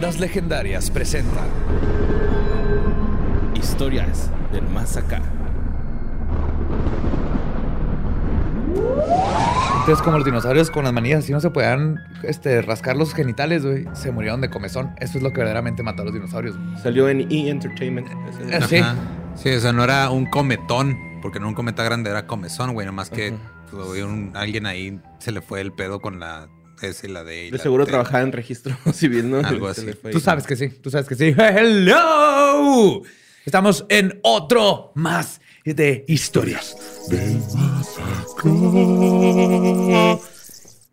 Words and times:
Leyendas 0.00 0.18
Legendarias 0.18 0.90
presenta 0.90 1.42
Historias 3.54 4.30
del 4.50 4.66
Más 4.68 4.96
Acá. 4.96 5.20
Entonces, 9.80 10.00
como 10.02 10.16
los 10.16 10.24
dinosaurios 10.24 10.70
con 10.70 10.84
las 10.84 10.94
manillas, 10.94 11.26
si 11.26 11.32
no 11.32 11.40
se 11.40 11.50
podían 11.50 11.98
este, 12.22 12.62
rascar 12.62 12.96
los 12.96 13.12
genitales, 13.12 13.62
güey, 13.66 13.84
se 13.92 14.10
murieron 14.10 14.40
de 14.40 14.48
comezón. 14.48 14.94
Eso 15.00 15.18
es 15.18 15.22
lo 15.22 15.32
que 15.32 15.38
verdaderamente 15.40 15.82
mató 15.82 16.00
a 16.00 16.04
los 16.06 16.14
dinosaurios. 16.14 16.56
güey. 16.56 16.78
Salió 16.82 17.06
en 17.10 17.20
E! 17.30 17.50
Entertainment. 17.50 18.08
Eh, 18.08 18.60
Sí. 18.66 18.76
Ajá. 18.78 18.94
Sí, 19.34 19.50
o 19.50 19.60
sea, 19.60 19.74
no 19.74 19.84
era 19.84 20.08
un 20.08 20.24
cometón, 20.24 20.96
porque 21.20 21.40
no 21.40 21.48
un 21.48 21.54
cometa 21.54 21.82
grande 21.82 22.08
era 22.08 22.26
comezón, 22.26 22.72
güey. 22.72 22.86
Nomás 22.86 23.10
que 23.10 23.34
pues, 23.70 23.86
güey, 23.86 24.00
un- 24.00 24.32
alguien 24.34 24.64
ahí 24.64 24.98
se 25.18 25.30
le 25.30 25.42
fue 25.42 25.60
el 25.60 25.72
pedo 25.72 26.00
con 26.00 26.20
la 26.20 26.48
S 26.82 27.06
y 27.06 27.10
la 27.10 27.24
D. 27.24 27.46
y 27.46 27.50
De 27.50 27.56
la 27.58 27.62
seguro 27.62 27.84
T. 27.84 27.90
trabajaba 27.90 28.22
en 28.22 28.32
registro 28.32 28.76
civil, 28.92 29.30
¿no? 29.30 29.38
Algo 29.38 29.68
así. 29.68 29.86
Tú 30.12 30.20
sabes 30.20 30.46
que 30.46 30.56
sí, 30.56 30.68
tú 30.68 30.90
sabes 30.90 31.06
que 31.06 31.14
sí. 31.14 31.34
¡Hello! 31.38 33.02
Estamos 33.44 33.84
en 33.88 34.18
otro 34.22 34.92
más 34.94 35.40
de 35.64 36.04
historias. 36.08 36.76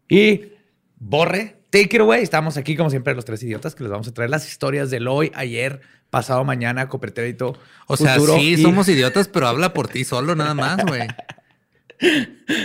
Y 0.09 0.41
Borre, 0.99 1.57
take 1.69 1.95
it 1.95 1.99
away. 2.01 2.23
Estamos 2.23 2.57
aquí, 2.57 2.75
como 2.75 2.89
siempre, 2.89 3.13
los 3.13 3.25
tres 3.25 3.43
idiotas 3.43 3.75
que 3.75 3.83
les 3.83 3.91
vamos 3.91 4.07
a 4.07 4.13
traer 4.13 4.29
las 4.29 4.47
historias 4.47 4.89
del 4.89 5.07
hoy, 5.07 5.31
ayer, 5.35 5.81
pasado 6.09 6.43
mañana, 6.43 6.87
copretérito. 6.89 7.57
O 7.87 7.97
sea, 7.97 8.15
futuro 8.15 8.35
sí, 8.35 8.53
y- 8.53 8.61
somos 8.61 8.87
idiotas, 8.89 9.27
pero 9.27 9.47
habla 9.47 9.73
por 9.73 9.87
ti 9.87 10.03
solo, 10.03 10.35
nada 10.35 10.53
más, 10.53 10.83
güey. 10.85 11.07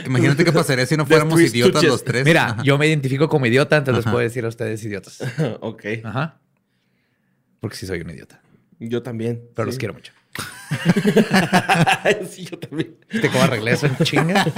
Imagínate 0.04 0.44
qué 0.44 0.52
pasaría 0.52 0.86
si 0.86 0.96
no 0.96 1.06
fuéramos 1.06 1.40
idiotas 1.40 1.82
los 1.84 2.04
tres. 2.04 2.24
Mira, 2.24 2.46
Ajá. 2.50 2.62
yo 2.62 2.76
me 2.78 2.86
identifico 2.86 3.28
como 3.28 3.46
idiota, 3.46 3.76
entonces 3.76 4.04
les 4.04 4.12
puedo 4.12 4.22
decir 4.22 4.44
a 4.44 4.48
ustedes 4.48 4.84
idiotas. 4.84 5.18
ok. 5.60 5.84
Ajá. 6.04 6.38
Porque 7.60 7.76
sí 7.76 7.86
soy 7.86 8.00
un 8.00 8.10
idiota, 8.10 8.40
Yo 8.78 9.02
también. 9.02 9.42
pero 9.54 9.66
sí. 9.66 9.70
los 9.70 9.78
quiero 9.78 9.94
mucho. 9.94 10.12
sí, 12.30 12.46
yo 12.50 12.58
también. 12.58 12.96
¿Viste 13.10 13.28
cómo 13.30 13.44
arreglé 13.44 13.72
eso 13.72 13.86
en 13.86 13.96
chinga? 13.98 14.44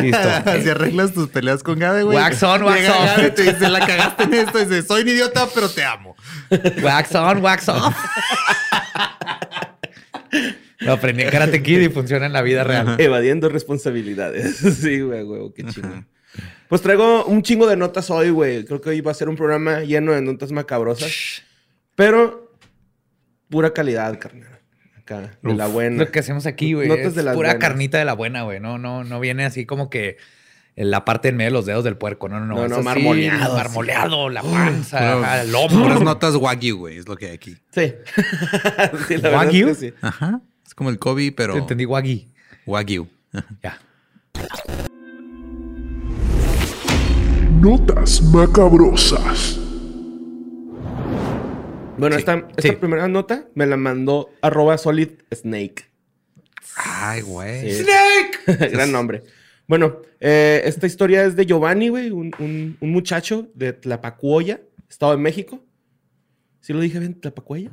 Listo. 0.00 0.28
Si 0.62 0.68
arreglas 0.70 1.12
tus 1.12 1.28
peleas 1.28 1.62
con 1.62 1.78
Gabe, 1.78 2.02
güey. 2.02 2.16
Wax 2.16 2.42
on, 2.42 2.62
wax 2.64 2.80
Llega. 2.80 3.04
Gabe 3.06 3.26
y 3.26 3.30
te 3.32 3.42
dice, 3.42 3.68
la 3.68 3.86
cagaste 3.86 4.22
en 4.24 4.34
esto. 4.34 4.60
Y 4.60 4.64
dice, 4.64 4.82
soy 4.82 5.02
un 5.02 5.08
idiota, 5.08 5.48
pero 5.54 5.68
te 5.68 5.84
amo. 5.84 6.16
Wax 6.82 7.14
on, 7.14 7.42
wax 7.42 7.68
off. 7.68 7.94
Lo 10.86 10.92
aprendí 10.92 11.22
en 11.22 11.30
Karate 11.30 11.62
Kid 11.62 11.80
y 11.80 11.88
funciona 11.88 12.26
en 12.26 12.32
la 12.32 12.42
vida 12.42 12.64
real. 12.64 12.96
Evadiendo 12.98 13.48
responsabilidades. 13.48 14.56
sí, 14.80 15.00
güey, 15.00 15.22
güey, 15.22 15.52
qué 15.54 15.64
chingo. 15.64 16.04
Pues 16.68 16.82
traigo 16.82 17.24
un 17.26 17.42
chingo 17.42 17.66
de 17.66 17.76
notas 17.76 18.10
hoy, 18.10 18.30
güey. 18.30 18.64
Creo 18.64 18.80
que 18.80 18.90
hoy 18.90 19.00
va 19.00 19.10
a 19.10 19.14
ser 19.14 19.28
un 19.28 19.36
programa 19.36 19.80
lleno 19.80 20.12
de 20.12 20.22
notas 20.22 20.52
macabrosas. 20.52 21.42
Pero 21.94 22.52
pura 23.48 23.72
calidad, 23.72 24.18
carnal. 24.18 24.60
Acá, 24.98 25.38
de 25.40 25.54
la 25.54 25.66
buena. 25.68 26.04
Lo 26.04 26.10
que 26.10 26.18
hacemos 26.18 26.46
aquí, 26.46 26.72
güey, 26.72 26.88
Notas 26.88 27.06
es 27.06 27.14
de 27.14 27.22
las 27.22 27.34
pura 27.34 27.50
buenas. 27.50 27.60
carnita 27.60 27.98
de 27.98 28.04
la 28.04 28.14
buena, 28.14 28.42
güey. 28.42 28.58
No, 28.58 28.76
no, 28.76 29.04
no 29.04 29.20
viene 29.20 29.44
así 29.44 29.64
como 29.64 29.88
que 29.88 30.16
la 30.74 31.04
parte 31.04 31.28
en 31.28 31.36
medio 31.36 31.50
de 31.50 31.54
los 31.54 31.66
dedos 31.66 31.84
del 31.84 31.96
puerco. 31.96 32.28
No, 32.28 32.40
no, 32.40 32.46
no. 32.46 32.56
No, 32.56 32.68
no, 32.68 32.74
así, 32.76 32.84
marmoleado. 32.84 33.54
Marmoleado, 33.54 34.28
la 34.28 34.42
panza, 34.42 35.18
ajá, 35.18 35.42
el 35.42 35.52
lomo. 35.52 35.84
Puras 35.84 36.00
notas 36.02 36.34
wagyu, 36.34 36.76
güey, 36.76 36.98
es 36.98 37.08
lo 37.08 37.16
que 37.16 37.26
hay 37.26 37.34
aquí. 37.34 37.56
Sí. 37.70 37.94
sí, 39.08 39.16
la 39.18 39.30
¿Wagyu? 39.30 39.68
es 39.68 39.78
que 39.78 39.88
sí. 39.90 39.94
Ajá. 40.02 40.42
Es 40.66 40.74
como 40.74 40.90
el 40.90 40.98
Kobe, 40.98 41.32
pero 41.32 41.54
Te 41.54 41.60
entendí, 41.60 41.84
Waggy. 41.86 42.28
wagyu. 42.66 43.06
Ya. 43.62 43.78
Notas 47.60 48.22
macabrosas. 48.22 49.58
Bueno, 51.98 52.16
esta, 52.16 52.46
esta 52.56 52.62
sí. 52.62 52.72
primera 52.72 53.08
nota 53.08 53.46
me 53.54 53.66
la 53.66 53.76
mandó 53.78 54.28
arroba 54.42 54.76
solid 54.76 55.08
snake. 55.34 55.86
Ay, 56.76 57.22
güey. 57.22 57.72
Sí. 57.72 57.86
Gran 58.46 58.92
nombre. 58.92 59.22
Bueno, 59.66 60.02
eh, 60.20 60.60
esta 60.64 60.86
historia 60.86 61.24
es 61.24 61.34
de 61.36 61.46
Giovanni, 61.46 61.88
güey, 61.88 62.10
un, 62.10 62.32
un- 62.38 62.76
un 62.80 62.90
muchacho 62.92 63.48
de 63.54 63.72
Tlapacuoya, 63.72 64.60
Estado 64.88 65.12
de 65.12 65.18
México. 65.18 65.64
¿Sí 66.60 66.72
lo 66.74 66.80
dije 66.80 66.98
bien? 66.98 67.18
¿Tlapacuoya? 67.18 67.70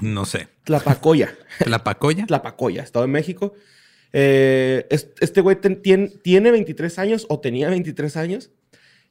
No 0.00 0.24
sé. 0.24 0.48
Tlapacoya. 0.64 1.34
¿La 1.66 1.82
pacoya? 1.84 2.26
Tlapacoya, 2.28 2.82
Estado 2.82 3.06
de 3.06 3.12
México. 3.12 3.54
Eh, 4.12 4.86
es- 4.90 5.08
este 5.20 5.40
güey 5.40 5.56
ten- 5.56 5.82
tien- 5.82 6.20
tiene 6.22 6.50
23 6.50 6.98
años 6.98 7.26
o 7.28 7.40
tenía 7.40 7.68
23 7.70 8.16
años. 8.16 8.50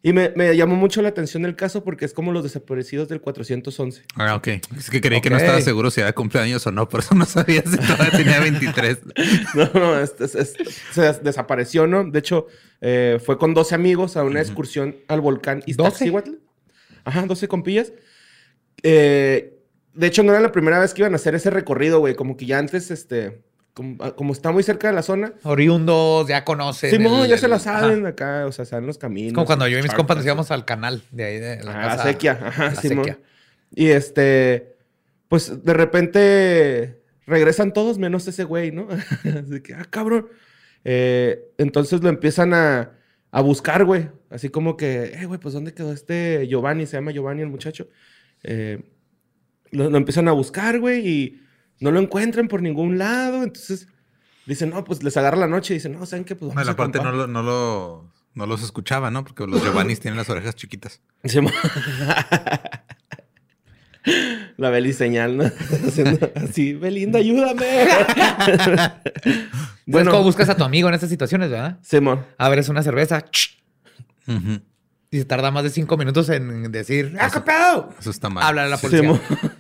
Y 0.03 0.13
me, 0.13 0.31
me 0.35 0.56
llamó 0.56 0.75
mucho 0.75 1.01
la 1.01 1.09
atención 1.09 1.46
el 1.46 1.56
caso 1.56 1.84
porque 1.84 2.06
es 2.06 2.13
como 2.13 2.31
los 2.31 2.44
desaparecidos 2.44 3.07
del 3.09 3.22
411. 3.22 4.03
Ah, 4.16 4.35
ok. 4.35 4.47
Es 4.78 4.91
que 4.91 5.01
creí 5.01 5.19
que 5.19 5.31
no 5.31 5.38
estaba 5.38 5.59
seguro 5.62 5.90
si 5.90 6.00
era 6.01 6.13
cumpleaños 6.13 6.68
o 6.68 6.72
no, 6.72 6.88
por 6.88 7.00
eso 7.00 7.16
no 7.16 7.25
sabía 7.25 7.63
si 7.63 7.75
todavía 7.78 8.12
tenía 8.12 8.40
23. 8.40 9.00
No, 9.56 9.69
no, 9.73 10.00
es- 10.00 10.13
es- 10.19 10.35
es- 10.35 10.53
se 10.91 11.02
des- 11.02 11.23
desapareció, 11.23 11.88
¿no? 11.88 12.03
De 12.03 12.19
hecho, 12.19 12.46
eh, 12.81 13.19
fue 13.25 13.40
con 13.40 13.56
12 13.56 13.73
amigos 13.73 14.16
a 14.16 14.23
una 14.23 14.41
excursión 14.41 14.96
al 15.07 15.22
volcán 15.22 15.63
Iztaccíhuatl. 15.66 16.34
Ajá, 17.03 17.25
12 17.25 17.47
compillas. 17.47 17.91
Eh, 18.84 19.55
de 19.96 20.08
hecho, 20.08 20.24
no 20.24 20.32
era 20.32 20.42
la 20.42 20.52
primera 20.52 20.80
vez 20.80 20.94
que 20.94 21.02
iban 21.02 21.14
a 21.14 21.16
hacer 21.16 21.34
ese 21.36 21.50
recorrido, 21.50 22.00
güey. 22.00 22.16
Como 22.16 22.38
que 22.38 22.46
ya 22.46 22.60
antes, 22.60 22.92
este... 22.92 23.42
Como, 23.74 24.02
ah, 24.02 24.16
como 24.16 24.32
está 24.32 24.54
muy 24.54 24.64
cerca 24.64 24.88
de 24.88 24.94
la 24.94 25.02
zona. 25.02 25.34
Oriundos, 25.44 26.30
ya 26.30 26.46
conocen. 26.46 26.92
Sí, 26.92 26.98
no, 26.98 27.26
el- 27.26 27.30
ya 27.30 27.38
se 27.38 27.50
la 27.50 27.60
saben 27.60 28.00
ajá. 28.02 28.08
acá, 28.10 28.46
o 28.46 28.52
sea, 28.54 28.64
saben 28.64 28.88
los 28.88 28.98
caminos. 28.98 29.30
Es 29.30 29.34
como 29.34 29.46
cuando 29.46 29.68
yo 29.68 29.74
y 29.78 29.82
mis 29.82 29.88
charcas. 29.88 29.98
compas 29.98 30.16
nos 30.18 30.26
íbamos 30.26 30.50
al 30.52 30.64
canal 30.64 31.04
de 31.12 31.24
ahí 31.26 31.40
de 31.40 31.62
la 31.62 31.72
A 31.74 31.82
la 31.82 31.88
casa- 31.98 32.04
sequía, 32.04 32.40
ajá, 32.42 32.66
la 32.68 32.76
sequía. 32.76 33.20
Y 33.76 33.88
este, 33.88 34.78
pues 35.28 35.62
de 35.66 35.74
repente 35.74 37.02
regresan 37.28 37.74
todos 37.74 37.98
menos 37.98 38.26
ese 38.30 38.46
güey, 38.46 38.72
¿no? 38.72 38.88
Así 39.24 39.60
que, 39.62 39.74
ah, 39.74 39.86
cabrón. 39.90 40.30
Eh, 40.86 41.44
entonces 41.58 42.02
lo 42.02 42.08
empiezan 42.08 42.54
a, 42.54 42.92
a 43.32 43.42
buscar, 43.42 43.84
güey. 43.84 44.08
Así 44.30 44.48
como 44.48 44.78
que, 44.78 45.16
eh, 45.20 45.26
güey, 45.26 45.40
pues 45.40 45.54
¿dónde 45.54 45.74
quedó 45.74 45.92
este 45.92 46.48
Giovanni? 46.48 46.86
Se 46.86 46.96
llama 46.96 47.12
Giovanni 47.12 47.42
el 47.42 47.50
muchacho. 47.50 47.90
Eh, 48.44 48.82
lo, 49.72 49.90
lo 49.90 49.98
empiezan 49.98 50.28
a 50.28 50.31
buscar, 50.31 50.80
güey, 50.80 51.08
y 51.08 51.42
no 51.80 51.92
lo 51.92 52.00
encuentran 52.00 52.48
por 52.48 52.62
ningún 52.62 52.98
lado. 52.98 53.44
Entonces 53.44 53.88
dicen, 54.46 54.70
no, 54.70 54.84
pues 54.84 55.03
les 55.03 55.16
agarra 55.18 55.38
la 55.38 55.48
noche 55.48 55.74
y 55.74 55.78
dicen, 55.78 55.94
no, 55.94 56.06
¿saben 56.06 56.26
qué? 56.26 56.36
Pues 56.36 56.50
vamos 56.50 56.56
Bueno, 56.56 56.70
a 56.70 56.74
aparte 56.74 56.98
no, 57.00 57.03
acampar". 57.09 57.28
lo, 57.28 57.34
no, 57.34 57.44
lo, 57.44 58.12
no 58.34 58.46
los 58.46 58.64
escuchaba, 58.64 59.12
¿no? 59.12 59.24
Porque 59.24 59.46
los 59.48 59.62
Giovannis 59.64 60.00
tienen 60.00 60.18
las 60.18 60.30
orejas 60.30 60.56
chiquitas. 60.56 61.02
Simón. 61.24 61.53
La 64.58 64.70
Beli 64.70 64.94
señal, 64.94 65.36
¿no? 65.36 65.44
Haciendo 65.88 66.32
así, 66.36 66.74
Belinda, 66.74 67.18
ayúdame. 67.20 67.66
¿Sabes 68.46 69.50
bueno, 69.88 70.12
cómo 70.12 70.23
buscas 70.23 70.47
a 70.50 70.56
tu 70.56 70.64
amigo 70.64 70.88
en 70.88 70.94
estas 70.94 71.09
situaciones, 71.09 71.50
verdad? 71.50 71.79
Simón. 71.82 72.23
Abres 72.38 72.70
una 72.70 72.84
cerveza 72.84 73.26
y 75.12 75.17
se 75.20 75.26
tarda 75.26 75.50
más 75.50 75.64
de 75.64 75.70
cinco 75.72 75.97
minutos 75.97 76.29
en 76.29 76.72
decir, 76.72 77.16
¡ah, 77.20 77.29
qué 77.34 77.41
pedo! 77.41 77.90
Eso 78.00 78.12
está 78.12 78.29
mal. 78.29 78.44
Habla 78.44 78.66
a 78.66 78.67
la 78.67 78.78
policía. 78.78 79.02
Simón. 79.02 79.22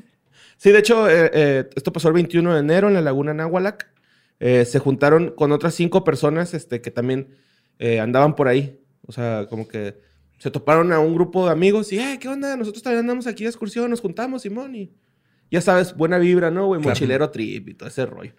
Sí, 0.57 0.71
de 0.71 0.79
hecho, 0.79 1.09
eh, 1.09 1.29
eh, 1.33 1.69
esto 1.75 1.91
pasó 1.91 2.07
el 2.07 2.13
21 2.13 2.53
de 2.53 2.59
enero 2.59 2.87
en 2.87 2.93
la 2.93 3.01
laguna 3.01 3.33
Nahualac. 3.33 3.91
Eh, 4.39 4.65
se 4.65 4.79
juntaron 4.79 5.31
con 5.31 5.51
otras 5.51 5.75
cinco 5.75 6.03
personas 6.03 6.53
este, 6.53 6.81
que 6.81 6.91
también 6.91 7.35
andaban 7.79 8.35
por 8.35 8.47
ahí. 8.47 8.79
O 9.07 9.11
sea, 9.11 9.47
como 9.49 9.67
que 9.67 9.99
se 10.37 10.51
toparon 10.51 10.91
a 10.91 10.99
un 10.99 11.13
grupo 11.13 11.45
de 11.45 11.51
amigos 11.51 11.91
y, 11.93 11.99
eh, 11.99 12.17
¿qué 12.19 12.27
onda? 12.27 12.55
Nosotros 12.57 12.83
también 12.83 13.01
andamos 13.01 13.27
aquí 13.27 13.43
de 13.43 13.49
excursión, 13.49 13.89
nos 13.89 14.01
juntamos, 14.01 14.41
Simón. 14.41 14.75
Y 14.75 14.93
ya 15.49 15.61
sabes, 15.61 15.95
buena 15.95 16.17
vibra, 16.17 16.51
¿no, 16.51 16.67
güey? 16.67 16.81
Claro. 16.81 16.91
Mochilero 16.91 17.29
trip 17.29 17.69
y 17.69 17.73
todo 17.73 17.89
ese 17.89 18.05
rollo. 18.05 18.33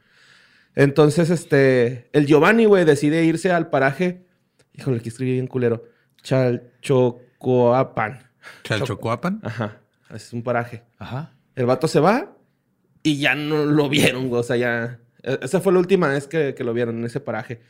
Entonces, 0.74 1.30
este, 1.30 2.10
el 2.12 2.26
Giovanni, 2.26 2.66
güey, 2.66 2.84
decide 2.84 3.24
irse 3.24 3.50
al 3.50 3.70
paraje. 3.70 4.26
Híjole, 4.74 4.98
aquí 4.98 5.08
escribí 5.08 5.32
bien 5.32 5.46
culero. 5.46 5.84
Chalchocoapan. 6.22 8.30
¿Chalchocuapan? 8.62 9.40
Ajá, 9.42 9.80
es 10.14 10.32
un 10.32 10.42
paraje. 10.42 10.82
Ajá. 10.98 11.32
El 11.56 11.66
vato 11.66 11.88
se 11.88 11.98
va 12.00 12.36
y 13.02 13.18
ya 13.18 13.34
no 13.34 13.64
lo 13.64 13.88
vieron, 13.88 14.28
güey. 14.28 14.40
O 14.40 14.44
sea, 14.44 14.56
ya 14.56 15.00
E- 15.22 15.38
Esa 15.42 15.60
fue 15.60 15.72
la 15.72 15.80
última 15.80 16.08
vez 16.08 16.28
que, 16.28 16.54
que 16.54 16.62
lo 16.64 16.72
vieron 16.72 16.98
en 16.98 17.04
ese 17.04 17.18
paraje. 17.20 17.60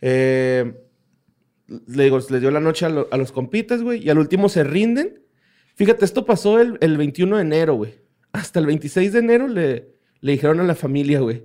Eh, 0.00 0.72
le 1.88 2.04
digo, 2.04 2.18
les 2.30 2.40
dio 2.40 2.50
la 2.50 2.60
noche 2.60 2.86
a, 2.86 2.88
lo- 2.88 3.08
a 3.10 3.16
los 3.16 3.32
compitas, 3.32 3.82
güey, 3.82 4.04
y 4.04 4.10
al 4.10 4.18
último 4.18 4.48
se 4.48 4.62
rinden. 4.62 5.20
Fíjate, 5.74 6.04
esto 6.04 6.24
pasó 6.24 6.60
el, 6.60 6.78
el 6.80 6.96
21 6.96 7.36
de 7.36 7.42
enero, 7.42 7.74
güey. 7.74 7.94
Hasta 8.32 8.60
el 8.60 8.66
26 8.66 9.12
de 9.12 9.18
enero 9.18 9.48
le, 9.48 9.88
le 10.20 10.32
dijeron 10.32 10.60
a 10.60 10.64
la 10.64 10.74
familia, 10.74 11.20
güey. 11.20 11.42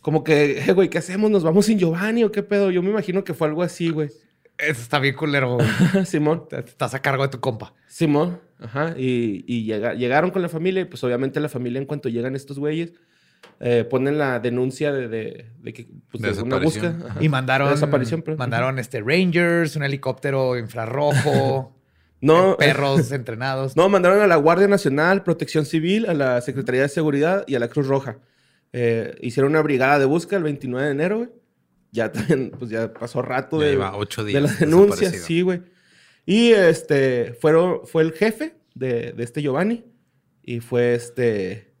Como 0.00 0.22
que, 0.22 0.58
eh, 0.60 0.72
güey, 0.72 0.88
¿qué 0.90 0.98
hacemos? 0.98 1.30
¿Nos 1.30 1.42
vamos 1.42 1.66
sin 1.66 1.78
Giovanni 1.78 2.24
o 2.24 2.30
qué 2.30 2.42
pedo? 2.42 2.70
Yo 2.70 2.82
me 2.82 2.90
imagino 2.90 3.24
que 3.24 3.34
fue 3.34 3.48
algo 3.48 3.62
así, 3.62 3.88
güey. 3.90 4.10
Eso 4.58 4.80
está 4.82 4.98
bien 5.00 5.14
culero, 5.16 5.56
güey. 5.56 5.66
Simón. 6.06 6.44
Estás 6.50 6.94
a 6.94 7.00
cargo 7.02 7.22
de 7.24 7.28
tu 7.28 7.40
compa. 7.40 7.74
Simón, 7.88 8.40
ajá, 8.60 8.94
y, 8.96 9.44
y 9.46 9.64
llega- 9.64 9.94
llegaron 9.94 10.30
con 10.30 10.42
la 10.42 10.48
familia 10.48 10.82
y 10.82 10.84
pues 10.84 11.02
obviamente 11.04 11.40
la 11.40 11.48
familia 11.48 11.78
en 11.80 11.86
cuanto 11.86 12.08
llegan 12.08 12.34
estos 12.36 12.58
güeyes 12.58 12.92
eh, 13.60 13.84
ponen 13.84 14.16
la 14.18 14.40
denuncia 14.40 14.90
de, 14.92 15.06
de, 15.08 15.50
de 15.60 15.72
que 15.72 15.86
pues, 16.10 16.22
De 16.36 16.42
una 16.42 16.58
búsqueda. 16.58 16.96
ajá. 17.08 17.22
Y 17.22 17.28
mandaron. 17.28 17.70
Desaparición, 17.70 18.22
pero- 18.22 18.36
Mandaron 18.36 18.78
este 18.78 19.00
Rangers, 19.00 19.76
un 19.76 19.82
helicóptero 19.84 20.56
infrarrojo, 20.58 21.76
No, 22.20 22.56
perros 22.56 23.12
entrenados. 23.12 23.76
no, 23.76 23.88
mandaron 23.90 24.20
a 24.22 24.26
la 24.26 24.36
Guardia 24.36 24.66
Nacional, 24.66 25.22
Protección 25.24 25.66
Civil, 25.66 26.06
a 26.06 26.14
la 26.14 26.40
Secretaría 26.40 26.80
de 26.82 26.88
Seguridad 26.88 27.44
y 27.46 27.54
a 27.54 27.58
la 27.58 27.68
Cruz 27.68 27.86
Roja. 27.86 28.16
Eh, 28.72 29.14
hicieron 29.20 29.52
una 29.52 29.60
brigada 29.60 29.98
de 29.98 30.06
búsqueda 30.06 30.38
el 30.38 30.44
29 30.44 30.86
de 30.86 30.92
enero, 30.92 31.16
güey. 31.18 31.28
Ya 31.94 32.10
también, 32.10 32.50
pues 32.50 32.70
ya 32.70 32.92
pasó 32.92 33.22
rato 33.22 33.60
Ya 33.60 33.66
de, 33.66 33.72
lleva 33.72 33.96
ocho 33.96 34.24
de 34.24 34.32
días 34.32 34.58
denuncias, 34.58 34.98
desaparecido. 35.12 35.26
sí, 35.26 35.42
güey. 35.42 35.62
Y 36.26 36.50
este, 36.50 37.34
fueron, 37.40 37.86
fue 37.86 38.02
el 38.02 38.12
jefe 38.12 38.56
de, 38.74 39.12
de 39.12 39.22
este 39.22 39.40
Giovanni 39.42 39.84
y 40.42 40.58
fue 40.60 40.94
este... 40.94 41.72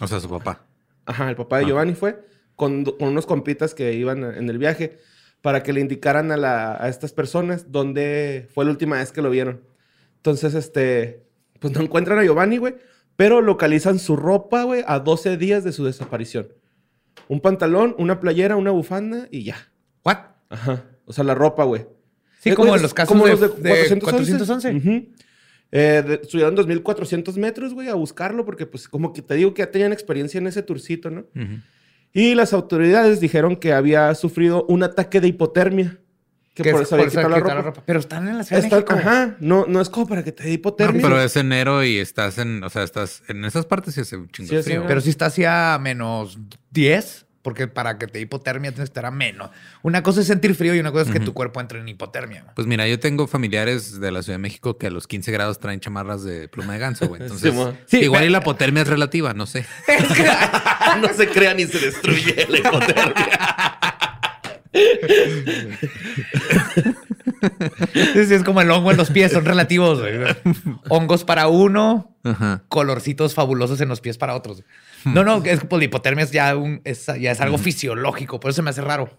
O 0.00 0.06
sea, 0.06 0.20
su 0.20 0.28
papá. 0.28 0.66
Ajá, 1.04 1.28
el 1.30 1.36
papá 1.36 1.58
de 1.58 1.64
Ah. 1.64 1.68
Giovanni 1.68 1.94
fue 1.94 2.24
con, 2.54 2.84
con 2.84 3.08
unos 3.08 3.26
compitas 3.26 3.74
que 3.74 3.92
iban 3.94 4.22
en 4.22 4.48
el 4.48 4.58
viaje 4.58 4.98
para 5.42 5.62
que 5.64 5.72
le 5.72 5.80
indicaran 5.80 6.30
a, 6.30 6.36
la- 6.36 6.76
a 6.82 6.88
estas 6.88 7.12
personas 7.12 7.72
dónde 7.72 8.48
fue 8.54 8.64
la 8.64 8.70
última 8.70 8.98
vez 8.98 9.10
que 9.12 9.20
lo 9.22 9.30
vieron. 9.30 9.62
Entonces, 10.16 10.54
este, 10.54 11.26
pues 11.58 11.72
no 11.74 11.80
encuentran 11.82 12.18
a 12.18 12.22
Giovanni, 12.22 12.58
güey, 12.58 12.76
pero 13.16 13.40
localizan 13.40 13.98
su 13.98 14.14
ropa, 14.16 14.62
güey, 14.62 14.84
a 14.86 15.00
12 15.00 15.36
días 15.36 15.64
de 15.64 15.72
su 15.72 15.84
desaparición. 15.84 16.48
Un 17.28 17.40
pantalón, 17.40 17.94
una 17.98 18.20
playera, 18.20 18.56
una 18.56 18.70
bufanda 18.70 19.28
y 19.30 19.44
ya. 19.44 19.56
¿What? 20.04 20.18
Ajá. 20.50 20.84
O 21.06 21.12
sea, 21.12 21.24
la 21.24 21.34
ropa, 21.34 21.64
güey. 21.64 21.86
Sí, 22.40 22.50
Eh, 22.50 22.54
como 22.54 22.68
güey, 22.68 22.76
en 22.78 22.82
los 22.82 22.92
casos 22.94 23.08
como 23.08 23.24
de, 23.24 23.30
los 23.32 23.40
de 23.40 23.46
de 23.48 23.70
411. 23.70 24.00
411. 24.04 24.74
Ujú. 24.76 25.08
Eh, 25.72 26.02
de- 26.06 26.24
subieron 26.28 26.54
2.400 26.54 27.36
metros, 27.36 27.74
güey, 27.74 27.88
a 27.88 27.94
buscarlo 27.94 28.44
porque, 28.44 28.66
pues, 28.66 28.88
como 28.88 29.12
que 29.12 29.22
te 29.22 29.34
digo 29.34 29.54
que 29.54 29.62
ya 29.62 29.70
tenían 29.70 29.92
experiencia 29.92 30.38
en 30.38 30.46
ese 30.46 30.62
tourcito, 30.62 31.10
¿no? 31.10 31.24
Y 32.12 32.34
las 32.36 32.52
autoridades 32.52 33.18
dijeron 33.20 33.56
que 33.56 33.72
había 33.72 34.14
sufrido 34.14 34.64
un 34.68 34.82
ataque 34.84 35.20
de 35.20 35.28
hipotermia. 35.28 35.98
Que 36.54 36.62
Que 36.62 36.70
por 36.70 36.82
es 36.82 36.86
eso 36.86 36.94
había 36.94 37.06
por 37.06 37.24
quitado 37.34 37.54
la 37.54 37.62
ropa. 37.62 37.82
Pero 37.84 37.98
están 37.98 38.28
en 38.28 38.38
la 38.38 38.44
Ciudad 38.44 38.62
Está- 38.64 38.76
de 38.76 38.82
México. 38.82 38.98
ajá, 39.08 39.36
no, 39.40 39.66
no 39.66 39.80
es 39.80 39.90
como 39.90 40.06
para 40.06 40.22
que 40.22 40.30
te 40.30 40.44
dé 40.44 40.50
No, 40.50 40.54
hipotermia. 40.54 41.02
pero 41.02 41.20
es 41.20 41.34
enero 41.36 41.82
y 41.82 41.98
estás 41.98 42.38
en, 42.38 42.62
o 42.62 42.70
sea, 42.70 42.84
estás 42.84 43.22
en 43.28 43.44
esas 43.44 43.66
partes 43.66 43.96
y 43.98 44.02
hace 44.02 44.16
un 44.16 44.28
chingo 44.28 44.50
Sí, 44.50 44.62
frío. 44.62 44.84
Pero 44.86 45.00
si 45.00 45.10
está 45.10 45.26
hacia 45.26 45.76
menos 45.80 46.38
10, 46.70 47.26
porque 47.42 47.66
para 47.66 47.98
que 47.98 48.06
te 48.06 48.14
dé 48.14 48.20
hipotermia 48.20 48.70
tienes 48.70 48.88
que 48.88 48.92
estar 48.92 49.04
a 49.04 49.10
menos. 49.10 49.50
Una 49.82 50.02
cosa 50.04 50.20
es 50.20 50.28
sentir 50.28 50.54
frío 50.54 50.74
y 50.76 50.78
una 50.80 50.92
cosa 50.92 51.06
es 51.06 51.10
que 51.10 51.20
tu 51.20 51.34
cuerpo 51.34 51.60
entre 51.60 51.80
en 51.80 51.88
hipotermia. 51.88 52.46
Pues 52.54 52.66
mira, 52.68 52.86
yo 52.88 52.98
tengo 53.00 53.26
familiares 53.26 53.98
de 54.00 54.12
la 54.12 54.22
Ciudad 54.22 54.34
de 54.38 54.42
México 54.42 54.78
que 54.78 54.86
a 54.86 54.90
los 54.90 55.06
15 55.08 55.30
grados 55.32 55.58
traen 55.58 55.80
chamarras 55.80 56.22
de 56.24 56.48
pluma 56.48 56.74
de 56.74 56.78
ganso, 56.78 57.06
güey. 57.08 57.20
Entonces. 57.22 57.52
Sí, 57.86 57.98
igual 57.98 58.20
pero- 58.20 58.28
y 58.30 58.32
la 58.32 58.38
hipotermia 58.38 58.82
es 58.82 58.88
relativa, 58.88 59.34
no 59.34 59.44
sé. 59.46 59.66
no 61.02 61.12
se 61.12 61.28
crea 61.28 61.52
ni 61.52 61.66
se 61.66 61.80
destruye 61.80 62.46
la 62.48 62.58
hipotermia. 62.58 63.93
Sí, 68.14 68.26
sí, 68.26 68.34
es 68.34 68.42
como 68.44 68.60
el 68.60 68.70
hongo 68.70 68.90
en 68.90 68.96
los 68.96 69.10
pies, 69.10 69.32
son 69.32 69.44
relativos. 69.44 70.00
güey. 70.00 70.14
Hongos 70.88 71.24
para 71.24 71.48
uno, 71.48 72.16
Ajá. 72.24 72.62
colorcitos 72.68 73.34
fabulosos 73.34 73.80
en 73.80 73.88
los 73.88 74.00
pies 74.00 74.18
para 74.18 74.34
otros. 74.34 74.62
No, 75.04 75.22
no, 75.24 75.42
es 75.44 75.60
que 75.60 75.66
pues, 75.66 75.78
la 75.78 75.84
hipotermia 75.84 76.24
es 76.24 76.30
ya, 76.32 76.56
un, 76.56 76.80
es, 76.84 77.06
ya 77.20 77.30
es 77.30 77.40
algo 77.40 77.58
fisiológico, 77.58 78.40
por 78.40 78.50
eso 78.50 78.56
se 78.56 78.62
me 78.62 78.70
hace 78.70 78.80
raro. 78.80 79.10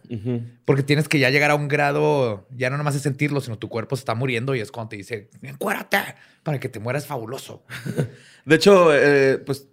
Porque 0.66 0.84
tienes 0.84 1.08
que 1.08 1.20
ya 1.20 1.30
llegar 1.30 1.52
a 1.52 1.56
un 1.56 1.68
grado, 1.68 2.48
ya 2.56 2.70
no 2.70 2.78
nomás 2.78 2.96
es 2.96 3.02
sentirlo, 3.04 3.42
sino 3.42 3.58
tu 3.58 3.70
cuerpo 3.70 3.96
se 3.96 4.02
está 4.02 4.16
muriendo 4.16 4.56
y 4.56 4.60
es 4.62 4.72
cuando 4.72 4.90
te 4.90 4.98
dice, 4.98 5.30
encuérate, 5.42 5.98
para 6.44 6.60
que 6.60 6.70
te 6.70 6.80
mueras 6.80 7.06
fabuloso. 7.06 7.64
De 8.46 8.56
hecho, 8.56 8.90
eh, 8.96 9.38
pues, 9.46 9.68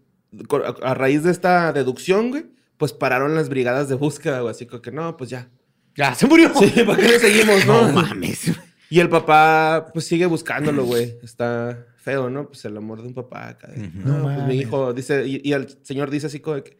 a 0.82 0.94
raíz 0.94 1.22
de 1.24 1.30
esta 1.30 1.72
deducción, 1.72 2.30
güey, 2.30 2.44
pues 2.76 2.92
pararon 2.92 3.34
las 3.34 3.48
brigadas 3.48 3.88
de 3.88 3.94
búsqueda, 3.94 4.40
güey. 4.40 4.50
Así 4.50 4.66
como 4.66 4.82
que, 4.82 4.90
no, 4.90 5.16
pues 5.16 5.30
ya. 5.30 5.48
Ya, 5.96 6.14
se 6.14 6.26
murió. 6.26 6.50
Sí, 6.58 6.70
¿para 6.86 6.98
qué 6.98 7.08
le 7.08 7.18
seguimos, 7.18 7.66
no? 7.66 7.88
No 7.88 7.92
mames. 8.02 8.50
Y 8.90 9.00
el 9.00 9.08
papá, 9.08 9.86
pues 9.92 10.06
sigue 10.06 10.26
buscándolo, 10.26 10.84
güey. 10.84 11.16
Está 11.22 11.86
feo, 11.96 12.28
¿no? 12.30 12.48
Pues 12.48 12.64
el 12.64 12.76
amor 12.76 13.00
de 13.02 13.08
un 13.08 13.14
papá 13.14 13.48
acá. 13.48 13.68
de, 13.68 13.88
No, 13.88 14.18
No 14.18 14.22
pues 14.24 14.46
mi 14.46 14.56
hijo 14.58 14.92
dice, 14.92 15.26
y, 15.26 15.40
y 15.44 15.52
el 15.52 15.78
señor 15.82 16.10
dice 16.10 16.26
así 16.26 16.40
como 16.40 16.56
de 16.56 16.64
que, 16.64 16.78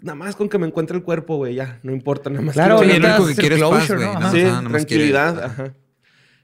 nada 0.00 0.14
más 0.16 0.36
con 0.36 0.48
que 0.48 0.58
me 0.58 0.66
encuentre 0.66 0.96
el 0.96 1.02
cuerpo, 1.02 1.36
güey, 1.36 1.54
ya, 1.54 1.78
no 1.82 1.92
importa, 1.92 2.28
nada 2.30 2.42
más. 2.42 2.54
Claro, 2.54 2.78
quiero- 2.78 2.94
Sí, 2.94 3.00
lo 3.00 3.08
necesitas 3.08 3.24
único 3.24 3.36
que 3.36 3.40
quiere 3.40 3.54
es 3.56 3.60
closure, 3.62 4.04
paz, 4.06 4.12
güey. 4.14 4.24
¿no? 4.24 4.30
Sí, 4.32 4.40
Ajá, 4.42 4.62
nomás 4.62 4.86
quiere- 4.86 5.10
tranquilidad, 5.10 5.44
ajá. 5.44 5.74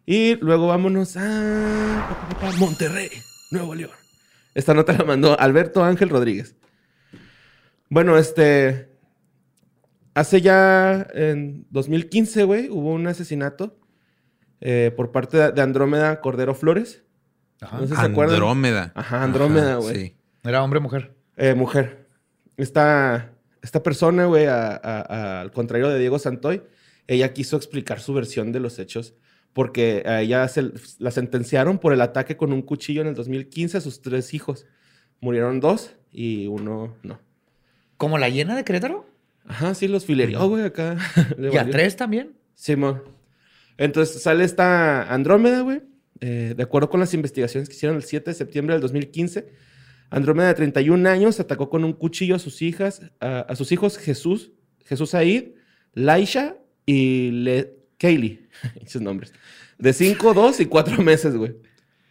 Y 0.07 0.37
luego 0.37 0.67
vámonos 0.69 1.17
a 1.17 2.29
Monterrey, 2.59 3.11
Nuevo 3.51 3.75
León. 3.75 3.91
Esta 4.55 4.75
nota 4.75 4.93
la 4.95 5.05
mandó 5.05 5.39
Alberto 5.39 5.85
Ángel 5.85 6.09
Rodríguez. 6.09 6.55
Bueno, 7.89 8.17
este. 8.19 8.89
Hace 10.15 10.41
ya 10.41 11.07
en 11.15 11.67
2015, 11.71 12.45
güey, 12.45 12.69
hubo 12.69 12.93
un 12.93 13.07
asesinato 13.07 13.79
eh, 14.61 14.93
por 14.97 15.11
parte 15.11 15.53
de, 15.53 15.63
Andrómeda 15.63 16.21
Cordero 16.21 16.55
Flores. 16.55 17.03
Ajá. 17.61 17.79
No 17.79 17.87
sé 17.87 17.95
si 17.95 18.01
se 18.01 18.07
acuerdan. 18.07 18.35
Andrómeda. 18.35 18.93
Ajá, 18.95 19.23
Andrómeda, 19.23 19.77
güey. 19.77 19.95
Sí. 19.95 20.17
Era 20.45 20.63
hombre 20.63 20.79
o 20.79 20.83
mujer. 20.83 21.15
Eh, 21.37 21.55
mujer. 21.55 22.09
Esta, 22.57 23.33
esta 23.63 23.83
persona, 23.83 24.27
güey, 24.27 24.47
al 24.47 25.51
contrario 25.53 25.89
de 25.89 25.99
Diego 25.99 26.19
Santoy, 26.19 26.63
ella 27.07 27.33
quiso 27.33 27.57
explicar 27.57 28.01
su 28.01 28.13
versión 28.13 28.53
de 28.53 28.61
los 28.61 28.79
hechos 28.79 29.15
porque 29.53 30.03
a 30.07 30.23
ella 30.23 30.47
se, 30.49 30.73
la 30.99 31.11
sentenciaron 31.11 31.79
por 31.79 31.93
el 31.93 32.01
ataque 32.01 32.37
con 32.37 32.53
un 32.53 32.63
cuchillo 32.63 33.03
en 33.03 33.09
el 33.09 33.15
2015 33.15 33.79
a 33.79 33.81
sus 33.81 34.01
tres 34.01 34.35
hijos. 34.35 34.67
Murieron 35.21 35.61
dos 35.61 35.95
y 36.11 36.47
uno 36.47 36.97
no. 37.03 37.21
¿Como 37.97 38.19
la 38.19 38.29
llena 38.29 38.57
de 38.57 38.65
Querétaro? 38.65 39.07
Ajá, 39.53 39.75
sí, 39.75 39.87
los 39.87 40.07
filerió, 40.07 40.49
güey, 40.49 40.65
acá. 40.65 40.97
Le 41.39 41.53
¿Y 41.53 41.57
a 41.59 41.69
tres 41.69 41.95
también? 41.95 42.33
Simón. 42.55 43.03
Entonces 43.77 44.23
sale 44.23 44.45
esta 44.45 45.13
Andrómeda, 45.13 45.61
güey. 45.61 45.83
Eh, 46.21 46.55
de 46.57 46.63
acuerdo 46.63 46.89
con 46.89 47.01
las 47.01 47.13
investigaciones 47.13 47.69
que 47.69 47.75
hicieron 47.75 47.97
el 47.99 48.03
7 48.03 48.31
de 48.31 48.35
septiembre 48.35 48.75
del 48.75 48.81
2015, 48.81 49.47
Andrómeda 50.09 50.49
de 50.49 50.55
31 50.55 51.07
años 51.07 51.39
atacó 51.39 51.69
con 51.69 51.85
un 51.85 51.93
cuchillo 51.93 52.35
a 52.35 52.39
sus 52.39 52.63
hijas, 52.63 53.03
a, 53.21 53.41
a 53.41 53.55
sus 53.55 53.73
hijos 53.73 53.99
Jesús, 53.99 54.53
Jesús 54.87 55.15
Aid, 55.15 55.51
Laisha 55.93 56.57
y 56.87 57.31
Le 57.33 57.75
Kaylee, 57.99 58.49
esos 58.83 59.03
nombres. 59.03 59.35
De 59.77 59.93
5, 59.93 60.33
2 60.33 60.61
y 60.61 60.67
4 60.67 61.03
meses, 61.03 61.37
güey. 61.37 61.57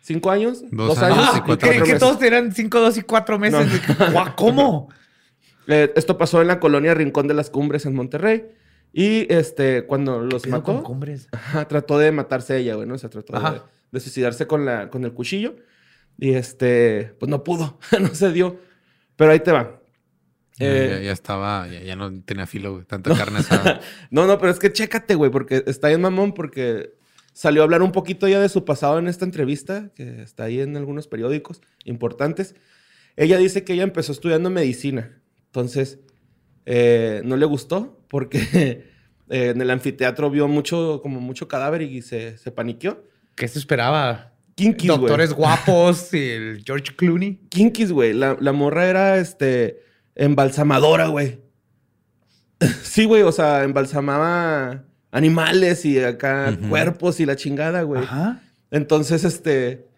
5 0.03 0.29
años, 0.29 0.61
Dos 0.71 0.89
2 0.89 0.97
años 0.99 1.17
años, 1.17 1.29
y 1.33 1.37
y 1.37 1.41
cuatro 1.41 1.57
4 1.57 1.69
Creí 1.69 1.77
que 1.79 1.93
meses. 1.93 1.99
todos 1.99 2.21
eran 2.21 2.51
5, 2.51 2.79
2 2.79 2.97
y 2.97 3.01
4 3.01 3.39
meses. 3.39 3.67
Guau, 4.11 4.35
¿Cómo? 4.35 4.89
Eh, 5.67 5.91
esto 5.95 6.17
pasó 6.17 6.41
en 6.41 6.47
la 6.47 6.59
colonia 6.59 6.93
Rincón 6.93 7.27
de 7.27 7.33
las 7.33 7.49
Cumbres 7.49 7.85
en 7.85 7.93
Monterrey. 7.95 8.45
Y 8.93 9.31
este, 9.33 9.85
cuando 9.85 10.21
los 10.21 10.43
Pedo 10.43 10.63
con 10.63 10.75
mató, 10.75 10.83
cumbres. 10.87 11.27
Ajá, 11.31 11.67
trató 11.67 11.97
de 11.97 12.11
matarse 12.11 12.57
ella, 12.57 12.75
güey, 12.75 12.87
¿no? 12.87 12.95
O 12.95 12.97
sea, 12.97 13.09
trató 13.09 13.33
de, 13.39 13.61
de 13.91 13.99
suicidarse 13.99 14.47
con, 14.47 14.65
la, 14.65 14.89
con 14.89 15.03
el 15.05 15.13
cuchillo. 15.13 15.55
Y 16.17 16.33
este, 16.33 17.15
pues 17.19 17.29
no 17.29 17.43
pudo, 17.43 17.79
no 18.01 18.13
se 18.13 18.31
dio. 18.31 18.57
Pero 19.15 19.31
ahí 19.31 19.39
te 19.39 19.51
va. 19.51 19.79
Ya- 20.57 20.67
Eh, 20.67 20.89
ya, 20.97 20.99
ya 21.05 21.11
estaba, 21.13 21.67
ya, 21.67 21.81
ya 21.81 21.95
no 21.95 22.11
tenía 22.23 22.45
filo, 22.47 22.73
güey. 22.73 22.85
Tanta 22.85 23.15
carne 23.15 23.39
asada. 23.39 23.79
no, 24.11 24.27
no, 24.27 24.37
pero 24.37 24.51
es 24.51 24.59
que 24.59 24.71
chécate, 24.73 25.15
güey, 25.15 25.31
porque 25.31 25.63
está 25.67 25.87
bien 25.87 26.01
mamón, 26.01 26.33
porque 26.33 26.93
salió 27.33 27.61
a 27.61 27.63
hablar 27.65 27.81
un 27.81 27.93
poquito 27.93 28.27
ya 28.27 28.41
de 28.41 28.49
su 28.49 28.65
pasado 28.65 28.99
en 28.99 29.07
esta 29.07 29.23
entrevista, 29.23 29.89
que 29.95 30.21
está 30.21 30.43
ahí 30.43 30.59
en 30.59 30.75
algunos 30.75 31.07
periódicos 31.07 31.61
importantes. 31.85 32.55
Ella 33.15 33.37
dice 33.37 33.63
que 33.63 33.73
ella 33.73 33.83
empezó 33.83 34.11
estudiando 34.11 34.49
medicina. 34.49 35.20
Entonces, 35.51 35.99
eh, 36.65 37.21
no 37.25 37.35
le 37.35 37.45
gustó 37.45 38.05
porque 38.07 38.39
eh, 39.29 39.49
en 39.49 39.61
el 39.61 39.69
anfiteatro 39.69 40.29
vio 40.29 40.47
mucho, 40.47 41.01
como 41.03 41.19
mucho 41.19 41.49
cadáver 41.49 41.81
y 41.81 42.01
se, 42.01 42.37
se 42.37 42.51
paniqueó. 42.51 43.03
¿Qué 43.35 43.49
se 43.49 43.59
esperaba? 43.59 44.31
Kinkies, 44.55 44.91
güey. 44.91 45.01
Doctores 45.01 45.33
guapos 45.35 46.13
y 46.13 46.29
el 46.29 46.63
George 46.65 46.95
Clooney. 46.95 47.41
Kinkies, 47.49 47.91
güey. 47.91 48.13
La, 48.13 48.37
la 48.39 48.53
morra 48.53 48.87
era, 48.87 49.17
este, 49.17 49.81
embalsamadora, 50.15 51.07
güey. 51.07 51.41
sí, 52.83 53.03
güey, 53.03 53.23
o 53.23 53.31
sea, 53.33 53.63
embalsamaba 53.63 54.85
animales 55.11 55.83
y 55.83 55.99
acá 55.99 56.57
cuerpos 56.69 57.19
y 57.19 57.25
la 57.25 57.35
chingada, 57.35 57.81
güey. 57.81 58.03
Ajá. 58.03 58.41
Entonces, 58.69 59.25
este, 59.25 59.90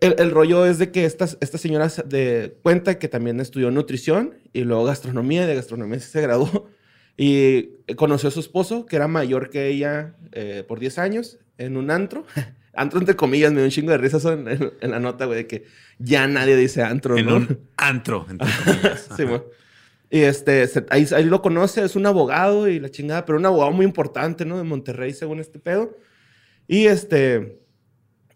El, 0.00 0.16
el 0.18 0.30
rollo 0.30 0.66
es 0.66 0.78
de 0.78 0.90
que 0.90 1.04
esta, 1.04 1.26
esta 1.40 1.58
señora 1.58 1.88
se- 1.88 2.02
de, 2.02 2.56
cuenta 2.62 2.98
que 2.98 3.08
también 3.08 3.40
estudió 3.40 3.70
nutrición 3.70 4.34
y 4.52 4.62
luego 4.62 4.84
gastronomía, 4.84 5.46
de 5.46 5.54
gastronomía 5.54 6.00
se 6.00 6.20
graduó. 6.20 6.68
Y 7.18 7.70
conoció 7.96 8.28
a 8.28 8.30
su 8.32 8.40
esposo, 8.40 8.84
que 8.84 8.96
era 8.96 9.08
mayor 9.08 9.48
que 9.48 9.68
ella 9.68 10.16
eh, 10.32 10.64
por 10.68 10.78
10 10.80 10.98
años, 10.98 11.38
en 11.56 11.78
un 11.78 11.90
antro. 11.90 12.26
antro 12.74 12.98
entre 13.00 13.16
comillas, 13.16 13.52
me 13.52 13.56
dio 13.60 13.64
un 13.64 13.70
chingo 13.70 13.90
de 13.90 13.96
risas 13.96 14.22
en, 14.26 14.46
en- 14.46 14.72
en 14.82 14.90
la 14.90 15.00
nota, 15.00 15.24
güey, 15.24 15.38
de 15.38 15.46
que 15.46 15.64
ya 15.98 16.26
nadie 16.26 16.56
dice 16.56 16.82
antro, 16.82 17.16
En 17.16 17.24
¿no? 17.24 17.36
un 17.36 17.58
antro, 17.78 18.26
entre 18.28 18.46
comillas. 18.66 19.08
Sí. 19.16 19.22
Y 20.10 20.20
este, 20.20 20.66
se- 20.66 20.84
ahí, 20.90 21.06
ahí 21.16 21.24
lo 21.24 21.40
conoce, 21.40 21.82
es 21.82 21.96
un 21.96 22.04
abogado 22.04 22.68
y 22.68 22.80
la 22.80 22.90
chingada, 22.90 23.24
pero 23.24 23.38
un 23.38 23.46
abogado 23.46 23.72
muy 23.72 23.86
importante, 23.86 24.44
¿no? 24.44 24.58
De 24.58 24.64
Monterrey, 24.64 25.14
según 25.14 25.40
este 25.40 25.58
pedo. 25.58 25.96
Y 26.68 26.84
este, 26.84 27.62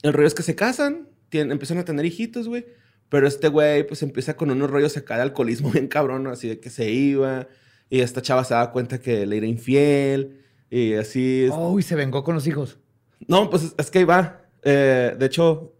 el 0.00 0.12
rollo 0.14 0.26
es 0.26 0.32
que 0.34 0.42
se 0.42 0.54
casan, 0.56 1.06
tienen, 1.30 1.52
empiezan 1.52 1.78
a 1.78 1.84
tener 1.84 2.04
hijitos, 2.04 2.46
güey. 2.48 2.66
Pero 3.08 3.26
este 3.26 3.48
güey, 3.48 3.86
pues 3.86 4.02
empieza 4.02 4.36
con 4.36 4.50
unos 4.50 4.70
rollos 4.70 4.96
acá 4.96 5.16
de 5.16 5.22
alcoholismo 5.22 5.70
bien 5.72 5.88
cabrón. 5.88 6.26
Así 6.26 6.48
de 6.48 6.60
que 6.60 6.68
se 6.70 6.90
iba. 6.90 7.48
Y 7.88 8.00
esta 8.02 8.20
chava 8.22 8.44
se 8.44 8.54
da 8.54 8.70
cuenta 8.70 9.00
que 9.00 9.24
le 9.26 9.38
era 9.38 9.46
infiel. 9.46 10.42
Y 10.70 10.94
así. 10.94 11.44
es- 11.44 11.52
Oh, 11.54 11.78
y 11.78 11.82
se 11.82 11.96
vengó 11.96 12.22
con 12.22 12.34
los 12.34 12.46
hijos. 12.46 12.78
no, 13.26 13.48
pues 13.50 13.74
es, 13.78 13.90
que 13.90 14.00
ahí 14.00 14.04
va. 14.04 14.42
Eh, 14.62 15.16
de 15.18 15.26
hecho, 15.26 15.74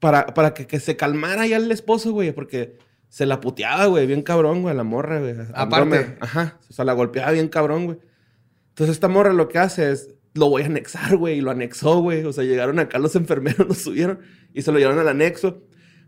para, 0.00 0.26
para 0.26 0.52
que, 0.54 0.66
que 0.66 0.80
se 0.80 0.96
calmara 0.96 1.46
ya 1.46 1.56
el 1.56 1.70
esposo, 1.72 2.12
güey, 2.12 2.32
porque 2.32 2.76
se 3.08 3.24
la 3.24 3.40
puteaba, 3.40 3.86
güey, 3.86 4.06
bien 4.06 4.22
cabrón, 4.22 4.60
güey, 4.62 4.72
a 4.74 4.76
la 4.76 4.84
morra, 4.84 5.20
güey. 5.20 5.32
Aparte. 5.54 5.54
Andrómeda. 5.56 6.16
Ajá, 6.20 6.58
o 6.68 6.72
sea, 6.72 6.84
la 6.84 6.92
golpeaba 6.92 7.30
bien 7.32 7.48
cabrón, 7.48 7.86
güey. 7.86 7.98
Entonces 8.70 8.94
esta 8.96 9.08
morra 9.08 9.32
lo 9.32 9.48
que 9.48 9.58
hace 9.58 9.90
es, 9.90 10.10
lo 10.34 10.50
voy 10.50 10.62
a 10.62 10.66
anexar, 10.66 11.16
güey, 11.16 11.38
y 11.38 11.40
lo 11.40 11.50
anexó, 11.50 12.00
güey. 12.00 12.24
O 12.24 12.32
sea, 12.32 12.44
llegaron 12.44 12.78
acá 12.78 12.98
los 12.98 13.16
enfermeros, 13.16 13.66
lo 13.68 13.74
subieron 13.74 14.20
y 14.54 14.62
se 14.62 14.72
lo 14.72 14.78
llevaron 14.78 15.00
al 15.00 15.08
anexo. 15.08 15.62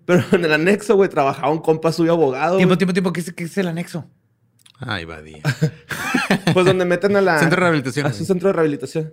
Pero 0.07 0.25
en 0.33 0.45
el 0.45 0.53
anexo, 0.53 0.97
güey, 0.97 1.09
trabajaba 1.09 1.53
un 1.53 1.59
compa 1.61 1.93
suyo 1.93 2.13
abogado. 2.13 2.57
Tiempo, 2.57 2.71
güey. 2.71 2.79
tiempo, 2.79 2.93
tiempo. 2.93 3.13
¿Qué 3.13 3.21
es, 3.21 3.33
qué 3.33 3.45
es 3.45 3.59
el 3.59 3.69
anexo? 3.69 4.07
Ay, 4.79 5.05
Badía. 5.05 5.43
Pues 6.53 6.67
donde 6.67 6.85
meten 6.85 7.17
a 7.17 7.21
la... 7.21 7.39
Centro 7.39 7.57
de 7.57 7.61
rehabilitación, 7.61 8.07
A 8.07 8.13
su 8.13 8.25
centro 8.25 8.49
de 8.49 8.53
rehabilitación. 8.55 9.13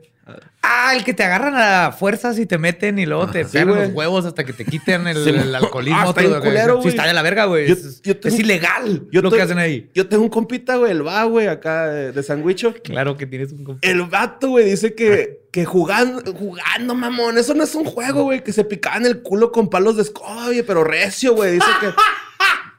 Ah, 0.62 0.94
el 0.96 1.04
que 1.06 1.14
te 1.14 1.24
agarran 1.24 1.54
a 1.56 1.92
fuerzas 1.94 2.38
y 2.40 2.46
te 2.46 2.58
meten 2.58 3.00
y 3.00 3.06
luego 3.06 3.28
te 3.30 3.46
sí, 3.46 3.52
pegan 3.54 3.70
güey. 3.70 3.82
los 3.88 3.94
huevos 3.94 4.26
hasta 4.26 4.44
que 4.44 4.52
te 4.54 4.66
quiten 4.66 5.08
el, 5.08 5.24
Sí, 5.24 5.30
el 5.30 5.50
mo- 5.50 5.56
alcoholismo. 5.58 6.00
Ah, 6.02 6.06
está 6.10 6.22
todo 6.22 6.42
culero, 6.42 6.74
Sí, 6.76 6.82
güey. 6.82 6.90
está 6.90 7.08
de 7.08 7.14
la 7.14 7.22
verga, 7.22 7.46
güey. 7.46 7.68
Yo- 7.68 7.74
Es, 7.74 8.02
yo 8.02 8.18
tengo- 8.18 8.36
es 8.36 8.40
ilegal 8.42 9.04
yo 9.12 9.22
lo 9.22 9.32
que 9.32 9.42
hacen 9.42 9.58
ahí. 9.58 9.90
Yo 9.94 10.08
tengo 10.10 10.24
un 10.24 10.30
compita, 10.30 10.76
güey, 10.76 10.92
el 10.92 11.06
va, 11.08 11.24
güey, 11.24 11.48
acá 11.48 11.88
de, 11.88 12.12
de 12.12 12.24
Sandwicho. 12.24 12.74
Claro 12.84 13.16
que 13.16 13.26
tienes 13.26 13.52
un... 13.54 13.64
conf- 13.66 13.80
El 13.82 14.02
vato, 14.04 14.50
güey, 14.50 14.66
dice 14.70 14.94
que, 14.96 15.42
que 15.52 15.64
jugando, 15.66 16.22
jugando, 16.34 16.94
mamón, 16.96 17.38
eso 17.38 17.54
no 17.54 17.64
es 17.64 17.74
un 17.76 17.86
juego, 17.86 18.24
güey, 18.24 18.44
que 18.44 18.52
se 18.52 18.66
picaban 18.66 19.06
el 19.06 19.22
culo 19.22 19.52
con 19.54 19.70
palos 19.70 19.96
de 19.96 20.02
escoba, 20.04 20.46
güey, 20.48 20.64
pero 20.64 20.84
recio, 20.84 21.34
güey. 21.36 21.54
Dice 21.54 21.68
que, 21.80 21.88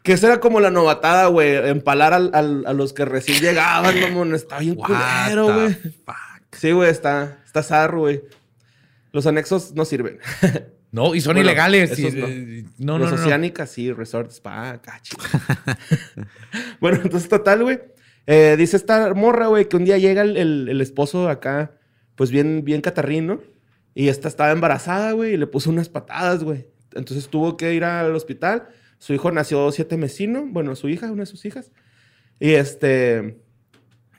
que 0.08 0.14
esa 0.14 0.26
era 0.28 0.40
como 0.40 0.58
la 0.58 0.70
novatada, 0.70 1.26
güey, 1.26 1.54
empalar 1.68 2.14
al- 2.14 2.30
al- 2.32 2.64
a 2.66 2.72
los 2.72 2.92
que 2.94 3.04
recién 3.04 3.40
llegaban, 3.42 3.94
mamón. 4.00 4.34
Está 4.34 4.58
bien 4.58 4.74
culero, 4.74 5.52
güey. 5.54 5.76
Sí, 6.52 6.72
güey, 6.72 6.90
está, 6.90 7.38
está 7.44 7.62
zarro, 7.62 8.00
güey. 8.00 8.22
Los 9.12 9.26
anexos 9.26 9.72
no 9.74 9.84
sirven. 9.84 10.18
No, 10.90 11.14
y 11.14 11.20
son 11.20 11.34
Bueno, 11.34 11.42
ilegales. 11.50 11.98
y- 11.98 12.10
no. 12.12 12.26
eh, 12.26 12.64
no, 12.78 12.92
no, 12.94 12.98
Los 13.00 13.10
no, 13.10 13.16
no. 13.18 13.22
oceánicas, 13.22 13.70
sí, 13.70 13.92
resort, 13.92 14.30
spa, 14.30 14.80
cachi. 14.80 15.14
bueno, 16.80 16.98
entonces, 17.02 17.28
total, 17.28 17.62
güey. 17.62 17.78
eh, 18.26 18.54
dice 18.58 18.78
esta 18.78 19.12
morra, 19.12 19.48
güey, 19.48 19.68
que 19.68 19.76
un 19.76 19.84
día 19.84 19.98
llega 19.98 20.22
el, 20.22 20.38
el- 20.38 20.66
el 20.70 20.80
esposo 20.80 21.28
acá, 21.28 21.72
pues 22.14 22.30
bien, 22.30 22.64
bien 22.64 22.80
catarrín, 22.80 23.26
¿no? 23.26 23.40
Y 23.94 24.08
esta 24.08 24.28
estaba 24.28 24.50
embarazada, 24.50 25.12
güey, 25.12 25.34
y 25.34 25.36
le 25.36 25.46
puso 25.46 25.68
unas 25.68 25.90
patadas, 25.90 26.42
güey. 26.42 26.66
Entonces 26.94 27.28
tuvo 27.28 27.58
que 27.58 27.74
ir 27.74 27.84
al 27.84 28.14
hospital. 28.14 28.68
Su 28.98 29.14
hijo 29.14 29.30
nació 29.30 29.70
siete 29.72 29.96
mesino, 29.96 30.44
bueno, 30.46 30.74
su 30.76 30.88
hija, 30.88 31.10
una 31.10 31.22
de 31.22 31.26
sus 31.26 31.44
hijas. 31.44 31.70
Y 32.40 32.52
este. 32.52 33.38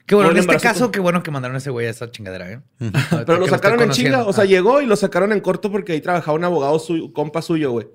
Qué 0.05 0.15
bueno, 0.15 0.31
en 0.31 0.38
este 0.38 0.57
caso, 0.57 0.86
con- 0.86 0.91
qué 0.91 1.00
bueno 1.00 1.21
que 1.21 1.29
mandaron 1.31 1.53
a 1.55 1.59
ese 1.59 1.69
güey 1.69 1.86
a 1.86 1.91
esa 1.91 2.09
chingadera, 2.09 2.51
¿eh? 2.51 2.62
Pero 3.27 3.38
lo 3.39 3.48
sacaron 3.48 3.79
en 3.81 3.89
chinga. 3.91 4.25
O 4.25 4.33
sea, 4.33 4.45
ya 4.45 4.51
llegó 4.57 4.81
y 4.81 4.86
lo 4.88 4.95
sacaron 4.95 5.31
en 5.33 5.39
corto 5.41 5.71
porque 5.71 5.91
ahí 5.93 6.01
trabajaba 6.01 6.36
un 6.38 6.43
abogado 6.43 6.79
suyo, 6.79 7.13
compa 7.13 7.41
suyo, 7.43 7.71
güey. 7.71 7.88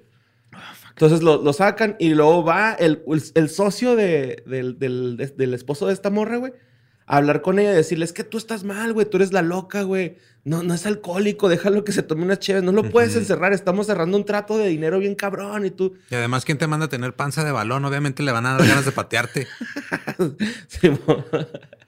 Entonces 0.90 1.22
lo, 1.22 1.42
lo 1.42 1.52
sacan 1.52 1.96
y 1.98 2.10
luego 2.14 2.44
va 2.44 2.74
el, 2.74 3.02
el- 3.08 3.22
el 3.34 3.48
socio 3.48 3.96
de- 3.96 4.44
del, 4.46 4.78
del- 4.78 5.16
de- 5.16 5.26
del 5.26 5.54
esposo 5.54 5.88
de 5.88 5.92
esta 5.92 6.10
morra, 6.10 6.36
güey, 6.36 6.52
hablar 7.06 7.42
con 7.42 7.58
ella 7.58 7.72
y 7.72 7.76
decirle, 7.76 8.04
es 8.04 8.12
que 8.12 8.24
tú 8.24 8.38
estás 8.38 8.64
mal, 8.64 8.92
güey, 8.92 9.08
tú 9.08 9.18
eres 9.18 9.32
la 9.32 9.42
loca, 9.42 9.82
güey. 9.82 10.16
No, 10.44 10.62
no 10.62 10.74
es 10.74 10.84
alcohólico, 10.84 11.48
déjalo 11.48 11.84
que 11.84 11.92
se 11.92 12.02
tome 12.02 12.22
unas 12.24 12.38
chéves. 12.38 12.62
No 12.62 12.72
lo 12.72 12.90
puedes 12.90 13.16
encerrar, 13.16 13.52
estamos 13.54 13.86
cerrando 13.86 14.16
un 14.16 14.24
trato 14.24 14.58
de 14.58 14.68
dinero 14.68 14.98
bien 14.98 15.14
cabrón 15.14 15.64
y 15.64 15.70
tú... 15.70 15.94
Y 16.10 16.14
además, 16.14 16.44
¿quién 16.44 16.58
te 16.58 16.66
manda 16.66 16.86
a 16.86 16.88
tener 16.90 17.14
panza 17.14 17.44
de 17.44 17.52
balón? 17.52 17.84
Obviamente 17.84 18.22
le 18.22 18.32
van 18.32 18.44
a 18.44 18.56
dar 18.56 18.66
ganas 18.66 18.84
de 18.84 18.92
patearte. 18.92 19.46
Sí, 20.68 20.90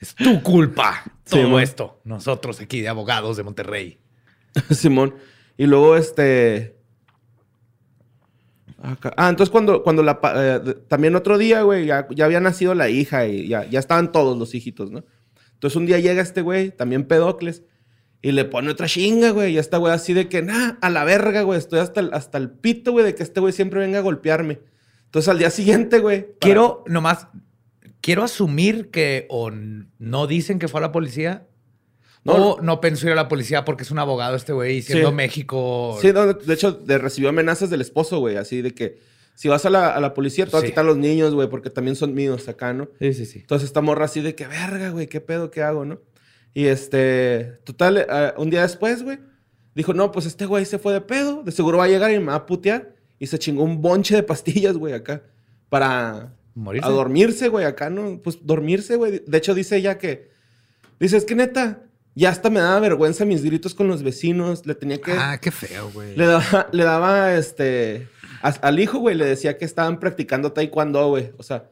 Es 0.01 0.15
tu 0.15 0.43
culpa. 0.43 1.03
Sí, 1.25 1.41
Todo 1.43 1.61
esto. 1.61 2.01
Nosotros 2.05 2.61
aquí 2.61 2.81
de 2.81 2.89
abogados 2.89 3.37
de 3.37 3.43
Monterrey. 3.43 3.99
Simón. 4.71 5.15
Y 5.57 5.67
luego, 5.67 5.97
este. 5.97 6.76
Acá- 8.83 9.13
Ah, 9.17 9.29
entonces 9.29 9.51
cuando, 9.51 9.83
cuando 9.83 10.03
la. 10.03 10.21
eh, 10.37 10.75
también 10.89 11.15
otro 11.17 11.39
día, 11.39 11.63
güey, 11.63 11.87
ya, 11.87 12.07
había 12.23 12.41
nacido 12.41 12.75
la 12.75 12.89
hija 12.89 13.27
y 13.27 13.49
ya, 13.49 13.65
ya 13.69 13.79
estaban 13.79 14.13
todos 14.13 14.37
los 14.39 14.55
hijitos, 14.55 14.91
¿no? 14.91 15.05
Entonces 15.55 15.77
un 15.77 15.87
día 15.87 15.99
llega 15.99 16.23
este 16.23 16.43
güey, 16.43 16.71
también 16.71 17.05
pedocles, 17.05 17.63
y 18.23 18.33
le 18.33 18.45
pone 18.45 18.71
otra 18.71 18.87
chinga, 18.87 19.31
güey. 19.31 19.55
Y 19.55 19.59
esta 19.59 19.79
güey 19.79 19.93
así 19.93 20.13
de 20.13 20.29
que, 20.29 20.43
nah, 20.43 20.73
a 20.81 20.91
la 20.91 21.05
verga, 21.05 21.43
güey. 21.43 21.59
Estoy 21.59 21.79
hasta 21.81 22.01
el, 22.01 22.11
hasta 22.13 22.39
el 22.39 22.51
pito, 22.51 22.93
güey, 22.93 23.05
de 23.05 23.15
que 23.15 23.23
este 23.23 23.41
güey 23.41 23.53
siempre 23.53 23.81
venga 23.81 23.99
a 23.99 24.03
golpearme. 24.03 24.61
Entonces 25.05 25.29
al 25.29 25.39
día 25.39 25.51
siguiente, 25.51 25.99
güey. 26.01 26.23
para- 26.23 26.39
Quiero 26.41 26.85
nomás. 26.87 27.29
Quiero 28.01 28.23
asumir 28.23 28.91
que 28.91 29.27
o 29.31 29.51
no 29.51 30.27
dicen 30.27 30.59
que 30.59 30.69
fue 30.69 30.81
a 30.81 30.83
la 30.83 30.93
policía. 30.93 31.47
No. 32.27 32.51
o 32.53 32.61
no 32.63 32.81
pensó 32.81 33.07
ir 33.07 33.13
a 33.13 33.17
la 33.17 33.29
policía 33.29 33.65
porque 33.65 33.83
es 33.85 33.91
un 33.91 33.99
abogado 33.99 34.37
este 34.37 34.53
güey 34.53 34.79
y 34.79 34.83
siendo 34.83 35.09
Sí. 35.11 35.15
México. 35.15 35.99
Sí, 36.03 36.13
no, 36.13 36.33
de 36.33 36.55
hecho, 36.55 36.73
de, 36.73 36.99
recibió 36.99 37.29
amenazas 37.31 37.71
del 37.71 37.81
esposo, 37.81 38.19
güey. 38.19 38.37
Así 38.37 38.63
de 38.63 38.73
que 38.75 38.99
si 39.35 39.49
vas 39.49 39.65
a 39.67 39.71
la, 39.71 39.89
a 39.95 40.01
la 40.01 40.15
policía, 40.15 40.45
te 40.47 40.51
Sí. 40.53 40.57
a 40.57 40.63
quitar 40.63 40.85
los 40.85 40.97
niños, 40.97 41.35
güey, 41.35 41.49
porque 41.49 41.71
también 41.71 41.97
son 41.97 42.15
míos 42.15 42.49
acá, 42.49 42.73
¿no? 42.73 42.89
sí, 43.01 43.13
sí. 43.15 43.27
sí. 43.27 43.39
Entonces 43.41 43.67
esta 43.67 43.81
morra 43.81 44.07
así 44.07 44.21
de 44.21 44.35
que, 44.35 44.47
verga, 44.47 44.91
güey, 44.91 45.07
¿qué 45.09 45.21
pedo, 45.21 45.51
qué 45.51 45.63
hago, 45.63 45.85
no? 45.85 46.01
Y 46.55 46.67
este, 46.67 47.59
total, 47.65 47.99
eh, 47.99 48.33
un 48.39 48.49
día 48.51 48.63
después, 48.63 49.03
güey, 49.03 49.19
dijo, 49.75 49.93
no, 49.93 50.11
pues 50.11 50.25
este 50.25 50.47
güey 50.47 50.65
se 50.65 50.79
fue 50.79 50.95
de 50.95 51.03
pedo, 51.03 51.43
de 51.43 51.53
seguro 51.53 51.79
va 51.79 51.85
a 51.85 51.89
llegar 51.89 52.11
y 52.13 52.19
me 52.19 52.27
va 52.27 52.35
a 52.37 52.47
putear. 52.47 52.95
Y 53.19 53.27
se 53.27 53.39
chingó 53.39 53.63
un 53.63 53.81
bonche 53.83 54.15
de 54.17 54.23
pastillas, 54.23 54.77
güey, 54.79 54.95
acá, 54.95 55.23
para 55.69 56.35
Morirse. 56.55 56.89
a 56.89 56.91
dormirse, 56.91 57.49
güey, 57.49 57.67
acá, 57.67 57.91
¿no? 57.91 58.21
Pues 58.23 58.39
dormirse, 58.43 58.97
güey. 58.97 59.23
De 59.27 59.39
hecho, 59.39 59.55
dice 59.55 59.77
ella 59.77 59.99
que, 59.99 60.31
dice, 60.99 61.19
es 61.19 61.25
que 61.27 61.35
neta, 61.35 61.83
ya 62.17 62.31
hasta 62.31 62.51
me 62.51 62.59
daba 62.61 62.81
vergüenza 62.81 63.25
mis 63.25 63.45
gritos 63.45 63.75
con 63.75 63.87
los 63.87 64.03
vecinos, 64.03 64.67
le 64.67 64.75
tenía 64.75 65.01
que... 65.01 65.13
Ah, 65.13 65.39
qué 65.41 65.51
feo, 65.53 65.91
güey. 65.93 66.17
Le 66.17 66.27
daba, 66.27 66.67
le 66.73 66.83
daba 66.83 67.35
este. 67.37 68.09
a- 68.43 68.49
al 68.49 68.81
hijo, 68.81 68.99
güey, 68.99 69.15
le 69.15 69.27
decía 69.27 69.57
que 69.59 69.65
estaban 69.65 70.01
practicando 70.01 70.51
taekwondo, 70.53 71.09
güey. 71.09 71.33
O 71.37 71.43
sea, 71.45 71.71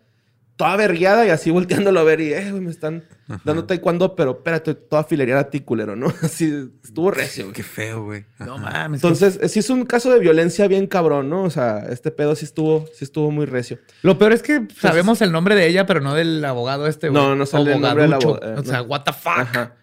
toda 0.56 0.76
vergueada 0.76 1.26
y 1.26 1.30
así 1.30 1.50
volteándolo 1.50 1.98
a 1.98 2.04
ver 2.04 2.20
y, 2.20 2.32
eh, 2.32 2.50
güey, 2.50 2.62
me 2.62 2.70
están 2.70 3.02
dando 3.42 3.64
taekwondo, 3.64 4.14
pero 4.14 4.32
espérate, 4.32 4.74
toda 4.74 5.02
filería 5.02 5.38
a 5.38 5.50
ti, 5.50 5.60
culero, 5.60 5.96
¿no? 5.96 6.12
Así 6.22 6.70
estuvo 6.84 7.10
recio, 7.10 7.44
güey. 7.44 7.54
Qué 7.54 7.62
feo, 7.62 8.04
güey. 8.04 8.24
No 8.38 8.58
mames. 8.58 9.02
Entonces, 9.02 9.40
sí 9.50 9.58
es 9.60 9.70
un 9.70 9.84
caso 9.86 10.12
de 10.12 10.20
violencia 10.20 10.68
bien 10.68 10.86
cabrón, 10.86 11.28
¿no? 11.30 11.42
O 11.44 11.50
sea, 11.50 11.86
este 11.88 12.10
pedo 12.10 12.36
sí 12.36 12.44
estuvo, 12.44 12.86
sí 12.94 13.04
estuvo 13.04 13.30
muy 13.30 13.46
recio. 13.46 13.78
Lo 14.02 14.18
peor 14.18 14.32
es 14.34 14.42
que 14.42 14.68
sabemos 14.78 15.22
el 15.22 15.32
nombre 15.32 15.54
de 15.54 15.66
ella, 15.66 15.86
pero 15.86 16.00
no 16.00 16.14
del 16.14 16.44
abogado 16.44 16.86
este, 16.86 17.08
güey. 17.08 17.20
No, 17.20 17.34
no 17.34 17.46
sale 17.46 17.72
el 17.72 17.80
nombre 17.80 18.02
del 18.04 18.12
abogado, 18.12 18.52
eh, 18.52 18.60
O 18.60 18.62
sea, 18.64 18.78
no. 18.78 18.84
what 18.84 19.04
the 19.04 19.12
fuck. 19.12 19.38
Ajá. 19.38 19.74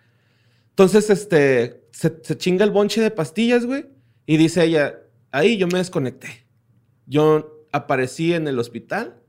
Entonces, 0.81 1.11
este, 1.11 1.83
se, 1.91 2.38
chinga 2.38 2.65
el 2.65 2.71
bonche 2.71 3.01
de 3.01 3.11
pastillas, 3.11 3.67
güey. 3.67 3.85
Y 4.25 4.38
dice 4.38 4.63
ella, 4.63 5.00
ahí 5.29 5.57
yo 5.57 5.67
me 5.67 5.77
desconecté. 5.77 6.47
Yo 7.05 7.67
aparecí 7.71 8.33
en 8.33 8.47
el 8.47 8.57
hospital. 8.57 9.21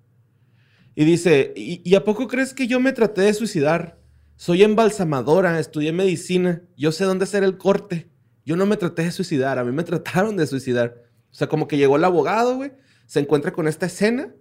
Y 0.95 1.05
dice, 1.05 1.53
¿y, 1.55 1.95
a 1.95 2.05
poco 2.05 2.27
crees 2.27 2.55
que 2.55 2.67
yo 2.67 2.81
me 2.81 2.95
traté 2.95 3.21
de 3.21 3.35
suicidar? 3.35 3.99
Soy 4.37 4.63
embalsamadora, 4.63 5.61
estudié 5.61 5.93
medicina. 5.93 6.63
Yo 6.75 6.91
sé 6.91 7.05
dónde 7.05 7.25
hacer 7.25 7.45
el 7.45 7.59
corte. 7.59 8.09
Yo 8.47 8.57
no 8.57 8.65
me 8.65 8.79
traté 8.79 9.03
de 9.03 9.13
suicidar, 9.13 9.59
a 9.59 9.65
mí 9.65 9.73
me 9.73 9.85
trataron 9.85 10.39
de 10.39 10.47
suicidar. 10.47 11.03
O 11.31 11.35
sea, 11.35 11.49
como 11.49 11.69
que 11.69 11.77
llegó 11.77 11.97
el 11.97 12.05
abogado, 12.05 12.57
güey, 12.57 12.73
se 13.05 13.21
encuentra 13.21 13.53
con 13.53 13.69
esta 13.69 13.85
escena 13.85 14.33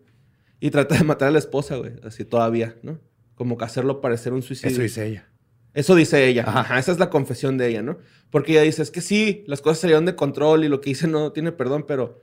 y 0.62 0.72
trata 0.72 0.96
de 0.96 1.04
matar 1.04 1.28
a 1.28 1.32
la 1.32 1.40
esposa, 1.40 1.76
güey. 1.76 1.92
Así 2.04 2.24
todavía, 2.24 2.78
¿no? 2.84 3.02
Como 3.36 3.58
que 3.58 3.66
hacerlo 3.66 4.00
parecer 4.00 4.32
un 4.32 4.44
suicidio. 4.44 4.72
Eso 4.72 4.82
dice 4.82 5.08
ella. 5.08 5.31
Eso 5.74 5.96
dice 5.96 6.28
ella. 6.28 6.44
Ajá. 6.48 6.80
Esa 6.80 6.92
es 6.92 7.00
la 7.00 7.10
confesión 7.10 7.58
de 7.58 7.70
ella, 7.70 7.82
¿no? 7.82 7.98
Porque 8.30 8.52
ella 8.54 8.62
dice, 8.62 8.82
es 8.82 8.92
que 8.92 9.02
sí, 9.02 9.44
las 9.48 9.62
cosas 9.62 9.80
salieron 9.80 10.06
de 10.06 10.16
control 10.16 10.64
y 10.64 10.70
lo 10.70 10.82
que 10.82 10.90
hice 10.92 11.08
no 11.08 11.32
tiene 11.32 11.52
perdón, 11.52 11.86
pero 11.88 12.22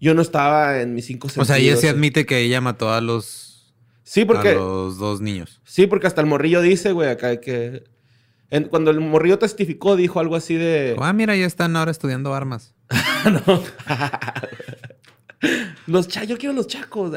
yo 0.00 0.14
no 0.14 0.22
estaba 0.22 0.80
en 0.80 0.94
mis 0.94 1.06
cinco 1.06 1.26
O 1.26 1.30
sentidos. 1.30 1.48
sea, 1.48 1.58
ella 1.58 1.76
sí 1.76 1.86
admite 1.88 2.26
que 2.26 2.38
ella 2.40 2.60
mató 2.60 2.92
a 2.92 3.00
los, 3.00 3.72
Sí, 4.04 4.24
porque, 4.24 4.50
a 4.50 4.54
los 4.54 4.98
dos 4.98 5.20
niños. 5.20 5.60
sí, 5.64 5.86
porque 5.86 6.06
hasta 6.06 6.20
el 6.20 6.26
morrillo 6.26 6.60
dice, 6.60 6.92
güey, 6.92 7.08
acá 7.08 7.40
que... 7.40 7.84
en- 8.50 8.64
cuando 8.64 8.90
el 8.90 9.00
morrillo 9.00 9.38
testificó, 9.38 9.96
dijo 9.96 10.18
algo 10.20 10.34
así 10.36 10.54
de... 10.56 10.96
Ah, 10.98 11.12
mira, 11.12 11.36
ya 11.36 11.46
están 11.46 11.76
ahora 11.76 11.90
estudiando 11.92 12.34
armas. 12.34 12.74
Los 15.86 16.06
cha, 16.08 16.24
yo 16.24 16.36
quiero 16.38 16.54
los 16.54 16.66
chacos. 16.68 17.10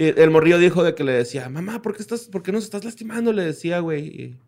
Y 0.00 0.18
el 0.18 0.30
morrillo 0.30 0.56
dijo 0.56 0.82
de 0.82 0.94
que 0.94 1.04
le 1.04 1.12
decía, 1.12 1.50
mamá, 1.50 1.82
¿por 1.82 1.94
qué, 1.94 2.00
estás, 2.00 2.22
¿por 2.22 2.42
qué 2.42 2.52
nos 2.52 2.64
estás 2.64 2.86
lastimando? 2.86 3.34
Le 3.34 3.44
decía, 3.44 3.80
güey. 3.80 4.06
Y, 4.06 4.38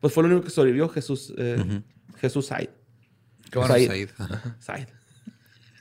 Pues 0.00 0.12
fue 0.12 0.24
lo 0.24 0.30
único 0.30 0.42
que 0.42 0.50
sobrevivió 0.50 0.88
Jesús, 0.88 1.32
eh, 1.38 1.80
Jesús 2.16 2.46
Said. 2.46 2.70
Qué 3.48 3.56
bueno. 3.60 3.74
Said. 3.74 4.08
Said, 4.58 4.88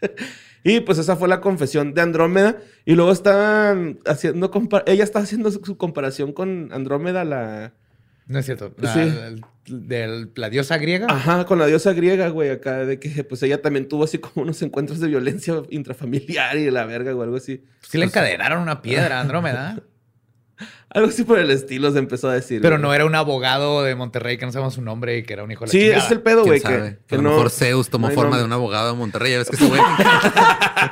y 0.64 0.80
pues 0.82 1.00
esa 1.00 1.16
fue 1.16 1.28
la 1.28 1.42
confesión 1.42 1.96
de 1.96 2.02
Andrómeda. 2.02 2.60
Y 2.86 2.94
luego 2.94 3.12
estaban 3.12 3.98
haciendo, 4.06 4.52
ella 4.86 5.04
está 5.04 5.18
haciendo 5.18 5.50
su, 5.50 5.60
su 5.66 5.76
comparación 5.76 6.32
con 6.32 6.70
Andrómeda, 6.72 7.24
la... 7.24 7.74
No 8.28 8.40
es 8.40 8.46
cierto. 8.46 8.74
La, 8.78 8.94
Sí. 8.94 9.40
la 10.36 10.50
diosa 10.50 10.78
griega. 10.78 11.08
Ajá, 11.10 11.46
con 11.46 11.60
la 11.60 11.66
diosa 11.68 11.94
griega, 11.94 12.30
güey, 12.30 12.50
acá 12.50 12.86
de 12.86 13.00
que 13.00 13.24
pues 13.24 13.42
ella 13.44 13.62
también 13.62 13.88
tuvo 13.88 14.04
así 14.04 14.18
como 14.20 14.44
unos 14.44 14.62
encuentros 14.62 15.00
de 15.00 15.08
violencia 15.08 15.62
intrafamiliar 15.70 16.58
y 16.58 16.70
la 16.72 16.86
verga 16.86 17.16
o 17.16 17.22
algo 17.22 17.38
así. 17.38 17.64
Sí 17.82 17.98
le 17.98 18.06
encadenaron 18.06 18.62
una 18.62 18.82
piedra 18.82 19.20
Andrómeda. 19.22 19.82
Algo 20.90 21.10
así 21.10 21.26
por 21.26 21.38
el 21.38 21.52
estilo 21.52 21.92
se 21.92 22.00
empezó 22.00 22.30
a 22.30 22.34
decir. 22.34 22.62
Pero 22.62 22.76
güey. 22.78 22.82
no 22.84 22.94
era 22.94 23.06
un 23.06 23.14
abogado 23.16 23.84
de 23.84 23.94
Monterrey 23.96 24.38
que 24.38 24.46
no 24.46 24.54
sabemos 24.54 24.76
su 24.76 24.82
nombre 24.82 25.18
y 25.18 25.24
que 25.24 25.34
era 25.34 25.44
un 25.44 25.52
hijo 25.52 25.66
de 25.66 25.68
la 25.68 25.72
Sí, 25.74 25.82
ese 25.90 25.98
es 25.98 26.12
el 26.12 26.22
pedo, 26.22 26.44
¿Quién 26.44 26.62
güey. 26.62 26.62
Que, 26.62 26.98
que 27.06 27.16
a 27.16 27.18
lo 27.18 27.24
no. 27.24 27.30
mejor 27.32 27.50
Zeus 27.50 27.90
tomó 27.90 28.10
forma 28.12 28.38
de 28.38 28.46
un 28.46 28.54
abogado 28.54 28.94
de 28.94 28.98
Monterrey. 28.98 29.34
Ya 29.34 29.40
ves 29.40 29.50
que 29.50 29.58
ese 29.58 29.68
güey 29.68 29.82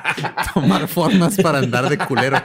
tomar 0.53 0.89
formas 0.89 1.37
para 1.41 1.59
andar 1.59 1.87
de 1.87 1.97
culero. 1.97 2.35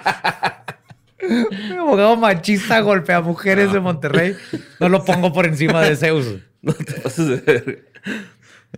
Un 1.21 1.79
abogado 1.79 2.17
machista 2.17 2.81
golpea 2.81 3.21
mujeres 3.21 3.73
de 3.73 3.81
Monterrey. 3.81 4.37
No 4.81 4.89
lo 4.89 5.05
pongo 5.05 5.33
por 5.33 5.47
encima 5.47 5.83
de 5.83 5.97
Zeus. 5.97 6.27
No 6.61 6.73
te 6.73 6.93
pases 7.01 7.29
de 7.29 7.37
verga. 7.37 7.83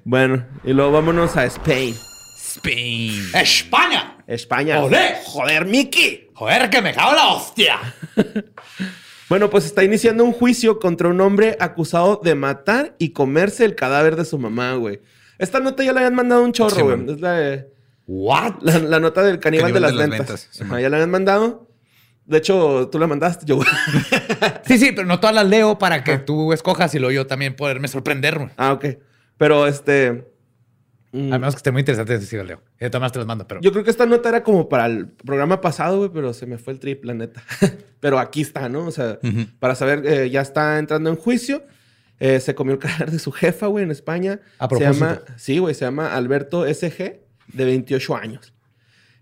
Bueno, 0.04 0.47
y 0.64 0.75
luego 0.75 0.92
vámonos 0.92 1.35
a 1.38 1.47
Spain. 1.47 1.94
Spain. 2.37 3.30
¡España! 3.35 4.18
España. 4.26 4.82
¡Olé! 4.82 5.14
¡Joder, 5.25 5.64
Mickey! 5.64 6.28
¡Joder, 6.35 6.68
que 6.68 6.82
me 6.82 6.92
cago 6.92 7.11
en 7.12 7.16
la 7.16 7.28
hostia! 7.28 7.78
Bueno, 9.30 9.49
pues 9.49 9.64
está 9.64 9.85
iniciando 9.85 10.25
un 10.25 10.32
juicio 10.32 10.80
contra 10.80 11.06
un 11.09 11.20
hombre 11.20 11.56
acusado 11.61 12.20
de 12.23 12.35
matar 12.35 12.97
y 12.99 13.11
comerse 13.11 13.64
el 13.64 13.76
cadáver 13.76 14.16
de 14.16 14.25
su 14.25 14.38
mamá, 14.40 14.75
güey. 14.75 15.00
Esta 15.38 15.61
nota 15.61 15.85
ya 15.85 15.92
la 15.92 16.00
habían 16.00 16.16
mandado 16.16 16.42
un 16.42 16.50
chorro, 16.52 16.75
Sí, 16.75 16.82
güey. 16.82 17.14
es 17.14 17.20
la, 17.20 17.32
de- 17.35 17.68
¿What? 18.09 18.54
la, 18.62 18.78
la 18.80 18.99
nota 18.99 19.23
del 19.23 19.38
caníbal, 19.38 19.73
de 19.73 19.78
las 19.78 19.97
ventas. 19.97 20.49
sí, 20.50 20.62
Ajá, 20.64 20.73
man. 20.73 20.82
ya 20.82 20.88
la 20.88 20.97
habían 20.97 21.11
mandado. 21.12 21.69
De 22.30 22.38
hecho, 22.38 22.88
tú 22.90 22.99
la 22.99 23.06
mandaste, 23.08 23.44
yo. 23.44 23.58
Sí, 24.64 24.78
sí, 24.78 24.92
pero 24.92 25.06
no 25.06 25.18
todas 25.18 25.34
las 25.34 25.46
leo 25.49 25.78
para 25.78 26.04
que 26.04 26.18
tú 26.18 26.52
escojas 26.52 26.94
y 26.94 26.99
luego 27.00 27.12
yo 27.12 27.26
también 27.26 27.56
poderme 27.56 27.88
sorprender. 27.88 28.38
güey. 28.38 28.50
ah, 28.56 28.72
ok. 28.72 28.87
Pero 29.37 29.66
este. 29.66 30.32
mm, 31.12 31.32
A 31.32 31.38
menos 31.38 31.54
que 31.54 31.58
esté 31.58 31.72
muy 31.72 31.80
interesante, 31.80 32.20
sí 32.20 32.37
las 32.37 32.46
leo. 32.46 32.62
Y 32.80 32.84
de 32.84 32.90
todas 32.90 33.00
maneras 33.00 33.12
te 33.12 33.18
las 33.18 33.26
mando, 33.26 33.49
pero... 33.49 33.60
Yo 33.60 33.72
creo 33.72 33.82
que 33.82 33.90
esta 33.90 34.06
nota 34.06 34.28
era 34.28 34.42
como 34.44 34.68
para 34.68 34.87
el 34.87 35.08
programa 35.08 35.60
pasado, 35.60 35.99
güey, 35.99 36.10
pero 36.12 36.32
se 36.32 36.46
me 36.46 36.56
fue 36.58 36.72
el 36.72 36.78
trip, 36.78 37.04
la 37.04 37.14
neta. 37.14 37.42
pero 38.00 38.18
aquí 38.20 38.42
está, 38.42 38.68
¿no? 38.68 38.87
O 38.87 38.90
sea, 38.92 39.18
para 39.58 39.75
saber, 39.75 40.06
eh, 40.06 40.30
ya 40.30 40.40
está 40.42 40.78
entrando 40.78 41.10
en 41.10 41.16
juicio. 41.16 41.64
Eh, 42.20 42.38
se 42.38 42.54
comió 42.54 42.75
el 42.75 42.78
cadáver 42.78 43.10
de 43.10 43.18
su 43.18 43.32
jefa, 43.32 43.66
güey, 43.66 43.82
en 43.82 43.90
España. 43.90 44.40
A 44.58 44.64
Se 44.64 44.68
propósito. 44.68 44.92
llama, 45.06 45.20
sí, 45.37 45.58
güey, 45.58 45.75
se 45.75 45.84
llama 45.87 46.14
Alberto 46.14 46.64
SG, 46.66 47.18
de 47.49 47.64
28 47.64 48.14
años. 48.16 48.52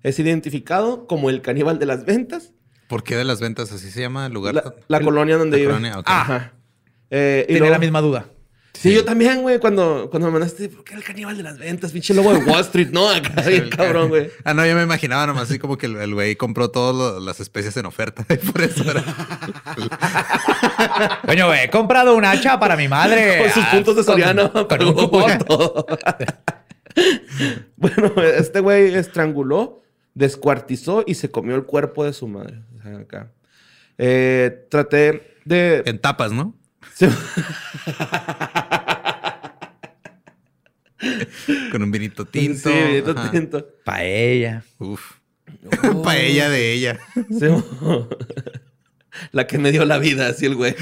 Es 0.03 0.19
identificado 0.19 1.07
como 1.07 1.31
el 1.31 1.41
caníbal 1.41 1.79
de 1.79 1.87
las 1.87 2.05
ventas, 2.05 2.53
¿Por 2.89 3.05
qué 3.05 3.17
de 3.17 3.25
las 3.25 3.41
ventas 3.41 3.71
así 3.71 3.91
se 3.91 4.01
llama 4.01 4.27
el 4.27 4.33
lugar? 4.33 4.55
la, 4.55 4.75
la 4.89 5.01
colonia 5.01 5.37
donde 5.37 5.59
la 5.59 5.61
vive. 5.61 5.73
colonia, 5.73 5.99
ok. 6.01 6.07
Ajá. 6.09 6.53
Eh, 7.11 7.43
y 7.45 7.47
Tenía 7.47 7.61
luego- 7.61 7.73
la 7.75 7.79
misma 7.79 8.01
duda. 8.01 8.27
Sí, 8.75 8.95
yo 8.95 9.05
también, 9.05 9.43
güey, 9.43 9.59
cuando, 9.59 10.07
cuando 10.09 10.29
me 10.29 10.35
mandaste, 10.39 10.69
¿por 10.69 10.85
qué 10.85 10.95
el 10.95 11.03
caníbal 11.03 11.37
de 11.37 11.43
las 11.43 11.59
ventas? 11.59 11.91
Pinche 11.91 12.15
lobo 12.15 12.33
de 12.33 12.39
Wall 12.45 12.61
Street, 12.61 12.91
¿no? 12.93 13.11
Acá, 13.11 13.43
bien 13.49 13.69
cabrón, 13.71 14.09
güey. 14.09 14.31
Ah, 14.45 14.55
no, 14.55 14.65
yo 14.65 14.77
me 14.77 14.85
imaginaba 14.85 15.27
nomás 15.27 15.45
así 15.51 15.59
como 15.59 15.77
que 15.77 15.87
el 15.87 16.15
güey 16.15 16.37
compró 16.37 16.71
todas 16.71 17.21
las 17.21 17.41
especies 17.41 17.77
en 17.77 17.87
oferta 17.87 18.25
y 18.33 18.37
por 18.37 18.63
eso 18.63 18.89
era. 18.89 19.03
Coño, 21.27 21.47
güey, 21.49 21.65
he 21.65 21.71
comprado 21.71 22.15
un 22.15 22.25
hacha 22.25 22.61
para 22.61 22.77
mi 22.77 22.87
madre. 22.87 23.39
Con 23.43 23.51
sus 23.51 23.65
Ah, 23.65 23.71
puntos 23.73 23.97
de 23.97 24.05
con- 24.05 24.13
Soriano. 24.15 24.53
Con 24.53 24.69
pero 24.69 24.89
un 24.89 24.95
cupón. 24.95 25.39
todo. 25.47 25.87
bueno, 27.77 28.13
este 28.23 28.61
güey 28.61 28.95
estranguló, 28.95 29.83
descuartizó 30.15 31.05
y 31.07 31.15
se 31.15 31.31
comió 31.31 31.57
el 31.57 31.65
cuerpo 31.65 32.05
de 32.05 32.13
su 32.13 32.29
madre. 32.29 32.61
Acá. 32.97 33.33
Eh, 33.97 34.67
traté 34.71 35.37
de... 35.45 35.83
En 35.87 35.99
tapas, 35.99 36.33
¿no? 36.33 36.55
Sí. 36.95 37.07
Con 41.71 41.83
un 41.83 41.91
vinito 41.91 42.25
tinto. 42.25 42.71
Sí, 42.71 42.75
vinito 42.75 43.13
Ajá. 43.13 43.31
tinto. 43.31 43.67
Paella. 43.85 44.65
Uf. 44.79 45.19
Paella 46.05 46.49
de 46.49 46.73
ella. 46.73 46.99
Sí. 47.15 47.47
La 49.33 49.47
que 49.47 49.59
me 49.59 49.73
dio 49.73 49.85
la 49.85 49.99
vida, 49.99 50.29
así 50.29 50.47
el 50.47 50.55
güey. 50.55 50.77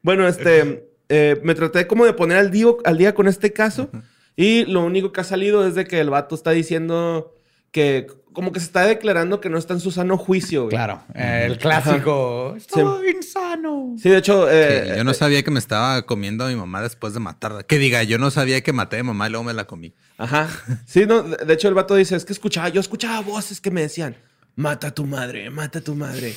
bueno, 0.00 0.28
este, 0.28 0.92
eh, 1.08 1.40
me 1.42 1.56
traté 1.56 1.88
como 1.88 2.04
de 2.04 2.12
poner 2.12 2.38
al 2.38 2.52
día, 2.52 2.66
al 2.84 2.98
día 2.98 3.14
con 3.14 3.26
este 3.26 3.52
caso 3.52 3.90
y 4.36 4.64
lo 4.66 4.84
único 4.84 5.10
que 5.10 5.20
ha 5.20 5.24
salido 5.24 5.66
es 5.66 5.74
de 5.74 5.86
que 5.86 5.98
el 5.98 6.10
vato 6.10 6.36
está 6.36 6.52
diciendo 6.52 7.34
que 7.70 8.06
como 8.32 8.52
que 8.52 8.60
se 8.60 8.66
está 8.66 8.86
declarando 8.86 9.40
que 9.40 9.50
no 9.50 9.58
está 9.58 9.74
en 9.74 9.80
su 9.80 9.90
sano 9.90 10.16
juicio. 10.16 10.62
güey. 10.64 10.70
Claro, 10.70 11.02
eh, 11.14 11.42
el 11.46 11.58
clásico. 11.58 12.54
Estoy 12.56 13.10
insano. 13.10 13.94
Sí, 14.00 14.10
de 14.10 14.18
hecho, 14.18 14.48
eh, 14.48 14.90
Sí, 14.90 14.96
yo 14.98 15.02
no 15.04 15.12
sabía 15.12 15.42
que 15.42 15.50
me 15.50 15.58
estaba 15.58 16.02
comiendo 16.02 16.44
a 16.44 16.48
mi 16.48 16.54
mamá 16.54 16.80
después 16.80 17.14
de 17.14 17.20
matarla. 17.20 17.64
Que 17.64 17.78
diga, 17.78 18.04
yo 18.04 18.18
no 18.18 18.30
sabía 18.30 18.60
que 18.60 18.72
maté 18.72 18.98
a 18.98 19.02
mi 19.02 19.08
mamá 19.08 19.26
y 19.26 19.30
luego 19.30 19.42
me 19.44 19.54
la 19.54 19.64
comí. 19.66 19.92
Ajá. 20.18 20.48
Sí, 20.86 21.04
no, 21.06 21.22
de 21.22 21.52
hecho 21.52 21.66
el 21.68 21.74
vato 21.74 21.96
dice, 21.96 22.14
es 22.14 22.24
que 22.24 22.32
escuchaba, 22.32 22.68
yo 22.68 22.80
escuchaba 22.80 23.20
voces 23.22 23.60
que 23.60 23.70
me 23.72 23.80
decían, 23.80 24.16
mata 24.54 24.88
a 24.88 24.90
tu 24.94 25.04
madre, 25.04 25.50
mata 25.50 25.80
a 25.80 25.82
tu 25.82 25.96
madre. 25.96 26.34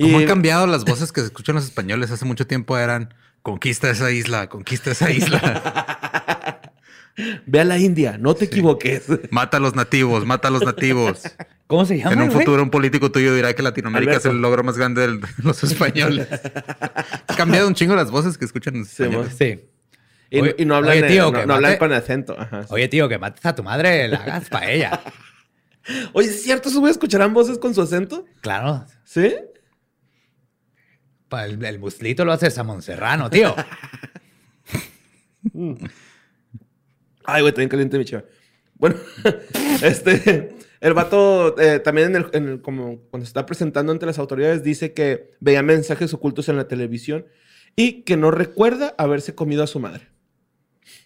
¿Cómo 0.00 0.18
Y- 0.18 0.22
han 0.22 0.28
cambiado 0.28 0.66
las 0.66 0.84
voces 0.84 1.12
que 1.12 1.20
se 1.20 1.26
escuchan 1.28 1.54
los 1.54 1.64
españoles? 1.64 2.10
Hace 2.10 2.24
mucho 2.24 2.48
tiempo 2.48 2.76
eran 2.76 3.14
conquista 3.42 3.88
esa 3.90 4.10
isla, 4.10 4.48
conquista 4.48 4.90
esa 4.90 5.08
isla. 5.12 5.40
Ve 7.46 7.60
a 7.60 7.64
la 7.64 7.78
India, 7.78 8.18
no 8.18 8.34
te 8.34 8.46
equivoques. 8.46 9.04
mata 9.30 9.58
a 9.58 9.60
los 9.60 9.74
nativos, 9.76 10.26
mata 10.26 10.48
a 10.48 10.50
los 10.50 10.62
nativos. 10.64 11.22
¿Cómo 11.68 11.84
se 11.86 11.98
llama? 11.98 12.12
En 12.12 12.20
un 12.22 12.28
güey? 12.28 12.40
futuro 12.40 12.62
un 12.62 12.70
político 12.70 13.12
tuyo 13.12 13.34
dirá 13.34 13.54
que 13.54 13.62
Latinoamérica 13.62 14.12
Alberto. 14.12 14.28
es 14.28 14.34
el 14.34 14.40
logro 14.42 14.64
más 14.64 14.76
grande 14.76 15.06
de 15.06 15.20
los 15.42 15.62
españoles. 15.62 16.26
Ha 16.32 17.36
cambiado 17.36 17.68
un 17.68 17.74
chingo 17.74 17.94
las 17.94 18.10
voces 18.10 18.36
que 18.36 18.44
escuchan 18.44 18.78
los 18.78 18.88
Sí, 18.88 19.04
españoles. 19.04 19.34
Sí. 19.38 19.60
Y, 20.30 20.40
Oye- 20.40 20.56
y 20.58 20.64
no 20.64 20.74
hablan, 20.74 20.98
oye, 20.98 21.02
tío, 21.08 21.30
no, 21.30 21.32
que 21.40 21.46
no 21.46 21.54
hablan 21.54 21.76
con 21.76 21.92
acento. 21.92 22.36
Ajá, 22.38 22.62
sí. 22.64 22.68
Oye, 22.72 22.88
tío, 22.88 23.08
que 23.08 23.18
mates 23.18 23.46
a 23.46 23.54
tu 23.54 23.62
madre, 23.62 24.08
la 24.08 24.16
hagas 24.16 24.48
paella. 24.48 25.00
Oye, 26.14 26.28
¿es 26.28 26.42
cierto? 26.42 26.68
¿Esos 26.68 26.80
güeyes 26.80 26.96
escucharán 26.96 27.32
voces 27.34 27.58
con 27.58 27.74
su 27.74 27.82
acento? 27.82 28.24
Claro. 28.40 28.84
¿Sí? 29.04 29.34
El, 31.30 31.64
el 31.64 31.78
muslito 31.78 32.24
lo 32.24 32.32
hace 32.32 32.50
Samon 32.50 32.80
Serrano, 32.82 33.28
tío. 33.30 33.54
Ay, 37.24 37.42
güey, 37.42 37.52
también 37.52 37.68
caliente 37.68 37.98
mi 37.98 38.04
chiva. 38.04 38.24
Bueno, 38.76 38.96
este, 39.82 40.56
el 40.80 40.94
vato 40.94 41.58
eh, 41.60 41.78
también 41.80 42.08
en 42.08 42.16
el, 42.16 42.26
en 42.32 42.48
el- 42.48 42.62
como 42.62 42.98
cuando 43.10 43.24
se 43.24 43.30
está 43.30 43.46
presentando 43.46 43.92
ante 43.92 44.06
las 44.06 44.18
autoridades 44.18 44.62
dice 44.62 44.92
que 44.92 45.30
veía 45.40 45.62
mensajes 45.62 46.12
ocultos 46.14 46.48
en 46.48 46.56
la 46.56 46.68
televisión 46.68 47.26
y 47.76 48.02
que 48.02 48.16
no 48.16 48.30
recuerda 48.30 48.94
haberse 48.98 49.34
comido 49.34 49.62
a 49.62 49.66
su 49.66 49.80
madre. 49.80 50.08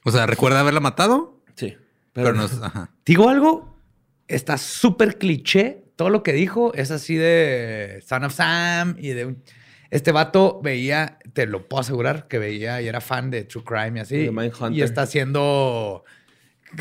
O 0.05 0.11
sea, 0.11 0.27
¿recuerda 0.27 0.61
haberla 0.61 0.81
matado? 0.81 1.43
Sí. 1.55 1.77
Pero, 2.13 2.33
no. 2.33 2.45
Ajá. 2.45 2.91
Digo 3.07 3.29
algo, 3.29 3.79
está 4.27 4.59
súper 4.59 5.19
cliché. 5.19 5.85
Todo 5.97 6.11
lo 6.11 6.23
que 6.23 6.33
dijo 6.33 6.73
es 6.75 6.91
así 6.91 7.17
de 7.17 8.03
Son 8.07 8.25
of 8.25 8.35
Sam 8.35 8.97
y 8.99 9.09
de 9.11 9.27
un... 9.27 9.43
Este 9.91 10.13
vato 10.13 10.61
veía, 10.63 11.19
te 11.33 11.47
lo 11.47 11.69
puedo 11.69 11.81
asegurar, 11.81 12.29
que 12.29 12.39
veía 12.39 12.83
y 12.83 12.89
era 12.89 13.01
fan 13.01 13.31
de 13.31 13.45
True 13.45 13.65
Crime 13.65 13.99
y 13.99 14.03
así. 14.03 14.31
Y 14.77 14.83
está 14.83 15.03
haciendo 15.03 16.05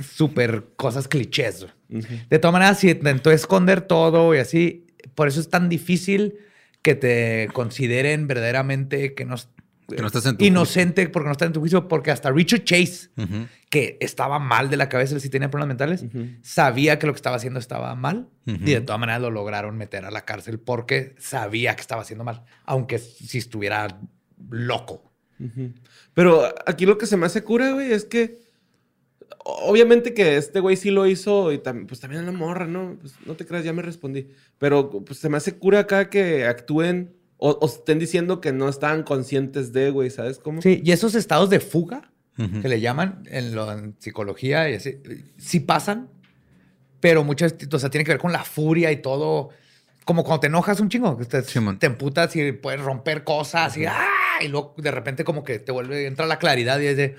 súper 0.04 0.66
cosas 0.76 1.08
clichés. 1.08 1.68
De 1.88 2.40
todas 2.40 2.54
maneras, 2.54 2.80
si 2.80 2.90
intentó 2.90 3.32
esconder 3.32 3.82
todo 3.82 4.36
y 4.36 4.40
así, 4.40 4.88
por 5.16 5.28
eso 5.28 5.40
es 5.40 5.50
tan 5.50 5.70
difícil 5.70 6.36
que 6.82 6.96
te 6.96 7.50
consideren 7.54 8.28
verdaderamente 8.28 9.14
que 9.14 9.26
no 9.26 9.36
Que 9.88 10.02
no 10.02 10.08
estás 10.08 10.26
en 10.26 10.38
tu 10.38 10.44
inocente 10.44 11.08
porque 11.08 11.28
no 11.28 11.32
está 11.32 11.46
en 11.46 11.54
tu 11.54 11.60
juicio, 11.62 11.88
porque 11.88 12.12
hasta 12.12 12.30
Richard 12.32 12.64
Chase, 12.66 13.10
Ujú. 13.18 13.48
que 13.70 13.98
estaba 14.02 14.38
mal 14.38 14.70
de 14.70 14.76
la 14.78 14.90
cabeza, 14.90 15.16
él 15.16 15.22
sí 15.22 15.30
tenía 15.30 15.50
problemas 15.50 15.70
mentales, 15.78 16.06
sabía 16.42 17.00
que 17.00 17.08
lo 17.08 17.14
que 17.14 17.18
estaba 17.18 17.38
haciendo 17.38 17.60
estaba 17.60 17.96
mal 17.96 18.28
Ujú. 18.46 18.58
y 18.66 18.72
de 18.74 18.82
todas 18.82 19.00
maneras 19.00 19.22
lo 19.22 19.32
lograron 19.32 19.78
meter 19.78 20.04
a 20.06 20.12
la 20.12 20.26
cárcel 20.26 20.60
porque 20.60 21.16
sabía 21.20 21.76
que 21.76 21.82
estaba 21.82 22.02
haciendo 22.02 22.24
mal, 22.26 22.44
aunque 22.66 23.00
si 23.00 23.38
estuviera 23.38 23.88
loco. 24.50 25.12
Pero 26.14 26.54
aquí 26.66 26.86
lo 26.86 26.98
que 26.98 27.06
se 27.06 27.16
me 27.16 27.26
hace 27.26 27.44
cura, 27.44 27.72
güey, 27.72 27.92
es 27.94 28.04
que 28.06 28.40
obviamente 29.44 30.14
que 30.14 30.38
este 30.38 30.60
güey 30.60 30.76
sí 30.76 30.92
lo 30.92 31.06
hizo 31.08 31.52
y 31.52 31.60
tam- 31.60 31.86
pues 31.88 32.00
también 32.00 32.26
la 32.26 32.32
morra, 32.32 32.66
¿no? 32.68 32.98
Pues 33.00 33.14
no 33.26 33.36
te 33.36 33.46
creas, 33.46 33.64
ya 33.64 33.74
me 33.74 33.82
respondí. 33.82 34.28
Pero 34.58 34.90
pues 34.90 35.20
se 35.20 35.30
me 35.30 35.38
hace 35.38 35.58
cura 35.58 35.80
acá 35.80 36.10
que 36.10 36.46
actúen 36.46 37.16
o, 37.38 37.52
o 37.52 37.66
estén 37.68 38.00
diciendo 38.00 38.42
que 38.42 38.52
no 38.52 38.68
estaban 38.70 39.04
conscientes 39.04 39.72
de, 39.74 39.92
güey, 39.92 40.10
¿sabes 40.10 40.40
cómo? 40.40 40.62
Sí, 40.62 40.82
y 40.84 40.92
esos 40.92 41.16
estados 41.16 41.50
de 41.50 41.60
fuga 41.60 42.12
que 42.62 42.68
le 42.68 42.80
llaman 42.80 43.24
en, 43.32 43.56
lo- 43.56 43.72
en 43.72 43.96
psicología 43.98 44.70
y 44.70 44.76
así, 44.76 45.00
sí 45.38 45.60
pasan, 45.60 46.10
pero 47.00 47.24
muchas, 47.24 47.56
o 47.72 47.80
sea, 47.80 47.90
tiene 47.90 48.06
que 48.06 48.12
ver 48.12 48.20
con 48.20 48.32
la 48.32 48.44
furia 48.44 48.92
y 48.92 48.98
todo. 49.02 49.50
Como 50.06 50.24
cuando 50.24 50.42
te 50.42 50.48
enojas 50.48 50.80
un 50.80 50.88
chingo, 50.90 51.18
que 51.18 51.26
te, 51.26 51.42
te 51.42 51.86
emputas 51.88 52.36
y 52.36 52.52
puedes 52.52 52.80
romper 52.82 53.24
cosas 53.24 53.76
y, 53.78 53.86
¡ah! 53.88 54.06
y 54.42 54.48
luego 54.50 54.76
de 54.78 54.92
repente 54.92 55.24
como 55.24 55.44
que 55.44 55.58
te 55.60 55.72
vuelve, 55.72 56.06
entra 56.06 56.28
la 56.28 56.38
claridad 56.40 56.80
y 56.80 56.86
es 56.86 56.96
de, 56.98 57.16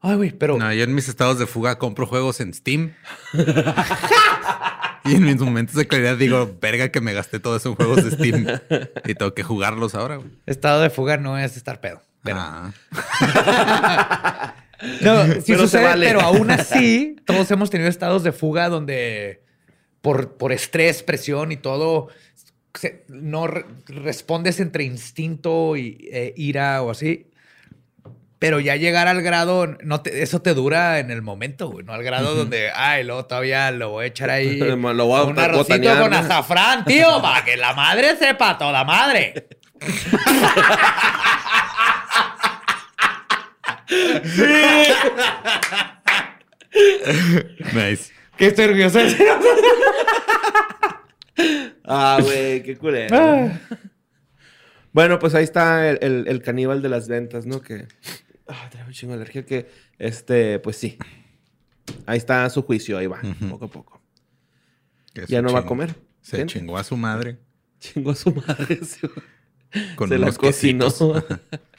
ay, 0.00 0.16
güey, 0.16 0.30
pero 0.32 0.56
No, 0.58 0.72
yo 0.72 0.84
en 0.84 0.94
mis 0.94 1.08
estados 1.08 1.38
de 1.38 1.46
fuga 1.46 1.78
compro 1.78 2.06
juegos 2.06 2.40
en 2.40 2.52
Steam. 2.54 2.94
y 5.10 5.14
en 5.16 5.24
mis 5.24 5.36
momentos 5.38 5.74
de 5.76 5.86
claridad 5.86 6.16
digo, 6.16 6.56
verga 6.60 6.90
que 6.90 7.00
me 7.00 7.12
gasté 7.12 7.40
todo 7.40 7.56
eso 7.56 7.70
en 7.70 7.74
juegos 7.76 8.04
de 8.04 8.10
Steam. 8.12 8.46
y 9.04 9.14
tengo 9.14 9.34
que 9.34 9.42
jugarlos 9.42 9.94
ahora, 9.94 10.16
güey. 10.16 10.30
estado 10.46 10.80
de 10.82 10.90
fuga 10.90 11.16
no 11.16 11.38
es 11.38 11.56
estar 11.56 11.80
pedo. 11.80 12.02
Pero, 12.22 12.38
Ah. 12.40 12.72
No, 15.00 15.24
sí 15.34 15.42
Pero 15.46 15.60
sucede, 15.60 15.84
vale. 15.84 16.06
pero 16.06 16.20
aún 16.22 16.50
así, 16.50 17.14
todos 17.24 17.48
hemos 17.52 17.70
tenido 17.70 17.88
estados 17.88 18.24
de 18.24 18.32
fuga 18.32 18.68
donde 18.68 19.44
por, 20.00 20.36
por 20.36 20.50
estrés, 20.50 21.04
presión 21.04 21.52
y 21.52 21.56
todo, 21.56 22.08
se- 22.74 23.04
no 23.06 23.46
re- 23.46 23.64
respondes 23.86 24.58
entre 24.58 24.82
instinto 24.82 25.76
y 25.76 26.08
eh, 26.12 26.34
ira 26.36 26.82
o 26.82 26.90
así. 26.90 27.30
Pero 28.42 28.58
ya 28.58 28.74
llegar 28.74 29.06
al 29.06 29.22
grado, 29.22 29.68
no 29.84 30.02
te- 30.02 30.20
eso 30.22 30.42
te 30.42 30.52
dura 30.52 30.98
en 30.98 31.12
el 31.12 31.22
momento, 31.22 31.68
güey, 31.70 31.84
no 31.86 31.92
al 31.92 32.02
grado 32.02 32.34
donde, 32.34 32.70
ay, 32.74 33.04
luego 33.04 33.24
todavía 33.24 33.70
lo 33.70 33.90
voy 33.90 34.04
a 34.04 34.08
echar 34.08 34.30
ahí. 34.30 34.58
Lo 34.58 35.06
voy 35.06 35.20
a 35.20 35.22
un 35.22 35.38
arrocito 35.38 35.58
botanear, 35.78 36.00
con 36.00 36.10
¿no? 36.10 36.16
azafrán, 36.18 36.84
tío, 36.84 37.18
para 37.22 37.44
que 37.44 37.56
la 37.56 37.72
madre 37.72 38.16
sepa, 38.16 38.58
toda 38.58 38.82
madre. 38.82 39.46
Nice. 47.74 48.12
Que 48.36 48.46
estoy 48.46 48.64
orgulloso. 48.66 48.98
Ah, 51.84 52.18
güey, 52.22 52.62
qué 52.62 52.76
culero. 52.76 53.50
bueno, 54.92 55.18
pues 55.18 55.34
ahí 55.34 55.44
está 55.44 55.88
el, 55.90 55.98
el- 56.02 56.24
el 56.28 56.42
caníbal 56.42 56.82
de 56.82 56.88
las 56.88 57.08
ventas, 57.08 57.46
¿no? 57.46 57.60
Que. 57.60 57.86
Ah, 58.46 58.68
trae 58.70 58.84
un 58.84 58.92
chingo 58.92 59.14
de 59.14 59.22
alergia. 59.22 59.44
Que, 59.44 59.68
este, 59.98 60.58
pues 60.58 60.76
sí. 60.76 60.98
Ahí 62.06 62.18
está 62.18 62.48
su 62.50 62.62
juicio, 62.62 62.98
ahí 62.98 63.06
va, 63.06 63.20
poco 63.50 63.64
a 63.64 63.68
poco. 63.68 64.02
Ya 65.28 65.42
no 65.42 65.52
va 65.52 65.60
a 65.60 65.66
comer. 65.66 65.94
Se 66.20 66.46
chingó 66.46 66.78
a 66.78 66.84
su 66.84 66.96
madre. 66.96 67.38
Chingó 67.78 68.12
a 68.12 68.16
su 68.16 68.32
madre. 68.32 68.80
Con 69.96 70.08
Se 70.08 70.18
la 70.18 70.32
cocinó. 70.32 70.88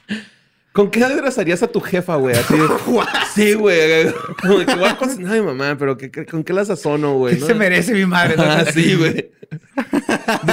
¿Con 0.73 0.89
qué 0.89 1.03
aderezarías 1.03 1.61
a 1.63 1.67
tu 1.67 1.79
jefa, 1.79 2.15
güey? 2.15 2.35
Así 2.35 2.55
de- 2.57 2.67
sí, 3.35 3.53
güey. 3.53 4.11
Como 4.41 4.57
que 4.65 4.75
voy 4.75 4.85
a 4.85 4.97
cocinar 4.97 5.33
a 5.33 5.39
mi 5.39 5.45
mamá, 5.45 5.75
pero 5.77 5.95
¿qué- 5.97 6.09
qué- 6.11 6.25
¿con 6.25 6.43
qué 6.43 6.51
la 6.51 6.65
sazono, 6.65 7.13
güey? 7.13 7.35
¿Qué 7.35 7.41
no? 7.41 7.47
se 7.47 7.53
merece 7.53 7.93
mi 7.93 8.05
madre? 8.07 8.35
¿no? 8.35 8.43
Ah, 8.43 8.65
sí, 8.73 8.95
güey. 8.95 9.31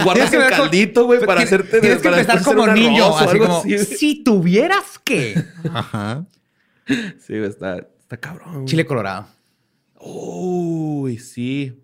Guardas 0.04 0.30
que 0.30 0.36
el 0.36 0.46
caldito, 0.48 1.04
güey, 1.06 1.20
para 1.24 1.40
Tienes- 1.40 1.46
hacerte... 1.46 1.80
Tienes 1.80 1.98
que 2.02 2.08
para 2.10 2.20
empezar 2.20 2.42
como 2.42 2.66
niño, 2.68 3.16
así 3.16 3.28
algo 3.30 3.46
como, 3.46 3.58
así, 3.60 3.78
si 3.78 4.22
tuvieras 4.22 4.98
que. 5.02 5.42
Ajá. 5.72 6.26
Sí, 6.86 7.38
güey, 7.38 7.44
está, 7.48 7.78
está 7.78 8.16
cabrón. 8.18 8.52
güey. 8.54 8.64
Chile 8.66 8.84
colorado. 8.84 9.26
Uy, 9.98 11.18
sí. 11.18 11.80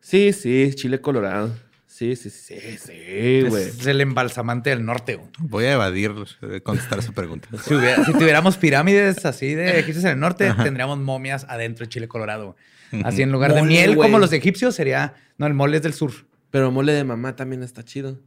Sí, 0.00 0.32
sí, 0.32 0.72
chile 0.74 1.00
colorado. 1.00 1.50
Sí, 1.98 2.14
sí, 2.14 2.30
sí, 2.30 2.56
sí, 2.78 3.42
güey. 3.48 3.64
Es 3.64 3.84
el 3.88 4.00
embalsamante 4.00 4.70
del 4.70 4.84
norte. 4.84 5.16
güey. 5.16 5.28
Voy 5.40 5.64
a 5.64 5.72
evadir 5.72 6.12
eh, 6.42 6.60
contestar 6.60 7.00
esa 7.00 7.10
pregunta. 7.10 7.48
Si, 7.64 7.74
hubiera- 7.74 8.04
si 8.04 8.12
tuviéramos 8.12 8.56
pirámides 8.56 9.24
así 9.24 9.52
de 9.56 9.80
egipcios 9.80 10.04
en 10.04 10.12
el 10.12 10.20
norte, 10.20 10.54
tendríamos 10.62 10.98
momias 11.00 11.44
adentro 11.48 11.84
de 11.86 11.88
chile 11.90 12.06
colorado. 12.06 12.54
Así 13.02 13.22
en 13.22 13.32
lugar 13.32 13.52
de 13.52 13.62
miel, 13.62 13.96
como 13.96 14.20
los 14.20 14.32
egipcios, 14.32 14.76
sería. 14.76 15.14
No, 15.38 15.46
el 15.48 15.54
mole 15.54 15.78
es 15.78 15.82
del 15.82 15.92
sur. 15.92 16.12
Pero 16.52 16.70
mole 16.70 16.92
de 16.92 17.02
mamá 17.02 17.34
también 17.34 17.64
está 17.64 17.82
chido. 17.84 18.20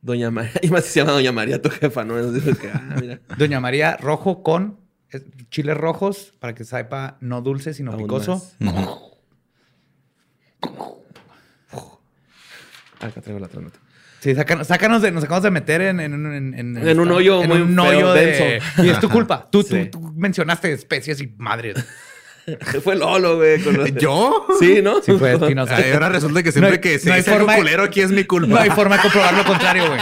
Doña 0.00 0.30
María. 0.30 0.52
Y 0.62 0.68
más 0.68 0.84
si 0.86 0.92
se 0.92 1.00
llama 1.00 1.12
Doña 1.12 1.32
María, 1.32 1.60
tu 1.60 1.68
jefa, 1.68 2.04
¿no? 2.04 2.18
Es 2.18 2.32
de 2.42 2.54
que, 2.56 2.68
ah, 2.72 2.96
mira. 2.98 3.20
Doña 3.36 3.60
María, 3.60 3.98
rojo 3.98 4.42
con 4.42 4.80
chiles 5.50 5.76
rojos 5.76 6.32
para 6.40 6.54
que 6.54 6.64
sepa 6.64 7.18
no 7.20 7.42
dulce, 7.42 7.74
sino 7.74 7.92
Aún 7.92 8.04
picoso. 8.04 8.50
Ah, 13.00 13.06
Acá 13.06 13.20
traigo 13.20 13.40
la 13.40 13.46
otra 13.46 13.60
nota. 13.60 13.78
Sí, 14.20 14.34
sácanos, 14.34 14.66
sácanos 14.66 15.00
de, 15.00 15.10
nos 15.12 15.24
acabamos 15.24 15.44
de 15.44 15.50
meter 15.50 15.80
en, 15.80 15.98
en, 16.00 16.14
en, 16.14 16.54
en- 16.58 16.88
En 16.88 17.00
un 17.00 17.10
hoyo 17.10 17.42
en 17.42 17.48
muy 17.48 17.60
un 17.62 17.74
feo, 17.74 17.84
hoyo 17.84 18.12
de- 18.12 18.26
denso. 18.26 18.82
Y 18.82 18.88
es 18.90 19.00
tu 19.00 19.08
culpa. 19.08 19.48
Tú, 19.50 19.62
tú- 19.64 19.74
Sí. 19.76 19.86
tú 19.90 20.00
mencionaste 20.14 20.72
especies 20.72 21.20
y 21.22 21.32
madres. 21.38 21.76
Fue 22.82 22.96
Lolo, 22.96 23.36
güey. 23.36 23.62
con 23.62 23.76
los- 23.76 23.94
¿Yo? 23.94 24.46
Sí, 24.58 24.80
¿no? 24.82 25.00
Sí, 25.02 25.12
fue 25.12 25.32
Espinosa. 25.40 25.76
Ahora 25.94 26.08
resulta 26.10 26.42
que 26.42 26.52
siempre 26.52 26.70
No 26.70 26.74
hay- 26.74 26.80
que 26.80 26.98
se 26.98 27.08
no 27.08 27.14
hay 27.14 27.20
dice 27.20 27.30
algo 27.30 27.40
forma 27.46 27.54
de- 27.54 27.58
culero 27.62 27.82
aquí 27.84 28.00
es 28.02 28.10
mi 28.10 28.24
culpa. 28.24 28.48
No 28.48 28.56
hay 28.58 28.70
forma 28.70 28.96
de 28.96 29.02
comprobar 29.02 29.34
lo 29.34 29.44
contrario, 29.44 29.86
güey. 29.88 30.00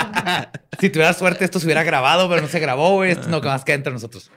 Si 0.81 0.91
tuviera 0.91 1.13
suerte, 1.13 1.45
esto 1.45 1.61
se 1.61 1.67
hubiera 1.67 1.85
grabado, 1.85 2.29
pero 2.29 2.41
no 2.43 2.49
se 2.49 2.59
grabó, 2.59 2.95
güey. 2.95 3.13
Esto 3.13 3.29
no 3.29 3.41
que 3.41 3.49
más 3.49 3.65
queda 3.65 3.77
entre 3.77 3.93
nosotros. 3.93 4.31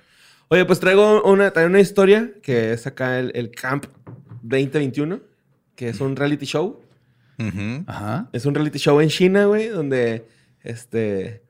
Oye, 0.50 0.66
pues 0.66 0.80
traigo 0.80 1.24
una, 1.24 1.54
una 1.66 1.80
historia 1.80 2.32
que 2.44 2.74
es 2.74 2.86
acá 2.86 3.18
el, 3.20 3.32
el 3.36 3.50
Camp 3.52 3.86
2021, 4.44 5.20
que 5.76 5.90
es 5.90 6.02
un 6.02 6.16
reality 6.16 6.46
show. 6.46 6.81
Ajá. 7.88 8.30
Es 8.34 8.46
un 8.46 8.56
reality 8.56 8.80
show 8.80 9.00
en 9.02 9.10
China, 9.10 9.46
güey, 9.46 9.68
donde 9.68 10.28
este 10.64 11.42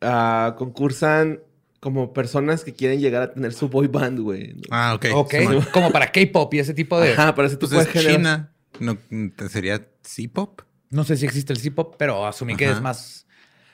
ah, 0.00 0.54
concursan 0.58 1.40
como 1.80 2.12
personas 2.12 2.62
que 2.62 2.74
quieren 2.74 3.00
llegar 3.00 3.22
a 3.22 3.32
tener 3.32 3.52
su 3.52 3.68
boy 3.68 3.88
band, 3.88 4.20
güey. 4.20 4.54
Ah, 4.70 4.94
ok. 4.94 5.06
Ok. 5.14 5.34
Como 5.72 5.90
para 5.90 6.12
K-pop 6.12 6.52
y 6.54 6.58
ese 6.58 6.74
tipo 6.74 7.00
de. 7.00 7.12
Ajá, 7.12 7.34
para 7.34 7.48
ese 7.48 7.56
Pues 7.56 7.70
tipo 7.70 7.80
es 7.80 7.92
de. 7.92 8.00
China. 8.14 8.52
No, 8.78 8.96
¿te 9.34 9.48
¿Sería 9.48 9.80
C-pop? 10.02 10.60
No 10.90 11.04
sé 11.04 11.16
si 11.16 11.24
existe 11.24 11.52
el 11.52 11.58
C-pop, 11.58 11.94
pero 11.98 12.26
asumí 12.26 12.54
que 12.54 12.70
es 12.70 12.80
más 12.80 13.26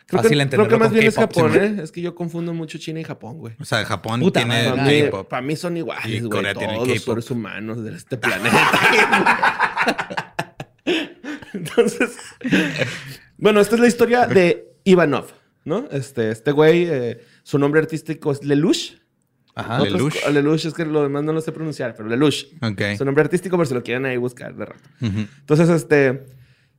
Creo 0.06 0.22
fácil 0.22 0.36
que, 0.38 0.42
entenderlo 0.42 0.66
creo 0.68 0.78
que 0.78 0.84
más 0.84 0.92
bien 0.92 1.06
es 1.06 1.16
Japón. 1.16 1.52
¿eh? 1.56 1.80
Es 1.82 1.90
que 1.90 2.00
yo 2.00 2.14
confundo 2.14 2.54
mucho 2.54 2.78
China 2.78 3.00
y 3.00 3.04
Japón, 3.04 3.38
güey. 3.38 3.54
O 3.58 3.64
sea, 3.64 3.84
Japón 3.84 4.20
Puta 4.20 4.40
tiene 4.40 4.68
madre, 4.68 4.70
Para 4.70 4.84
mí, 4.84 5.02
K-pop. 5.02 5.28
para 5.28 5.42
mí 5.42 5.56
son 5.56 5.76
Y 5.76 5.80
iguales, 5.80 6.20
güey. 6.20 6.30
Corea 6.30 6.54
tiene 6.54 6.74
Todos 6.74 6.88
los 6.88 7.02
seres 7.02 7.30
humanos 7.30 7.82
de 7.82 7.96
este 7.96 8.16
planeta. 8.16 8.70
Entonces, 11.76 12.16
bueno, 13.38 13.60
esta 13.60 13.74
es 13.74 13.80
la 13.80 13.86
historia 13.86 14.26
de 14.26 14.74
Ivanov, 14.84 15.26
¿no? 15.64 15.86
Este, 15.90 16.30
este 16.30 16.52
güey, 16.52 16.84
eh, 16.88 17.20
su 17.42 17.58
nombre 17.58 17.80
artístico 17.80 18.32
es 18.32 18.42
Lelouch. 18.44 18.94
Ajá. 19.54 19.80
Lelouch. 19.80 20.14
Lelouch, 20.32 20.66
es 20.66 20.74
que 20.74 20.84
lo 20.84 21.02
demás 21.02 21.24
no 21.24 21.32
lo 21.32 21.40
sé 21.40 21.52
pronunciar, 21.52 21.94
pero 21.94 22.08
Lelouch. 22.08 22.46
Ok. 22.62 22.82
Su 22.98 23.04
nombre 23.04 23.22
artístico, 23.24 23.56
por 23.56 23.66
si 23.66 23.74
lo 23.74 23.82
quieren 23.82 24.04
ahí 24.06 24.16
buscar 24.16 24.54
de 24.54 24.64
rato. 24.66 24.88
Ujú. 25.00 25.20
Entonces, 25.40 25.68
este, 25.70 26.24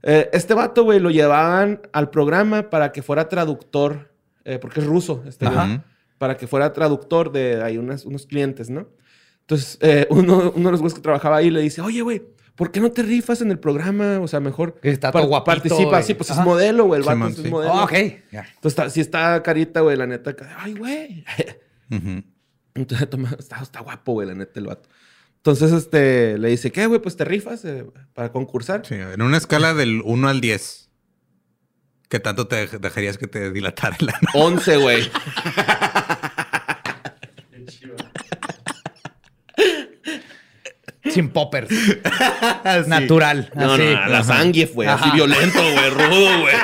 eh, 0.03 0.29
este 0.31 0.53
vato, 0.53 0.83
güey, 0.83 0.99
lo 0.99 1.09
llevaban 1.09 1.81
al 1.91 2.09
programa 2.09 2.69
para 2.69 2.91
que 2.91 3.01
fuera 3.01 3.27
traductor, 3.29 4.13
eh, 4.45 4.59
porque 4.59 4.79
es 4.79 4.85
ruso, 4.85 5.23
este 5.27 5.45
güey, 5.45 5.57
Ajá. 5.57 5.85
para 6.17 6.37
que 6.37 6.47
fuera 6.47 6.71
traductor 6.73 7.31
de 7.31 7.61
ahí 7.63 7.77
unas- 7.77 8.05
unos 8.05 8.25
clientes, 8.27 8.69
¿no? 8.69 8.87
Entonces, 9.41 9.77
eh, 9.81 10.05
uno, 10.09 10.51
uno 10.55 10.65
de 10.67 10.71
los 10.71 10.81
güeyes 10.81 10.93
que 10.95 11.01
trabajaba 11.01 11.37
ahí 11.37 11.49
le 11.49 11.61
dice, 11.61 11.81
oye, 11.81 12.01
güey, 12.01 12.21
¿por 12.57 12.71
qué 12.73 12.81
no 12.81 12.91
te 12.91 13.03
rifas 13.03 13.39
en 13.39 13.51
el 13.51 13.59
programa? 13.59 14.19
O 14.19 14.27
sea, 14.27 14.41
mejor 14.41 14.77
Que 14.81 14.89
está 14.89 15.11
todo 15.13 15.25
guapito 15.27 15.45
participa. 15.45 16.03
Sí, 16.03 16.13
pues 16.15 16.29
Ajá. 16.31 16.41
es 16.41 16.45
modelo, 16.45 16.83
güey, 16.85 16.99
el 16.99 17.05
vato 17.07 17.27
es 17.27 17.37
sí. 17.37 17.49
modelo. 17.49 17.71
Oh, 17.73 17.83
ok. 17.85 17.93
Entonces, 17.93 18.51
está, 18.65 18.89
si 18.89 18.99
está 18.99 19.41
carita, 19.43 19.79
güey, 19.79 19.95
la 19.95 20.07
neta, 20.07 20.35
ay, 20.57 20.73
güey. 20.73 21.23
Entonces, 22.75 23.09
toma, 23.09 23.33
está, 23.39 23.61
está 23.61 23.79
guapo, 23.79 24.11
güey, 24.13 24.27
la 24.27 24.33
neta, 24.35 24.59
el 24.59 24.67
vato. 24.67 24.89
Entonces, 25.37 25.71
este, 25.71 26.37
le 26.37 26.49
dice, 26.49 26.71
¿qué, 26.71 26.87
güey? 26.87 26.99
Pues 26.99 27.15
te 27.15 27.23
rifas 27.23 27.63
eh, 27.63 27.85
para 28.13 28.31
concursar. 28.31 28.85
Sí, 28.85 28.95
en 28.95 29.21
una 29.21 29.37
escala 29.37 29.73
del 29.73 30.01
1 30.03 30.27
al 30.27 30.41
10, 30.41 30.89
¿qué 32.09 32.19
tanto 32.19 32.47
te 32.47 32.67
dej- 32.67 32.79
dejarías 32.79 33.17
que 33.17 33.27
te 33.27 33.51
dilatara 33.51 33.95
el 33.99 34.09
ano? 34.09 34.27
11, 34.33 34.77
güey. 34.77 35.09
Sin 41.17 41.29
poppers. 41.29 41.67
Natural. 42.87 43.51
No, 43.55 43.73
así. 43.73 43.81
no, 43.81 44.07
la 44.07 44.23
sangre, 44.23 44.69
güey. 44.71 44.87
Así 44.87 45.09
violento, 45.15 45.59
güey. 45.59 45.89
Rudo, 45.89 46.41
güey. 46.41 46.53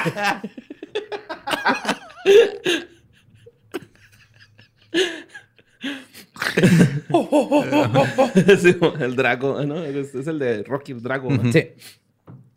Sí, 8.61 8.75
el 8.99 9.15
Drago, 9.15 9.65
¿no? 9.65 9.83
Es, 9.83 10.13
es 10.13 10.27
el 10.27 10.37
de 10.37 10.61
Rocky 10.63 10.93
Drago. 10.93 11.31
¿no? 11.31 11.51
Sí. 11.51 11.69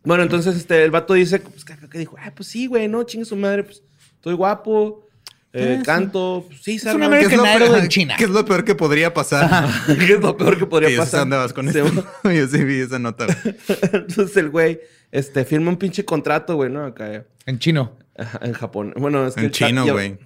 Bueno, 0.03 0.21
entonces 0.21 0.55
este, 0.55 0.83
el 0.83 0.91
vato 0.91 1.15
dice, 1.15 1.39
pues, 1.39 1.65
que 1.65 1.97
dijo, 1.97 2.15
ah, 2.19 2.31
pues 2.35 2.49
sí, 2.49 2.67
güey, 2.67 2.87
no, 2.87 3.01
chingue 3.03 3.25
su 3.25 3.35
madre, 3.35 3.63
pues, 3.63 3.81
estoy 4.13 4.35
guapo, 4.35 5.06
eh, 5.53 5.81
canto, 5.83 6.45
pues 6.47 6.61
sí, 6.61 6.77
salgo. 6.79 7.03
American 7.05 7.29
¿Qué 7.29 7.35
es 7.35 7.55
Idol 7.57 7.67
peor- 7.69 7.79
en 7.83 7.87
China. 7.89 8.15
¿Qué 8.17 8.23
es 8.25 8.29
lo 8.29 8.45
peor 8.45 8.63
que 8.65 8.75
podría 8.75 9.13
pasar? 9.13 9.67
¿Qué 9.87 10.13
es 10.13 10.19
lo 10.19 10.35
peor 10.37 10.57
que 10.57 10.65
podría 10.65 10.89
yo 10.89 10.99
pasar? 10.99 11.21
dónde 11.21 11.37
vas 11.37 11.53
con 11.53 11.71
Sí, 11.71 11.79
esto. 11.79 12.05
Yo 12.23 12.47
sí 12.47 12.63
vi 12.63 12.79
esa 12.81 12.99
nota. 12.99 13.25
Entonces 13.93 14.37
el 14.37 14.49
güey, 14.49 14.79
este, 15.11 15.45
firma 15.45 15.69
un 15.69 15.77
pinche 15.77 16.03
contrato, 16.05 16.55
güey, 16.55 16.69
¿no? 16.69 16.85
Acá, 16.85 17.25
En 17.45 17.59
chino. 17.59 17.97
ajá, 18.17 18.39
en 18.43 18.53
Japón. 18.53 18.93
Bueno, 18.97 19.25
es 19.25 19.35
que... 19.35 19.45
En 19.45 19.51
chino, 19.51 19.85
ya- 19.85 19.93
güey. 19.93 20.17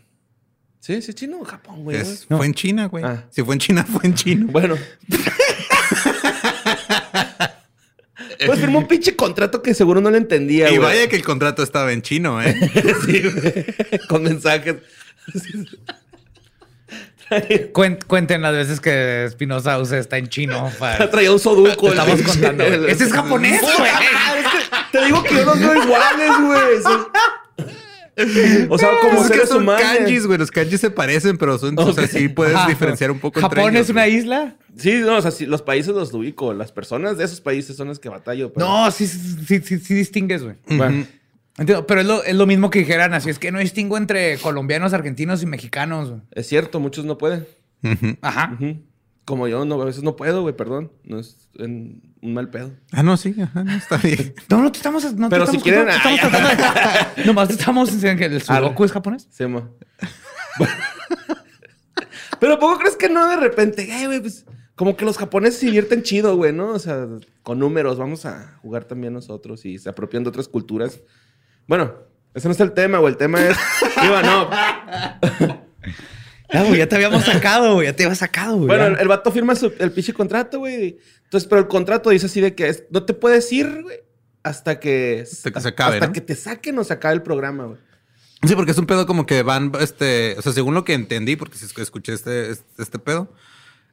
Sí, 0.79 0.99
sí, 1.03 1.13
chino 1.13 1.39
o 1.39 1.45
Japón, 1.45 1.83
güey. 1.83 1.97
Es- 1.97 2.25
¿no? 2.29 2.37
Fue 2.37 2.45
en 2.47 2.53
China, 2.55 2.87
güey. 2.87 3.03
Ah. 3.03 3.25
Si 3.29 3.43
fue 3.43 3.53
en 3.55 3.59
China, 3.59 3.83
fue 3.85 4.01
en 4.07 4.15
chino. 4.15 4.47
Bueno. 4.51 4.75
pues 8.45 8.59
firmó 8.59 8.79
un 8.79 8.87
pinche 8.87 9.15
contrato 9.15 9.61
que 9.61 9.73
seguro 9.73 10.01
no 10.01 10.09
le 10.09 10.17
entendía, 10.17 10.67
Y 10.71 10.77
güey. 10.77 10.79
vaya 10.95 11.07
que 11.07 11.15
el 11.15 11.23
contrato 11.23 11.61
estaba 11.63 11.93
en 11.93 12.01
chino, 12.01 12.41
¿eh? 12.41 12.55
Sí, 13.05 13.21
güey. 13.21 13.65
Con 14.09 14.23
mensajes. 14.23 14.77
Cuen- 17.73 17.99
cuenten 18.05 18.41
las 18.41 18.53
veces 18.53 18.79
que 18.81 19.23
Espinosa 19.25 19.79
usa 19.79 19.97
está 19.97 20.17
en 20.17 20.27
chino. 20.27 20.69
Para... 20.79 21.09
Traía 21.09 21.31
un 21.31 21.39
el 21.39 21.67
Estamos 21.71 22.21
contando. 22.23 22.63
el- 22.65 22.85
Ese 22.89 23.05
es 23.05 23.13
japonés, 23.13 23.61
güey. 23.61 23.73
Te 24.91 25.05
digo 25.05 25.23
que 25.23 25.35
yo 25.35 25.45
los 25.45 25.57
veo 25.59 25.83
iguales, 25.83 26.31
güey. 26.41 26.59
O 28.69 28.77
sea, 28.77 28.89
como 29.01 29.21
es 29.21 29.27
que 29.27 29.33
seres 29.33 29.49
son 29.49 29.63
humanos. 29.63 29.81
kanjis, 29.81 30.27
güey. 30.27 30.37
Los 30.37 30.51
kanjis 30.51 30.81
se 30.81 30.91
parecen, 30.91 31.37
pero 31.37 31.57
son, 31.57 31.79
o 31.79 31.93
sea, 31.93 32.05
sí 32.07 32.27
puedes 32.27 32.55
Ajá. 32.55 32.67
diferenciar 32.67 33.09
un 33.09 33.19
poco 33.19 33.39
entre 33.39 33.61
¿Japón 33.61 33.73
ellos, 33.75 33.85
es 33.85 33.89
una 33.91 34.03
güey. 34.03 34.17
isla? 34.17 34.55
Sí, 34.75 34.95
no, 34.95 35.15
o 35.17 35.21
sea, 35.21 35.31
sí, 35.31 35.45
los 35.45 35.61
países 35.61 35.95
los 35.95 36.13
ubico. 36.13 36.53
Las 36.53 36.73
personas 36.73 37.17
de 37.17 37.23
esos 37.23 37.39
países 37.39 37.77
son 37.77 37.87
las 37.87 37.99
que 37.99 38.09
batallo. 38.09 38.51
pero- 38.51 38.67
No, 38.67 38.91
sí, 38.91 39.07
sí, 39.07 39.37
sí, 39.47 39.61
sí, 39.63 39.79
sí 39.79 39.93
distingues, 39.93 40.43
güey. 40.43 40.55
Bueno, 40.67 41.05
Entiendo, 41.57 41.85
pero 41.85 42.01
es 42.01 42.07
lo, 42.07 42.23
es 42.23 42.35
lo 42.35 42.45
mismo 42.47 42.69
que 42.69 42.79
dijeran 42.79 43.13
así. 43.13 43.29
Es 43.29 43.37
que 43.39 43.51
no 43.51 43.59
distingo 43.59 43.97
entre 43.97 44.37
colombianos, 44.37 44.93
argentinos 44.93 45.43
y 45.43 45.45
mexicanos. 45.45 46.13
es 46.31 46.47
cierto, 46.47 46.79
muchos 46.79 47.05
no 47.05 47.17
pueden. 47.17 47.45
Ajá. 48.21 48.57
Como 49.25 49.47
yo, 49.47 49.65
no, 49.65 49.79
a 49.81 49.85
veces 49.85 50.01
no 50.03 50.15
puedo, 50.15 50.41
güey, 50.41 50.55
perdón. 50.55 50.91
No 51.03 51.19
es 51.19 51.49
en- 51.59 52.01
un 52.21 52.33
mal 52.35 52.49
pedo. 52.49 52.71
Ah, 52.91 53.01
no, 53.03 53.17
sí, 53.17 53.35
ajá, 53.41 53.63
no, 53.63 53.71
está 53.75 53.97
bien. 53.97 54.33
No, 54.49 54.61
no 54.61 54.71
te 54.71 54.77
estamos. 54.77 55.03
No 55.15 55.27
te 55.29 55.35
Pero 55.35 55.47
si 55.47 55.57
estamos 55.57 55.63
quieren- 55.63 55.87
te 55.87 55.95
estamos 55.95 56.19
tratando 56.19 56.49
de- 57.15 57.25
Nomás 57.25 57.47
te 57.49 57.53
estamos 57.55 57.91
diciendo 57.91 58.19
que 58.19 58.25
el 58.25 58.41
sudoku 58.41 58.83
es 58.85 58.91
japonés. 58.91 59.27
Se 59.31 59.43
llama. 59.45 59.69
Pero 62.39 62.57
¿poco 62.59 62.79
crees 62.79 62.95
que 62.95 63.09
no 63.09 63.27
de 63.29 63.37
repente? 63.37 63.87
Ay, 63.91 64.07
güey, 64.07 64.19
pues 64.21 64.45
como 64.75 64.95
que 64.97 65.05
los 65.05 65.17
japoneses 65.17 65.59
se 65.59 65.67
divierten 65.67 66.01
chido, 66.01 66.35
güey, 66.35 66.51
¿no? 66.53 66.69
O 66.71 66.79
sea, 66.79 67.05
con 67.43 67.59
números, 67.59 67.97
vamos 67.99 68.25
a 68.25 68.57
jugar 68.61 68.85
también 68.85 69.13
nosotros 69.13 69.63
y 69.65 69.77
se 69.77 69.89
apropian 69.89 70.23
de 70.23 70.29
otras 70.29 70.47
culturas. 70.47 71.01
Bueno, 71.67 71.93
ese 72.33 72.47
no 72.47 72.53
es 72.53 72.59
el 72.59 72.73
tema, 72.73 72.97
güey. 72.99 73.13
El 73.13 73.17
tema 73.17 73.39
es. 73.45 73.57
Iba, 74.03 74.21
no. 74.23 74.49
Ya, 76.53 76.63
güey, 76.63 76.77
ya 76.79 76.87
te 76.89 76.95
habíamos 76.95 77.23
sacado, 77.23 77.75
güey. 77.75 77.87
Ya 77.87 77.95
te 77.95 78.03
habías 78.03 78.17
sacado, 78.19 78.55
güey. 78.57 78.67
Bueno, 78.67 78.87
el, 78.87 78.99
el 78.99 79.07
vato 79.07 79.31
firma 79.31 79.55
su- 79.55 79.73
el 79.79 79.91
pinche 79.91 80.13
contrato, 80.13 80.59
güey. 80.59 80.97
Entonces, 81.23 81.47
pero 81.47 81.61
el 81.61 81.67
contrato 81.67 82.09
dice 82.09 82.25
así 82.25 82.41
de 82.41 82.53
que 82.55 82.67
es- 82.67 82.83
no 82.89 83.03
te 83.03 83.13
puedes 83.13 83.49
ir, 83.53 83.83
güey, 83.83 83.99
hasta 84.43 84.79
que. 84.79 85.21
Hasta 85.23 85.51
que 85.51 85.61
se 85.61 85.67
acabe, 85.69 85.93
Hasta 85.95 86.07
¿no? 86.07 86.13
que 86.13 86.19
te 86.21 86.35
saquen 86.35 86.77
o 86.77 86.83
se 86.83 86.91
acabe 86.93 87.15
el 87.15 87.21
programa, 87.21 87.65
güey. 87.65 87.77
Sí, 88.43 88.55
porque 88.55 88.71
es 88.71 88.77
un 88.77 88.87
pedo 88.87 89.05
como 89.05 89.25
que 89.25 89.43
van, 89.43 89.71
este, 89.79 90.35
o 90.37 90.41
sea, 90.41 90.51
según 90.51 90.73
lo 90.73 90.83
que 90.83 90.93
entendí, 90.93 91.35
porque 91.35 91.57
si 91.57 91.65
es 91.65 91.73
que 91.73 91.83
escuché 91.83 92.13
este, 92.13 92.49
este, 92.49 92.81
este 92.81 92.97
pedo, 92.99 93.31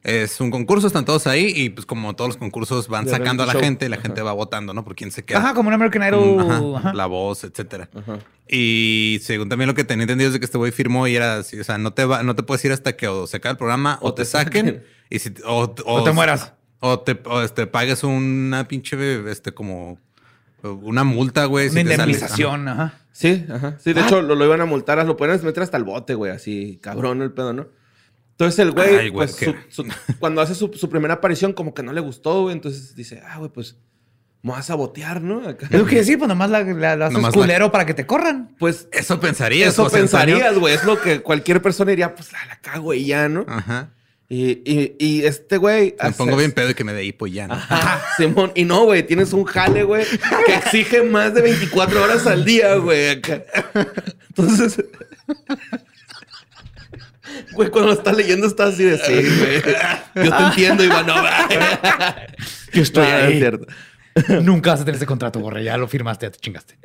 es 0.03 0.39
un 0.39 0.49
concurso, 0.49 0.87
están 0.87 1.03
todos 1.05 1.27
ahí 1.27 1.51
y 1.55 1.69
pues 1.69 1.85
como 1.85 2.15
todos 2.15 2.29
los 2.29 2.37
concursos 2.37 2.87
van 2.87 3.05
De 3.05 3.11
sacando 3.11 3.43
a 3.43 3.45
la 3.45 3.53
show. 3.53 3.61
gente 3.61 3.85
y 3.85 3.89
la 3.89 3.97
Ajá. 3.97 4.03
gente 4.03 4.21
va 4.21 4.31
votando, 4.31 4.73
¿no? 4.73 4.83
Por 4.83 4.95
quién 4.95 5.11
se 5.11 5.23
queda. 5.25 5.39
Ajá, 5.39 5.53
como 5.53 5.67
un 5.69 5.73
American 5.73 6.07
Idol. 6.07 6.39
Ajá, 6.39 6.61
Ajá. 6.77 6.93
La 6.93 7.05
voz, 7.05 7.43
etcétera. 7.43 7.89
Ajá. 7.93 8.19
Y 8.47 9.19
según 9.21 9.49
también 9.49 9.67
lo 9.67 9.75
que 9.75 9.83
tenía 9.83 10.03
entendido 10.03 10.29
es 10.29 10.33
de 10.33 10.39
que 10.39 10.45
este 10.45 10.57
güey 10.57 10.71
firmó 10.71 11.05
y 11.07 11.15
era 11.15 11.39
así, 11.39 11.59
o 11.59 11.63
sea, 11.63 11.77
no 11.77 11.93
te 11.93 12.05
va, 12.05 12.23
no 12.23 12.35
te 12.35 12.43
puedes 12.43 12.63
ir 12.65 12.71
hasta 12.71 12.95
que 12.95 13.07
o 13.07 13.27
se 13.27 13.37
acabe 13.37 13.51
el 13.51 13.57
programa 13.57 13.99
o, 14.01 14.13
te 14.13 14.25
saquen, 14.25 14.83
y 15.09 15.19
si, 15.19 15.33
o, 15.45 15.73
O 15.85 16.03
te 16.03 16.11
mueras. 16.11 16.53
O 16.79 16.99
te 17.01 17.19
o, 17.25 17.41
este, 17.41 17.67
pagues 17.67 18.03
una 18.03 18.67
pinche, 18.67 19.29
este, 19.29 19.51
como 19.53 19.99
una 20.63 21.03
multa, 21.03 21.45
güey. 21.45 21.65
Una 21.67 21.73
si 21.73 21.79
indemnización, 21.81 22.67
ajá. 22.69 22.93
Sí, 23.11 23.45
ajá. 23.53 23.77
Sí, 23.79 23.91
de 23.93 24.01
hecho, 24.01 24.21
lo, 24.21 24.33
lo 24.35 24.45
iban 24.45 24.61
a 24.61 24.65
multar, 24.65 25.05
lo 25.05 25.17
pueden 25.17 25.43
meter 25.43 25.61
hasta 25.61 25.75
el 25.77 25.83
bote, 25.83 26.13
güey, 26.15 26.31
así, 26.31 26.79
cabrón 26.81 27.21
el 27.21 27.31
pedo, 27.31 27.53
¿no? 27.53 27.67
Entonces 28.39 28.59
el 28.59 28.71
güey, 28.71 28.95
Ay, 28.95 29.09
güey, 29.09 29.27
pues, 29.27 29.35
qué- 29.35 29.53
su- 29.67 29.83
su- 29.83 29.91
cuando 30.17 30.39
hace 30.39 30.55
su, 30.55 30.71
su 30.73 30.89
primera 30.89 31.15
aparición, 31.15 31.51
como 31.51 31.73
que 31.73 31.83
no 31.83 31.91
le 31.91 31.99
gustó, 31.99 32.43
güey. 32.43 32.53
Entonces 32.53 32.95
dice, 32.95 33.21
ah, 33.27 33.37
güey, 33.37 33.51
pues, 33.51 33.75
me 34.41 34.51
vas 34.51 34.69
a 34.69 34.75
botear, 34.75 35.21
¿no? 35.21 35.45
Acá. 35.45 35.67
Es 35.69 35.77
lo 35.77 35.85
que 35.85 35.97
decir, 35.97 36.17
pues 36.17 36.29
nomás 36.29 36.49
la, 36.49 36.63
la, 36.63 36.95
la 36.95 37.05
haces 37.07 37.13
Nomás 37.17 37.35
la- 37.35 37.41
culero 37.41 37.69
para 37.71 37.85
que 37.85 37.93
te 37.93 38.05
corran. 38.05 38.55
Pues, 38.57 38.87
Eso 38.93 39.19
pensarías, 39.19 39.73
eso 39.73 39.83
José 39.83 39.99
Antonio. 39.99 40.35
pensarías, 40.37 40.57
güey. 40.57 40.73
Es 40.73 40.85
lo 40.85 41.01
que 41.01 41.19
cualquier 41.21 41.61
persona 41.61 41.89
diría, 41.89 42.15
pues, 42.15 42.31
la, 42.31 42.45
la 42.45 42.55
cago 42.61 42.93
y 42.93 43.05
ya, 43.07 43.27
¿no? 43.27 43.43
Ajá. 43.49 43.91
Y, 44.29 44.61
y, 44.63 44.95
y 44.99 45.25
este 45.25 45.57
güey... 45.57 45.95
Me 46.01 46.07
hace- 46.07 46.17
pongo 46.17 46.37
bien 46.37 46.53
pedo 46.53 46.69
y 46.69 46.75
que 46.75 46.83
me 46.85 46.93
dé 46.93 47.03
hipo 47.03 47.27
y 47.27 47.31
ya, 47.33 47.47
¿no? 47.49 47.55
Ajá, 47.55 48.01
Simón. 48.15 48.53
Y 48.55 48.63
no, 48.63 48.85
güey, 48.85 49.05
tienes 49.05 49.33
un 49.33 49.43
jale, 49.43 49.83
güey, 49.83 50.05
que 50.45 50.53
exige 50.55 51.01
más 51.03 51.33
de 51.33 51.41
24 51.41 52.01
horas 52.03 52.25
al 52.25 52.45
día, 52.45 52.75
güey. 52.75 53.09
acá. 53.09 53.43
Entonces, 54.29 54.77
güey, 57.53 57.69
cuando 57.69 57.91
lo 57.91 57.97
estás 57.97 58.15
leyendo 58.15 58.47
estás 58.47 58.73
así 58.73 58.83
de 58.83 58.97
sí, 58.97 59.13
güey. 59.39 60.25
Yo 60.25 60.35
te 60.37 60.43
entiendo, 60.43 60.83
Ivanova. 60.83 61.47
Yo 62.73 62.81
estoy 62.83 63.05
No, 63.07 63.13
ahí. 63.15 63.33
es 63.33 63.39
cierto. 63.39 63.67
Nunca 64.43 64.71
vas 64.71 64.81
a 64.81 64.85
tener 64.85 64.97
ese 64.97 65.05
contrato, 65.05 65.39
borre. 65.39 65.63
Ya 65.63 65.77
lo 65.77 65.87
firmaste, 65.87 66.25
ya 66.25 66.31
te 66.31 66.39
chingaste. 66.39 66.77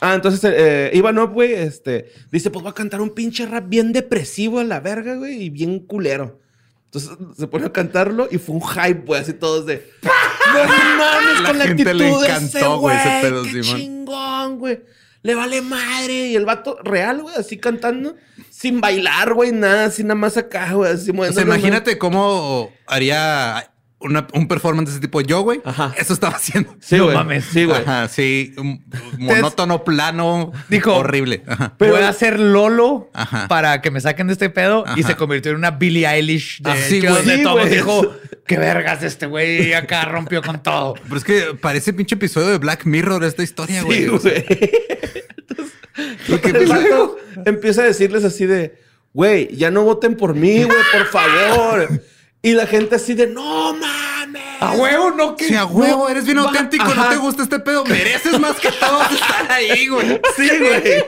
Ah, 0.00 0.14
entonces 0.14 0.40
eh, 0.56 0.90
Ivanov, 0.94 1.32
güey, 1.32 1.52
este, 1.52 2.10
dice, 2.30 2.50
pues 2.50 2.62
voy 2.62 2.70
a 2.70 2.74
cantar 2.74 3.00
un 3.00 3.10
pinche 3.10 3.46
rap 3.46 3.68
bien 3.68 3.92
depresivo 3.92 4.58
a 4.60 4.64
la 4.64 4.80
verga, 4.80 5.14
güey, 5.16 5.42
y 5.44 5.50
bien 5.50 5.80
culero. 5.80 6.40
Entonces 6.86 7.10
se 7.38 7.46
pone 7.46 7.66
a 7.66 7.72
cantarlo 7.72 8.28
y 8.30 8.38
fue 8.38 8.54
un 8.56 8.62
hype, 8.62 9.02
güey, 9.06 9.20
así 9.20 9.32
todos 9.32 9.64
de... 9.66 9.88
No 10.02 10.64
mames 10.98 11.40
La 11.40 11.48
con 11.48 11.58
la 11.58 11.64
gente 11.66 11.82
actitud 11.82 11.98
le 11.98 12.04
de 12.04 12.10
ese 12.10 12.58
encantó, 12.58 12.78
güey, 12.80 12.96
ese 12.96 13.20
pedo, 13.22 13.42
qué 13.44 13.62
Simón. 13.62 13.78
chingón, 13.80 14.58
güey. 14.58 14.80
Le 15.22 15.34
vale 15.34 15.62
madre. 15.62 16.28
Y 16.28 16.36
el 16.36 16.44
vato 16.44 16.78
real, 16.82 17.22
güey, 17.22 17.34
así 17.36 17.58
cantando, 17.58 18.16
sin 18.50 18.80
bailar, 18.80 19.34
güey, 19.34 19.52
nada, 19.52 19.86
así 19.86 20.02
nada 20.02 20.14
más 20.14 20.36
acá, 20.36 20.72
güey, 20.72 20.92
así 20.92 21.10
O 21.10 21.32
sea, 21.32 21.42
imagínate 21.42 21.98
cómo 21.98 22.72
haría 22.86 23.71
una- 24.04 24.26
un 24.34 24.48
performance 24.48 24.88
de 24.90 24.92
ese 24.96 25.00
tipo 25.00 25.20
yo, 25.20 25.42
güey. 25.42 25.60
Ajá. 25.64 25.94
Eso 25.96 26.12
estaba 26.12 26.36
haciendo. 26.36 26.76
Sí, 26.80 26.96
No 26.96 27.04
güey. 27.04 27.16
mames. 27.16 27.44
Sí, 27.44 27.64
güey. 27.64 27.80
Ajá, 27.82 28.08
sí. 28.08 28.54
un- 28.58 28.84
monótono, 29.18 29.84
plano. 29.84 30.52
Dijo- 30.68 30.94
horrible. 30.94 31.42
Ajá. 31.46 31.74
Voy 31.78 31.90
a 32.00 32.08
hacer 32.08 32.38
Lolo 32.40 33.10
Ajá. 33.14 33.48
para 33.48 33.80
que 33.80 33.90
me 33.90 34.00
saquen 34.00 34.26
de 34.26 34.34
este 34.34 34.50
pedo 34.50 34.84
y 34.96 35.02
se 35.02 35.16
convirtió 35.16 35.50
en 35.52 35.58
una 35.58 35.70
Billie 35.72 36.06
Eilish 36.06 36.60
de 36.62 36.70
güey. 36.70 36.82
Sí, 36.82 37.00
güey. 37.44 37.68
dijo, 37.68 38.12
qué 38.46 38.58
vergas 38.58 39.02
este 39.02 39.26
güey 39.26 39.68
y 39.68 39.72
acá 39.72 40.04
rompió 40.04 40.42
con 40.42 40.62
todo. 40.62 40.94
Pero 41.02 41.16
es 41.16 41.24
que 41.24 41.42
parece 41.60 41.92
pinche 41.92 42.14
episodio 42.16 42.48
de 42.48 42.58
Black 42.58 42.84
Mirror 42.86 43.24
esta 43.24 43.42
historia, 43.42 43.82
güey. 43.82 44.02
Sí, 44.04 44.08
O 44.08 44.18
sea, 44.18 44.32
güey. 44.32 44.44
Entonces, 46.28 46.68
vato 46.68 47.16
empieza 47.44 47.82
a 47.82 47.84
decirles 47.84 48.24
así 48.24 48.46
de, 48.46 48.74
güey, 49.12 49.54
ya 49.54 49.70
no 49.70 49.82
voten 49.84 50.16
por 50.16 50.34
mí, 50.34 50.62
güey, 50.64 50.78
por 50.92 51.06
favor. 51.06 52.02
Y 52.42 52.52
la 52.54 52.66
gente 52.66 52.96
así 52.96 53.14
de, 53.14 53.28
no 53.28 53.72
mames. 53.74 54.42
A 54.60 54.72
huevo, 54.72 55.10
no 55.12 55.36
que 55.36 55.46
Si 55.46 55.54
a 55.54 55.64
huevo, 55.64 56.08
eres 56.08 56.24
bien 56.24 56.38
va- 56.38 56.42
auténtico, 56.42 56.92
no 56.94 57.08
te 57.08 57.16
gusta 57.16 57.42
este 57.44 57.60
pedo, 57.60 57.84
mereces 57.84 58.38
más 58.40 58.56
que 58.58 58.70
todos 58.72 59.10
estar 59.12 59.50
ahí, 59.52 59.86
güey. 59.88 60.20
Sí, 60.36 60.48
güey. 60.58 61.04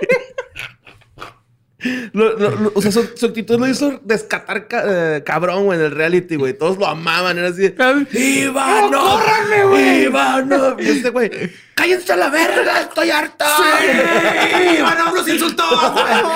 Lo- 2.15 2.39
lo- 2.39 2.51
lo- 2.51 2.73
o 2.75 2.81
sea, 2.81 2.91
su, 2.91 3.11
su 3.15 3.27
actitud 3.27 3.59
lo 3.61 3.69
hizo 3.69 4.01
descatar 4.05 4.69
ca- 4.69 4.85
eh, 4.87 5.23
cabrón, 5.25 5.67
güey, 5.67 5.79
en 5.79 5.85
el 5.85 5.91
reality, 5.91 6.37
güey. 6.37 6.55
Todos 6.57 6.79
lo 6.79 6.87
amaban, 6.87 7.37
era 7.37 7.49
así. 7.49 7.61
de, 7.69 7.75
¡Ivano! 8.19 8.91
¡No, 8.91 9.01
córranme, 9.11 9.65
güey! 9.65 10.05
¡Ivano! 10.05 10.77
Y 10.81 10.89
este 10.89 11.11
güey, 11.11 11.31
¡cállense 11.75 12.13
a 12.13 12.17
la 12.17 12.31
verga! 12.31 12.81
¡Estoy 12.81 13.11
harto! 13.11 13.45
¡Sí! 13.45 14.79
¡Ivano 14.79 15.13
nos 15.13 15.29
insultó! 15.29 15.65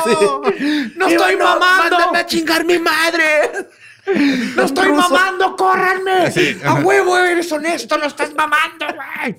Sí. 0.05 0.93
¡No 0.97 1.07
estoy 1.09 1.37
mamando! 1.37 1.97
¡Mándame 1.99 2.19
a 2.19 2.27
chingar 2.27 2.65
mi 2.67 2.79
madre! 2.79 3.25
¡No 4.57 4.63
estoy 4.65 4.93
mamando! 4.93 5.57
¡Córranme! 5.57 6.31
Sí, 6.31 6.57
¡A 6.65 6.75
huevo, 6.75 7.17
eres 7.19 7.51
honesto! 7.53 7.99
¡No 7.99 8.07
estás 8.07 8.35
mamando, 8.35 8.87
güey! 8.87 9.37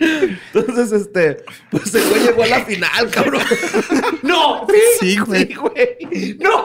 Entonces, 0.00 0.92
este, 0.92 1.44
pues 1.72 1.92
el 1.92 2.08
güey 2.08 2.22
llegó 2.22 2.44
a 2.44 2.46
la 2.46 2.64
final, 2.64 3.10
cabrón. 3.10 3.42
¡No! 4.22 4.64
Sí, 5.00 5.18
güey. 5.18 5.48
Sí, 5.48 5.54
güey. 5.54 6.38
¡No! 6.38 6.64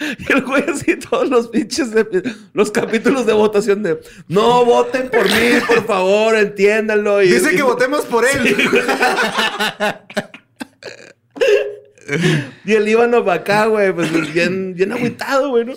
Y 0.00 0.32
el 0.32 0.42
güey 0.44 0.62
así 0.70 0.96
todos 0.96 1.28
los 1.28 1.48
pinches 1.48 1.90
de- 1.90 2.06
los 2.52 2.70
capítulos 2.70 3.26
de 3.26 3.32
votación 3.32 3.82
de 3.82 3.98
no 4.28 4.64
voten 4.64 5.10
por 5.10 5.24
mí, 5.24 5.58
por 5.66 5.84
favor, 5.84 6.36
entiéndanlo. 6.36 7.22
Y, 7.24 7.28
Dice 7.32 7.54
y- 7.54 7.56
que 7.56 7.62
votemos 7.62 8.04
por 8.04 8.24
él. 8.24 8.56
Y 12.64 12.72
el 12.74 12.84
Líbano 12.84 13.24
para 13.24 13.40
acá, 13.40 13.66
güey, 13.66 13.92
pues 13.92 14.32
bien, 14.32 14.74
bien 14.74 14.92
agüitado, 14.92 15.50
güey, 15.50 15.64
¿no? 15.66 15.74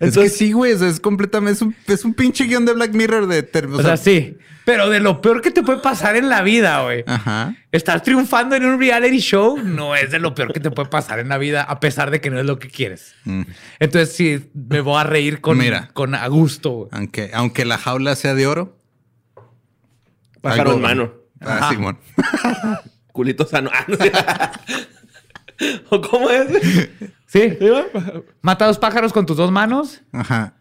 Es 0.00 0.16
que 0.16 0.28
sí, 0.28 0.52
güey. 0.52 0.72
o 0.72 0.78
sea, 0.78 0.88
es 0.88 1.00
completamente. 1.00 1.52
Es 1.56 1.62
un, 1.62 1.74
es 1.86 2.04
un 2.04 2.14
pinche 2.14 2.44
guion 2.44 2.64
de 2.64 2.72
Black 2.74 2.92
Mirror 2.94 3.26
de. 3.26 3.48
o 3.72 3.76
O 3.76 3.82
sea, 3.82 3.96
sí. 3.96 4.36
Pero 4.64 4.90
de 4.90 4.98
lo 4.98 5.20
peor 5.20 5.42
que 5.42 5.52
te 5.52 5.62
puede 5.62 5.78
pasar 5.78 6.16
en 6.16 6.28
la 6.28 6.42
vida, 6.42 6.82
güey. 6.82 7.04
Ajá. 7.06 7.54
Estar 7.70 8.02
triunfando 8.02 8.56
en 8.56 8.64
un 8.64 8.80
reality 8.80 9.18
show 9.20 9.56
no 9.62 9.94
es 9.94 10.10
de 10.10 10.18
lo 10.18 10.34
peor 10.34 10.52
que 10.52 10.58
te 10.58 10.72
puede 10.72 10.88
pasar 10.88 11.20
en 11.20 11.28
la 11.28 11.38
vida, 11.38 11.62
a 11.62 11.78
pesar 11.78 12.10
de 12.10 12.20
que 12.20 12.30
no 12.30 12.40
es 12.40 12.46
lo 12.46 12.58
que 12.58 12.68
quieres. 12.68 13.14
Mm. 13.24 13.42
Entonces, 13.78 14.12
sí, 14.16 14.50
me 14.54 14.80
voy 14.80 15.00
a 15.00 15.04
reír 15.04 15.40
con, 15.40 15.58
Mira. 15.58 15.88
con 15.92 16.16
a 16.16 16.26
gusto. 16.26 16.70
güey. 16.72 16.88
Aunque, 16.90 17.30
aunque 17.32 17.64
la 17.64 17.78
jaula 17.78 18.16
sea 18.16 18.34
de 18.34 18.46
oro. 18.48 18.76
pájaro 20.40 20.72
en 20.74 20.80
mano, 20.80 21.12
Ah. 21.40 21.68
Simón. 21.70 21.98
culito 23.12 23.46
sano. 23.46 23.70
¿O 25.90 26.00
cómo 26.00 26.30
es? 26.30 26.48
Sí. 27.28 27.56
¿Sí? 27.58 27.68
Mata 28.40 28.66
dos 28.66 28.78
pájaros 28.78 29.12
con 29.12 29.26
tus 29.26 29.36
dos 29.36 29.50
manos, 29.50 30.00
Ajá. 30.12 30.54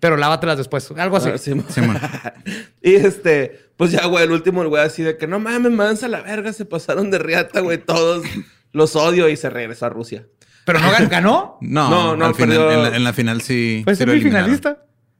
pero 0.00 0.16
lávatelas 0.16 0.58
después. 0.58 0.90
Algo 0.96 1.16
así. 1.16 1.30
Ah, 1.32 1.38
sí, 1.38 1.54
Sí, 1.68 1.80
man. 1.82 2.00
y 2.82 2.94
este, 2.96 3.70
pues 3.76 3.92
ya, 3.92 4.04
güey, 4.06 4.24
el 4.24 4.32
último, 4.32 4.60
el 4.62 4.68
güey 4.68 4.82
así 4.82 5.02
de 5.04 5.16
que 5.16 5.28
no 5.28 5.38
mames, 5.38 5.70
mansa 5.70 6.08
la 6.08 6.20
verga, 6.20 6.52
se 6.52 6.64
pasaron 6.64 7.10
de 7.12 7.20
riata, 7.20 7.60
güey, 7.60 7.78
todos 7.78 8.24
los 8.72 8.96
odio 8.96 9.28
y 9.28 9.36
se 9.36 9.48
regresó 9.50 9.86
a 9.86 9.88
Rusia. 9.90 10.26
Pero 10.66 10.80
no 10.80 10.90
gan- 10.90 11.08
ganó. 11.08 11.58
No, 11.60 11.88
No, 11.88 12.16
no, 12.16 12.26
al 12.26 12.34
final, 12.34 12.58
perdió- 12.58 12.72
en, 12.72 12.82
la, 12.82 12.96
en 12.96 13.04
la 13.04 13.12
final 13.12 13.40
sí. 13.40 13.82
Fue 13.84 13.94
sí 13.94 14.02
eliminaron. 14.02 14.60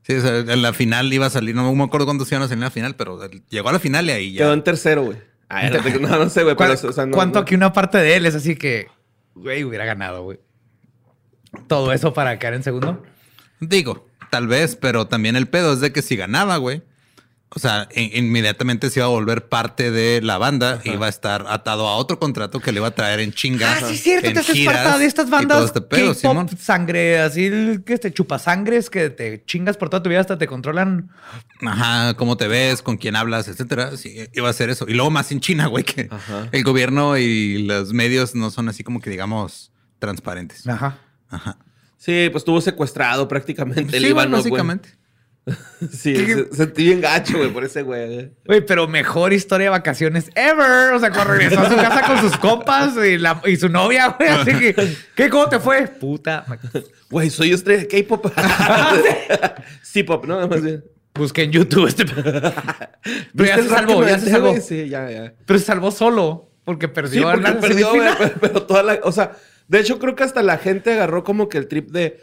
Sí, 0.03 0.15
o 0.15 0.21
sea, 0.21 0.39
en 0.39 0.61
la 0.63 0.73
final 0.73 1.11
iba 1.13 1.27
a 1.27 1.31
salir, 1.31 1.55
no 1.55 1.73
me 1.73 1.85
acuerdo 1.85 2.05
cuántos 2.07 2.31
iban 2.33 2.43
a 2.43 2.47
salir 2.49 2.59
en 2.59 2.65
la 2.65 2.71
final, 2.73 2.97
pero 2.97 3.21
llegó 3.49 3.69
a 3.69 3.73
la 3.73 3.79
final 3.79 4.07
y 4.09 4.11
ahí 4.11 4.33
ya. 4.33 4.39
Quedó 4.45 4.55
en 4.55 4.65
tercero, 4.65 5.05
güey. 5.05 5.19
No, 6.01 6.09
no 6.19 6.29
sé, 6.29 6.43
güey, 6.43 6.57
pero, 6.57 6.75
¿Cuál- 6.75 6.91
o 6.91 6.93
sea, 6.93 7.07
no- 7.07 7.13
¿Cuánto 7.13 7.39
no. 7.39 7.43
aquí 7.45 7.55
una 7.55 7.73
parte 7.73 7.99
de 7.99 8.17
él 8.17 8.27
es 8.27 8.35
así 8.35 8.57
que, 8.57 8.89
güey, 9.41 9.65
hubiera 9.65 9.85
ganado, 9.85 10.23
güey? 10.23 10.41
Todo 11.67 11.93
eso 11.93 12.15
para 12.15 12.39
quedar 12.39 12.55
en 12.55 12.63
segundo. 12.63 13.03
Digo, 13.61 14.07
tal 14.31 14.47
vez, 14.47 14.77
pero 14.77 15.07
también 15.07 15.37
el 15.37 15.49
pedo 15.49 15.73
es 15.73 15.81
de 15.81 15.93
que 15.93 16.03
si 16.03 16.17
ganaba, 16.17 16.57
güey. 16.57 16.83
O 17.53 17.59
sea, 17.59 17.89
in- 17.97 18.11
inmediatamente 18.27 18.91
se 18.91 19.01
iba 19.01 19.07
a 19.07 19.09
volver 19.09 19.49
parte 19.49 19.91
de 19.91 20.23
la 20.23 20.39
banda 20.39 20.81
y 20.85 20.91
iba 20.93 21.07
a 21.07 21.09
estar 21.09 21.47
atado 21.49 21.89
a 21.89 21.97
otro 21.97 22.21
contrato 22.21 22.61
que 22.61 22.71
le 22.71 22.79
iba 22.79 22.87
a 22.87 22.91
traer 22.93 23.19
en 23.19 23.33
chinga. 23.33 23.73
Ah, 23.73 23.81
sí, 23.89 23.95
es 23.95 24.03
cierto, 24.05 24.33
te 24.33 24.39
haces 24.39 24.65
parte 24.65 24.99
de 25.01 25.05
estas 25.05 25.31
bandas 25.31 25.65
este 25.65 25.81
pedo, 25.81 26.15
Simón. 26.15 26.49
Sangre, 26.57 27.19
así 27.19 27.47
el 27.47 27.83
que 27.85 27.99
te 27.99 28.13
chupasangres, 28.13 28.89
que 28.89 29.11
te 29.11 29.43
chingas 29.47 29.77
por 29.77 29.91
toda 29.91 30.01
tu 30.01 30.09
vida 30.09 30.21
hasta 30.21 30.39
te 30.39 30.47
controlan. 30.47 31.11
Ajá, 31.67 32.15
cómo 32.15 32.37
te 32.37 32.47
ves, 32.47 32.83
con 32.83 32.97
quién 32.99 33.17
hablas, 33.17 33.49
etcétera. 33.49 33.97
Sí, 33.97 34.17
iba 34.33 34.49
a 34.49 34.53
ser 34.53 34.71
eso. 34.71 34.87
Y 34.89 34.95
luego 34.95 35.11
más 35.11 35.33
en 35.33 35.41
China, 35.41 35.67
güey, 35.67 35.83
que 35.83 36.09
el 36.53 36.63
gobierno 36.63 37.19
y 37.19 37.65
los 37.65 37.93
medios 37.93 38.37
no 38.37 38.51
son 38.53 38.69
así 38.69 38.85
como 38.85 39.01
que 39.01 39.11
digamos 39.11 39.73
transparentes. 39.99 40.69
Ajá. 40.69 40.99
Ajá. 41.29 41.59
Sí, 41.99 42.29
pues 42.31 42.43
estuvo 42.43 42.61
secuestrado 42.61 43.27
prácticamente 43.27 43.81
el 43.83 43.89
Sí, 43.91 43.97
güey, 43.99 44.09
Líbano, 44.09 44.31
güey. 44.39 44.43
básicamente. 44.45 45.00
Sí, 45.93 46.15
se- 46.15 46.53
sentí 46.55 46.85
bien 46.85 47.01
gacho, 47.01 47.39
güey, 47.39 47.51
por 47.51 47.65
ese 47.65 47.83
güey. 47.83 48.33
Güey, 48.47 48.61
pero 48.67 48.87
mejor 48.87 49.33
historia 49.33 49.65
de 49.67 49.71
vacaciones 49.71 50.31
ever. 50.35 50.93
O 50.93 50.99
sea, 51.01 51.11
cuando 51.11 51.33
regresó 51.35 51.61
a 51.61 51.71
su 51.71 51.77
casa 51.77 52.03
con 52.07 52.19
sus 52.21 52.37
compas 52.37 52.95
y, 53.05 53.17
la- 53.19 53.41
y 53.47 53.57
su 53.57 53.69
novia, 53.69 54.15
güey. 54.19 54.29
Así 54.29 54.53
que, 54.53 54.95
¿qué? 55.15 55.31
¿Cómo 55.31 55.49
te 55.49 55.59
fue? 55.59 55.87
Puta. 55.89 56.45
Güey, 57.11 57.31
soy 57.31 57.53
estrella 57.53 57.85
de 57.85 57.89
K-pop. 57.89 58.27
sí, 59.83 60.03
pop, 60.03 60.25
¿no? 60.27 60.47
Más 60.47 60.63
bien. 60.63 60.85
Busqué 61.15 61.43
en 61.43 61.53
YouTube 61.53 61.89
este. 61.89 62.05
Pero 62.15 62.25
ya 63.37 63.57
¿Viste 63.57 63.63
se 63.63 63.69
salvó, 63.69 64.07
ya 64.07 64.19
se 64.19 64.31
salvó. 64.31 64.57
Sí, 64.61 64.89
ya, 64.89 65.11
ya. 65.11 65.35
Pero 65.47 65.59
se 65.59 65.65
salvó 65.65 65.91
solo 65.91 66.51
porque 66.65 66.87
Sí, 66.87 66.93
perdió 66.93 67.23
porque 67.25 67.37
en 67.49 67.55
la 67.55 67.61
perdió, 67.61 67.93
pero, 67.93 68.33
pero 68.41 68.63
toda 68.63 68.83
la... 68.83 69.01
O 69.03 69.11
sea, 69.13 69.33
de 69.67 69.81
hecho, 69.81 69.99
creo 69.99 70.15
que 70.15 70.23
hasta 70.23 70.43
la 70.43 70.57
gente 70.59 70.93
agarró 70.93 71.25
como 71.25 71.49
que 71.49 71.59
el 71.59 71.67
trip 71.67 71.91
de... 71.91 72.21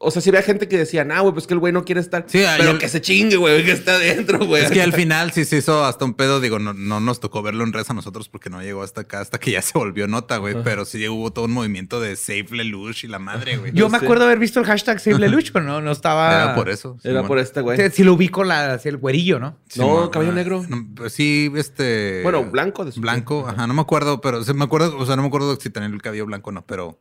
O 0.00 0.12
sea, 0.12 0.22
si 0.22 0.28
había 0.30 0.42
gente 0.42 0.68
que 0.68 0.78
decía, 0.78 1.04
nah, 1.04 1.20
güey, 1.22 1.32
pues 1.34 1.48
que 1.48 1.54
el 1.54 1.60
güey 1.60 1.72
no 1.72 1.84
quiere 1.84 2.00
estar. 2.00 2.24
Sí, 2.28 2.40
pero 2.56 2.70
el- 2.70 2.78
que 2.78 2.88
se 2.88 3.00
chingue, 3.00 3.36
güey, 3.36 3.64
que 3.64 3.72
está 3.72 3.96
adentro, 3.96 4.46
güey. 4.46 4.64
Es 4.64 4.70
que 4.70 4.80
al 4.80 4.92
final 4.92 5.32
sí 5.32 5.44
se 5.44 5.56
hizo 5.56 5.84
hasta 5.84 6.04
un 6.04 6.14
pedo. 6.14 6.40
Digo, 6.40 6.60
no, 6.60 6.72
no 6.72 7.00
nos 7.00 7.18
tocó 7.18 7.42
verlo 7.42 7.64
en 7.64 7.72
res 7.72 7.90
a 7.90 7.94
nosotros 7.94 8.28
porque 8.28 8.48
no 8.48 8.62
llegó 8.62 8.84
hasta 8.84 9.00
acá, 9.00 9.20
hasta 9.20 9.38
que 9.38 9.50
ya 9.50 9.60
se 9.60 9.76
volvió 9.76 10.06
nota, 10.06 10.36
güey. 10.36 10.54
Pero 10.62 10.84
sí 10.84 11.08
hubo 11.08 11.32
todo 11.32 11.46
un 11.46 11.50
movimiento 11.52 12.00
de 12.00 12.14
Save 12.14 12.46
Lelouch 12.52 13.02
y 13.02 13.08
la 13.08 13.18
madre, 13.18 13.56
güey. 13.56 13.72
Yo 13.74 13.88
me 13.88 13.96
acuerdo 13.96 14.24
haber 14.24 14.38
visto 14.38 14.60
el 14.60 14.66
hashtag 14.66 15.00
Save 15.00 15.18
Lelouch, 15.18 15.50
pero 15.52 15.64
no, 15.64 15.80
no 15.80 15.90
estaba. 15.90 16.32
Era 16.44 16.54
por 16.54 16.68
eso. 16.68 16.96
Era 17.02 17.14
Simón. 17.14 17.26
por 17.26 17.38
este, 17.40 17.60
güey. 17.60 17.76
Sí, 17.76 17.82
sí 17.92 18.04
lo 18.04 18.14
ubico 18.14 18.44
la, 18.44 18.74
así 18.74 18.88
el 18.88 18.98
güerillo, 18.98 19.40
¿no? 19.40 19.58
No, 19.74 20.10
cabello 20.12 20.30
ah, 20.30 20.34
negro. 20.36 20.64
no, 20.68 20.86
pues 20.94 21.12
sí, 21.12 21.50
este. 21.56 22.20
Bueno, 22.22 22.44
blanco 22.44 22.84
de 22.84 22.92
su- 22.92 23.00
Blanco, 23.00 23.46
ajá, 23.48 23.66
no 23.66 23.74
me 23.74 23.80
acuerdo, 23.80 24.20
pero 24.20 24.44
se 24.44 24.54
me 24.54 24.62
acuerdo, 24.64 24.96
o 24.96 25.06
sea, 25.06 25.16
no 25.16 25.22
me 25.22 25.28
acuerdo 25.28 25.56
si 25.60 25.70
tenía 25.70 25.88
el 25.88 26.00
cabello 26.02 26.26
blanco 26.26 26.50
o 26.50 26.52
no, 26.52 26.64
pero 26.66 26.98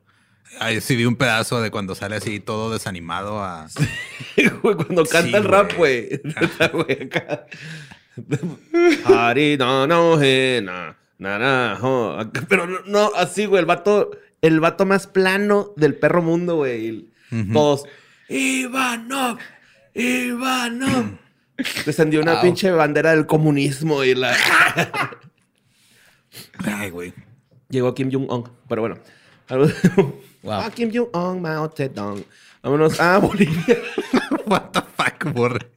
ahí 0.59 0.81
sí 0.81 0.95
vi 0.95 1.05
un 1.05 1.15
pedazo 1.15 1.61
de 1.61 1.71
cuando 1.71 1.95
sale 1.95 2.15
así 2.17 2.39
todo 2.39 2.71
desanimado 2.71 3.43
a. 3.43 3.67
Güey, 4.61 4.75
cuando 4.75 5.03
canta 5.05 5.29
Sí, 5.29 5.35
el 5.35 5.43
rap, 5.43 5.73
güey. 5.75 6.21
Pero 12.47 12.67
no, 12.85 13.11
así, 13.15 13.45
güey, 13.45 13.61
el 13.61 13.65
vato, 13.65 14.11
el 14.41 14.59
vato 14.59 14.85
más 14.85 15.07
plano 15.07 15.73
del 15.75 15.95
perro 15.95 16.21
mundo, 16.21 16.57
güey. 16.57 17.09
Todos, 17.51 17.83
Ivanov, 18.29 19.37
Ivanov. 19.93 21.17
Descendió 21.85 22.21
una 22.21 22.39
pinche 22.41 22.69
bandera 22.71 23.11
del 23.11 23.25
comunismo 23.25 24.03
y 24.03 24.13
la... 24.13 24.35
Ay, 26.63 26.91
güey. 26.91 27.13
Llegó 27.69 27.95
Kim 27.95 28.11
Jong-un, 28.11 28.49
pero 28.69 28.81
bueno. 28.81 28.97
Ah, 30.49 30.71
Kim 30.73 30.91
Jong-un, 30.93 31.41
Mao 31.41 31.69
Zedong. 31.75 32.23
Vámonos 32.63 32.99
a 32.99 33.17
Bolivia. 33.19 33.77
What 34.45 34.71
the 34.71 34.81
fuck, 34.81 35.33
borre. 35.33 35.67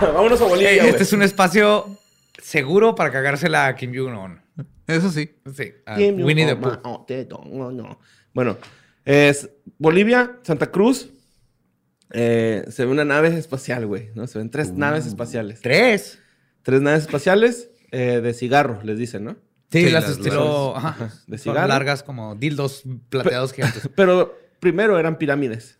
Vámonos 0.00 0.40
a 0.40 0.44
Bolivia, 0.44 0.76
güey. 0.82 0.88
este 0.90 1.02
es 1.02 1.12
un 1.12 1.22
espacio 1.22 1.98
seguro 2.40 2.94
para 2.94 3.10
cagársela 3.10 3.66
a 3.66 3.74
Kim 3.76 3.92
Jong-un. 3.94 4.40
Eso 4.86 5.10
sí. 5.10 5.30
Sí, 5.54 5.72
a 5.86 5.96
Kim 5.96 6.22
Winnie 6.22 6.46
the 6.46 6.56
Pooh. 6.56 6.78
Mao 6.82 7.04
Zedong, 7.06 7.56
no, 7.56 7.70
no. 7.70 7.98
Bueno, 8.32 8.56
es 9.04 9.50
Bolivia, 9.78 10.38
Santa 10.42 10.70
Cruz. 10.70 11.10
eh, 12.12 12.64
se 12.68 12.84
ve 12.84 12.90
una 12.90 13.04
nave 13.04 13.36
espacial, 13.36 13.86
güey. 13.86 14.10
¿no? 14.14 14.26
Se 14.26 14.38
ven 14.38 14.50
tres 14.50 14.72
naves 14.72 15.06
espaciales. 15.06 15.60
Tres. 15.60 16.18
Tres 16.62 16.80
naves 16.80 17.02
espaciales 17.02 17.70
eh, 17.92 18.20
de 18.22 18.34
cigarro, 18.34 18.80
les 18.82 18.98
dicen, 18.98 19.24
¿no? 19.24 19.36
Sí, 19.70 19.84
Sí, 19.84 19.90
las 19.90 20.02
las- 20.04 20.12
estilo. 20.18 20.72
las- 20.74 20.84
ajá, 20.84 21.04
de 21.26 21.38
son 21.38 21.52
cigarro. 21.54 21.68
largas 21.68 22.02
como 22.02 22.34
dildos 22.34 22.82
plateados 23.08 23.52
gigantes. 23.52 23.88
Pero 23.96 24.36
primero 24.58 24.98
eran 24.98 25.16
pirámides. 25.18 25.78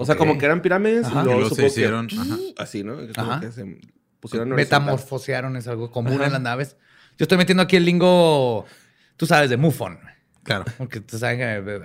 O 0.00 0.04
sea, 0.06 0.16
como 0.16 0.38
que 0.38 0.44
eran 0.44 0.62
pirámides 0.62 1.06
Ajá. 1.06 1.22
y 1.22 1.24
luego 1.24 1.48
se 1.50 1.62
que- 1.62 1.66
hicieron, 1.68 2.08
ajá. 2.16 2.36
así, 2.58 2.84
¿no? 2.84 2.96
Como 3.14 3.32
Ajá. 3.32 3.40
que 3.40 3.50
se 3.52 3.78
pusieron. 4.20 4.48
Metamorfosearon 4.50 5.56
es 5.56 5.66
algo 5.68 5.90
común 5.90 6.14
Ajá. 6.14 6.26
en 6.26 6.32
las 6.32 6.42
naves. 6.42 6.76
Yo 7.18 7.24
estoy 7.24 7.38
metiendo 7.38 7.62
aquí 7.64 7.76
el 7.76 7.84
lingo, 7.84 8.64
tú 9.16 9.26
sabes, 9.26 9.50
de 9.50 9.56
MUFON. 9.56 9.98
Claro. 10.44 10.64
Porque 10.78 11.00
tú 11.00 11.18
sabes 11.18 11.36
que 11.38 11.82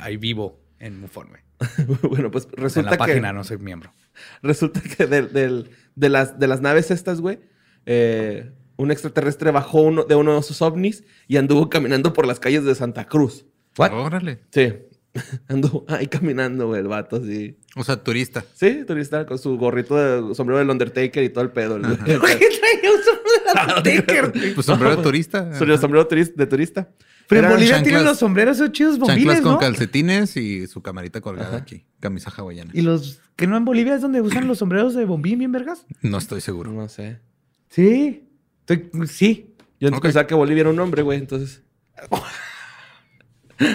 ahí, 0.00 0.16
vivo 0.16 0.60
en 0.80 1.00
MUFON, 1.00 1.28
güey. 1.28 1.42
bueno, 2.10 2.30
pues 2.32 2.48
En 2.56 2.62
resulta 2.62 2.90
la 2.90 2.96
que... 2.96 3.12
página 3.12 3.32
no 3.32 3.44
soy 3.44 3.58
miembro. 3.58 3.92
Resulta 4.42 4.80
que 4.80 5.06
de, 5.06 6.08
las, 6.08 6.38
de 6.38 6.46
las 6.48 6.60
naves 6.60 6.90
estas, 6.90 7.20
güey, 7.20 7.38
eh, 7.86 8.52
un 8.76 8.90
extraterrestre 8.90 9.50
bajó 9.50 9.82
uno, 9.82 10.04
de 10.04 10.14
uno 10.14 10.36
de 10.36 10.42
sus 10.42 10.62
ovnis 10.62 11.04
y 11.28 11.36
anduvo 11.36 11.68
caminando 11.70 12.12
por 12.12 12.26
las 12.26 12.40
calles 12.40 12.64
de 12.64 12.74
Santa 12.74 13.06
Cruz. 13.06 13.46
¿What? 13.78 13.92
Órale. 13.92 14.40
Sí. 14.50 14.72
Anduvo 15.48 15.84
ahí 15.88 16.06
caminando, 16.06 16.68
güey, 16.68 16.80
el 16.80 16.88
vato, 16.88 17.16
así. 17.16 17.58
O 17.76 17.84
sea, 17.84 17.96
turista. 18.02 18.44
Sí, 18.54 18.84
turista 18.86 19.26
con 19.26 19.38
su 19.38 19.58
gorrito 19.58 19.94
de 19.96 20.34
sombrero 20.34 20.58
del 20.58 20.70
Undertaker 20.70 21.22
y 21.22 21.28
todo 21.28 21.44
el 21.44 21.50
pedo. 21.50 21.76
el- 21.76 21.82
¿Por 21.82 21.98
qué 21.98 22.06
traía 22.06 22.90
un 22.90 23.02
sombrero 23.04 23.82
de 23.84 23.90
Undertaker? 23.92 24.54
Pues 24.54 24.66
sombrero 24.66 24.96
de 24.96 25.02
turista. 25.02 25.52
Sombrero 25.58 26.08
turis- 26.08 26.34
de 26.34 26.46
turista. 26.46 26.88
Pero 27.28 27.46
en 27.46 27.52
Bolivia 27.52 27.76
chanclas- 27.76 27.82
tienen 27.84 28.04
los 28.04 28.18
sombreros 28.18 28.56
esos 28.56 28.72
chidos 28.72 28.94
Chanclas 28.98 29.16
bombiles, 29.16 29.40
con 29.42 29.52
¿no? 29.52 29.58
calcetines 29.58 30.36
y 30.36 30.66
su 30.66 30.82
camarita 30.82 31.20
colgada 31.20 31.56
aquí. 31.58 31.84
Camisa 32.00 32.30
hawaiana. 32.34 32.70
Y 32.74 32.80
los 32.82 33.20
que 33.36 33.46
no 33.46 33.56
en 33.56 33.64
Bolivia 33.64 33.94
es 33.94 34.00
donde 34.02 34.20
usan 34.22 34.48
los 34.48 34.58
sombreros 34.58 34.94
de 34.94 35.04
bombín 35.04 35.38
bien 35.38 35.52
vergas. 35.52 35.86
No 36.02 36.18
estoy 36.18 36.40
seguro. 36.40 36.72
No 36.72 36.88
sé. 36.88 37.20
Sí. 37.68 38.28
Estoy- 38.72 39.06
sí. 39.06 39.54
Yo 39.80 39.88
antes 39.88 39.98
Ok. 39.98 40.02
pensaba 40.04 40.26
que 40.26 40.34
Bolivia 40.34 40.62
era 40.62 40.70
un 40.70 40.78
hombre, 40.80 41.02
güey, 41.02 41.18
entonces. 41.18 41.62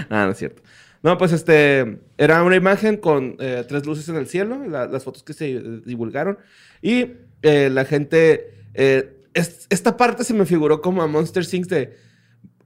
ah, 0.09 0.25
no 0.25 0.31
es 0.31 0.37
cierto. 0.37 0.61
No, 1.03 1.17
pues 1.17 1.31
este. 1.31 1.99
Era 2.17 2.43
una 2.43 2.55
imagen 2.55 2.97
con 2.97 3.35
eh, 3.39 3.63
tres 3.67 3.85
luces 3.85 4.07
en 4.09 4.15
el 4.15 4.27
cielo, 4.27 4.65
la- 4.67 4.87
las 4.87 5.03
fotos 5.03 5.23
que 5.23 5.33
se 5.33 5.51
eh, 5.51 5.61
divulgaron. 5.85 6.37
Y 6.81 7.11
eh, 7.41 7.69
la 7.71 7.85
gente. 7.85 8.53
eh, 8.73 9.13
es- 9.33 9.67
esta 9.69 9.95
parte 9.97 10.23
se 10.23 10.33
me 10.33 10.45
figuró 10.45 10.81
como 10.81 11.01
a 11.03 11.07
Monster 11.07 11.43
Inc. 11.51 11.67
de. 11.67 11.95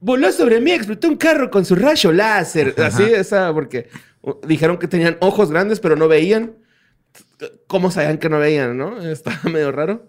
Voló 0.00 0.32
sobre 0.32 0.60
mí, 0.60 0.72
explotó 0.72 1.08
un 1.08 1.16
carro 1.16 1.50
con 1.50 1.64
su 1.64 1.76
rayo 1.76 2.10
láser. 2.12 2.74
Así, 2.78 3.04
esa, 3.04 3.52
porque 3.52 3.88
dijeron 4.48 4.78
que 4.78 4.88
tenían 4.88 5.16
ojos 5.20 5.50
grandes, 5.50 5.78
pero 5.78 5.94
no 5.94 6.08
veían. 6.08 6.56
¿Cómo 7.68 7.90
sabían 7.90 8.18
que 8.18 8.28
no 8.28 8.38
veían, 8.38 8.76
no? 8.76 9.00
Estaba 9.06 9.38
medio 9.44 9.70
raro. 9.70 10.08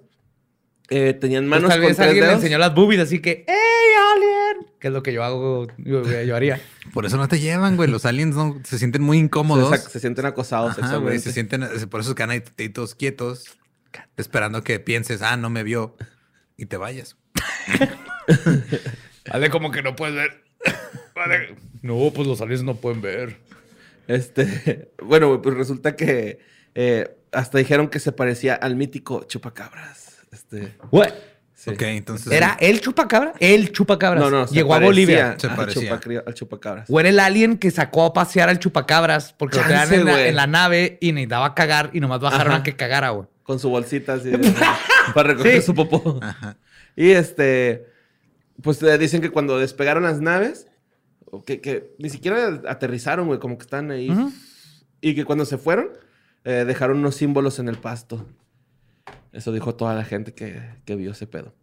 Eh, 0.90 1.14
tenían 1.14 1.48
Pues 1.48 1.62
manos 1.62 1.70
tal 1.70 1.80
con 1.80 1.88
vez 1.88 1.98
tres 1.98 2.08
alguien 2.08 2.28
le 2.28 2.34
enseñó 2.34 2.58
las 2.58 2.76
boobies, 2.76 3.02
así 3.02 3.20
que, 3.20 3.46
¡Hey, 3.48 3.56
alien! 4.16 4.68
Que 4.80 4.88
es 4.88 4.94
lo 4.94 5.02
que 5.02 5.14
yo 5.14 5.24
hago, 5.24 5.68
yo, 5.78 6.04
yo 6.04 6.36
haría. 6.36 6.62
Por 6.94 7.06
eso 7.06 7.18
no 7.18 7.28
te 7.28 7.40
llevan, 7.40 7.78
güey. 7.78 7.90
Los 7.90 8.06
aliens 8.06 8.36
no, 8.36 8.60
se 8.64 8.78
sienten 8.78 9.02
muy 9.02 9.18
incómodos. 9.18 9.80
Se, 9.80 9.90
se 9.90 10.00
sienten 10.00 10.26
acosados 10.26 10.78
Ajá, 10.78 10.98
güey, 10.98 11.20
se 11.20 11.32
sienten, 11.32 11.66
por 11.90 12.02
eso 12.02 12.14
quedan 12.16 12.32
ahí 12.32 12.44
ahí 12.58 12.70
todos 12.70 12.94
quietos, 12.94 13.46
esperando 14.18 14.64
que 14.64 14.80
pienses, 14.80 15.22
ah, 15.22 15.38
no 15.38 15.50
me 15.50 15.64
vio, 15.64 15.96
y 16.58 16.66
te 16.66 16.78
vayas. 16.78 17.16
Vale, 19.32 19.50
como 19.50 19.72
que 19.72 19.82
no 19.82 19.96
puedes 19.96 20.16
ver. 20.16 20.44
Vale. 21.16 21.56
No, 21.82 22.12
pues 22.14 22.28
los 22.28 22.42
aliens 22.42 22.64
no 22.64 22.76
pueden 22.76 23.02
ver. 23.02 23.38
Este, 24.08 24.92
bueno, 25.02 25.42
pues 25.42 25.56
resulta 25.56 25.96
que 25.96 26.40
eh, 26.76 27.16
hasta 27.32 27.58
dijeron 27.58 27.88
que 27.88 28.00
se 28.00 28.12
parecía 28.12 28.56
al 28.56 28.76
mítico 28.76 29.24
chupacabras. 29.24 30.03
Este, 30.34 30.76
What? 30.92 31.10
Sí. 31.54 31.70
Ok, 31.70 31.82
entonces. 31.84 32.32
¿Era 32.34 32.58
el 32.60 32.82
chupacabra? 32.82 33.34
El 33.40 33.72
chupacabras. 33.72 34.22
No, 34.24 34.30
no. 34.30 34.48
se 34.48 34.56
Llegó 34.56 34.74
a 34.74 34.80
Bolivia. 34.80 35.36
Se 35.40 35.48
al 35.48 35.56
chupacri- 35.70 36.24
al 36.26 36.34
chupacabras. 36.34 36.90
O 36.90 37.00
era 37.00 37.08
el 37.10 37.20
alien 37.20 37.58
que 37.58 37.70
sacó 37.72 38.06
a 38.06 38.14
pasear 38.14 38.50
al 38.50 38.60
chupacabras 38.60 39.34
porque 39.34 39.58
lo 39.58 39.64
tenían 39.64 39.94
en 39.94 40.06
la, 40.06 40.28
en 40.28 40.36
la 40.36 40.48
nave 40.48 40.98
y 41.00 41.12
necesitaba 41.14 41.54
cagar 41.56 41.92
y 41.94 42.00
nomás 42.00 42.20
bajaron 42.20 42.54
Ajá. 42.54 42.62
a 42.62 42.64
que 42.64 42.76
cagara, 42.76 43.12
güey. 43.12 43.28
Con 43.44 43.60
su 43.60 43.70
bolsita 43.70 44.14
así. 44.14 44.32
para 45.14 45.30
recoger 45.30 45.62
Sí. 45.62 45.68
su 45.68 45.76
popó. 45.76 46.20
Y 46.96 47.12
este. 47.12 47.86
Pues 48.62 48.82
eh, 48.84 48.98
dicen 48.98 49.22
que 49.22 49.30
cuando 49.30 49.58
despegaron 49.60 50.04
las 50.04 50.20
naves, 50.20 50.68
que 51.46 51.94
ni 51.98 52.10
siquiera 52.10 52.62
aterrizaron, 52.68 53.28
güey, 53.28 53.40
como 53.40 53.58
que 53.58 53.64
están 53.64 53.92
ahí. 53.92 54.12
Y 55.02 55.16
que 55.16 55.24
cuando 55.24 55.46
se 55.46 55.58
fueron, 55.58 55.90
eh, 56.46 56.64
dejaron 56.68 56.98
unos 56.98 57.16
símbolos 57.16 57.60
en 57.60 57.70
el 57.70 57.78
pasto. 57.78 58.26
Eso 59.34 59.52
dijo 59.52 59.76
toda 59.76 59.94
la 59.96 60.06
gente 60.06 60.34
que, 60.34 60.62
que 60.86 60.96
vio 60.96 61.12
ese 61.12 61.28
pedo. 61.28 61.54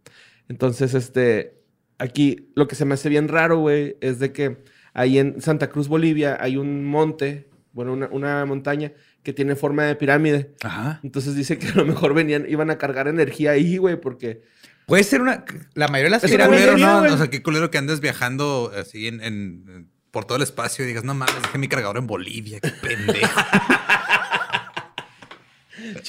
Entonces, 0.49 0.93
este. 0.93 1.57
Aquí 1.97 2.51
lo 2.55 2.67
que 2.67 2.75
se 2.75 2.83
me 2.85 2.95
hace 2.95 3.09
bien 3.09 3.27
raro, 3.27 3.59
güey, 3.59 3.95
es 4.01 4.17
de 4.19 4.31
que 4.33 4.57
ahí 4.93 5.19
en 5.19 5.39
Santa 5.41 5.69
Cruz, 5.69 5.87
Bolivia, 5.87 6.35
hay 6.41 6.57
un 6.57 6.83
monte, 6.83 7.47
bueno, 7.73 7.93
una, 7.93 8.07
una 8.11 8.43
montaña 8.45 8.91
que 9.21 9.33
tiene 9.33 9.55
forma 9.55 9.83
de 9.85 9.95
pirámide. 9.95 10.55
Ajá. 10.63 10.99
Entonces 11.03 11.35
dice 11.35 11.59
que 11.59 11.67
a 11.67 11.75
lo 11.75 11.85
mejor 11.85 12.13
venían, 12.15 12.45
iban 12.49 12.71
a 12.71 12.77
cargar 12.79 13.07
energía 13.07 13.51
ahí, 13.51 13.77
güey, 13.77 14.01
porque. 14.01 14.41
Puede 14.87 15.03
ser 15.03 15.21
una. 15.21 15.45
La 15.75 15.87
mayoría 15.87 16.05
de 16.09 16.09
las 16.17 16.23
Es 16.23 16.31
pirámides. 16.31 16.71
culero, 16.71 16.87
¿no? 16.91 16.99
güey. 17.01 17.11
O 17.11 17.17
sea, 17.17 17.29
qué 17.29 17.41
culero 17.43 17.69
que 17.71 17.77
andes 17.77 17.99
viajando 18.01 18.71
así 18.75 19.07
en- 19.07 19.21
en- 19.21 19.89
por 20.09 20.25
todo 20.25 20.35
el 20.37 20.43
espacio 20.43 20.83
y 20.83 20.87
digas, 20.89 21.03
no 21.05 21.13
mames, 21.13 21.41
dejé 21.41 21.57
mi 21.57 21.69
cargador 21.69 21.97
en 21.97 22.07
Bolivia, 22.07 22.59
qué 22.59 22.69
pendejo. 22.81 23.29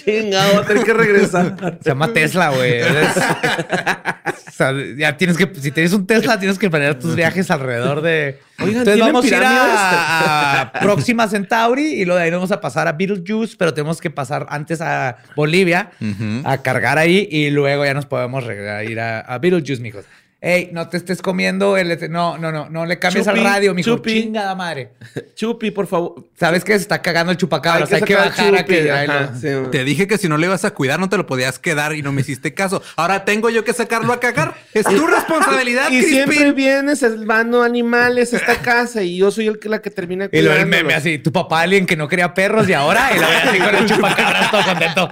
Chingado, 0.04 0.54
voy 0.54 0.62
a 0.62 0.66
tener 0.66 0.84
que 0.84 0.92
regresar. 0.94 1.78
Se 1.82 1.90
llama 1.90 2.12
Tesla, 2.12 2.50
güey. 2.50 2.80
O 4.52 4.54
sea, 4.54 4.70
ya 4.98 5.16
tienes 5.16 5.38
que, 5.38 5.50
si 5.58 5.70
tienes 5.70 5.94
un 5.94 6.06
Tesla, 6.06 6.38
tienes 6.38 6.58
que 6.58 6.68
planear 6.68 6.98
tus 6.98 7.16
viajes 7.16 7.50
alrededor 7.50 8.02
de. 8.02 8.38
Oigan, 8.58 8.80
Entonces 8.80 8.94
¿tienen 8.94 9.12
vamos 9.12 9.24
a 9.24 9.28
ir 9.28 9.34
a, 9.42 10.60
a 10.60 10.72
Próxima 10.72 11.26
Centauri 11.26 11.94
y 11.94 12.04
luego 12.04 12.18
de 12.18 12.24
ahí 12.24 12.30
nos 12.30 12.38
vamos 12.40 12.52
a 12.52 12.60
pasar 12.60 12.86
a 12.86 12.92
Beetlejuice, 12.92 13.56
pero 13.58 13.72
tenemos 13.72 13.98
que 13.98 14.10
pasar 14.10 14.46
antes 14.50 14.82
a 14.82 15.16
Bolivia 15.34 15.90
a 16.44 16.58
cargar 16.58 16.98
ahí 16.98 17.26
y 17.30 17.48
luego 17.48 17.84
ya 17.86 17.94
nos 17.94 18.04
podemos 18.04 18.44
ir 18.86 19.00
a, 19.00 19.20
a 19.20 19.38
Beetlejuice, 19.38 19.80
mijos. 19.80 20.04
Ey, 20.44 20.70
no 20.72 20.88
te 20.88 20.96
estés 20.96 21.22
comiendo 21.22 21.76
el... 21.76 22.10
No, 22.10 22.36
no, 22.36 22.50
no, 22.50 22.68
no 22.68 22.84
le 22.84 22.98
cambies 22.98 23.26
Chupi, 23.26 23.38
al 23.38 23.44
radio, 23.44 23.74
mijo. 23.74 23.90
chupi. 23.90 24.22
Chingada 24.22 24.56
madre. 24.56 24.90
Chupi, 25.36 25.70
por 25.70 25.86
favor. 25.86 26.16
¿Sabes 26.36 26.64
qué? 26.64 26.72
Se 26.72 26.78
está 26.78 27.00
cagando 27.00 27.30
el 27.30 27.38
chupacabras. 27.38 27.92
Hay 27.92 28.02
que, 28.02 28.16
bajar 28.16 28.56
a 28.56 28.64
que... 28.64 28.90
ajá, 28.90 29.34
sí. 29.40 29.46
Te 29.70 29.84
dije 29.84 30.08
que 30.08 30.18
si 30.18 30.28
no 30.28 30.36
le 30.36 30.48
ibas 30.48 30.64
a 30.64 30.72
cuidar, 30.72 30.98
no 30.98 31.08
te 31.08 31.16
lo 31.16 31.26
podías 31.26 31.60
quedar 31.60 31.94
y 31.94 32.02
no 32.02 32.10
me 32.10 32.22
hiciste 32.22 32.54
caso. 32.54 32.82
Ahora 32.96 33.24
tengo 33.24 33.50
yo 33.50 33.62
que 33.62 33.72
sacarlo 33.72 34.12
a 34.12 34.18
cagar. 34.18 34.54
Es 34.74 34.84
tu 34.86 35.06
responsabilidad, 35.06 35.90
Y 35.90 36.02
siempre 36.02 36.50
vienes 36.50 37.00
salvando 37.00 37.62
animales 37.62 38.32
a 38.32 38.38
esta 38.38 38.56
casa 38.56 39.02
y 39.02 39.18
yo 39.18 39.30
soy 39.30 39.46
el 39.46 39.60
que 39.60 39.68
la 39.68 39.80
que 39.80 39.90
termina 39.90 40.28
Y 40.32 40.40
luego 40.40 40.58
el 40.58 40.66
meme 40.66 40.94
así, 40.94 41.18
tu 41.18 41.30
papá 41.30 41.60
alguien 41.60 41.86
que 41.86 41.94
no 41.94 42.08
quería 42.08 42.34
perros 42.34 42.68
y 42.68 42.72
ahora 42.72 43.10
y 43.14 43.20
la 43.20 43.28
así 43.42 43.58
con 43.58 43.74
el 43.74 43.86
chupacabras 43.86 44.50
todo 44.50 44.64
contento. 44.64 45.10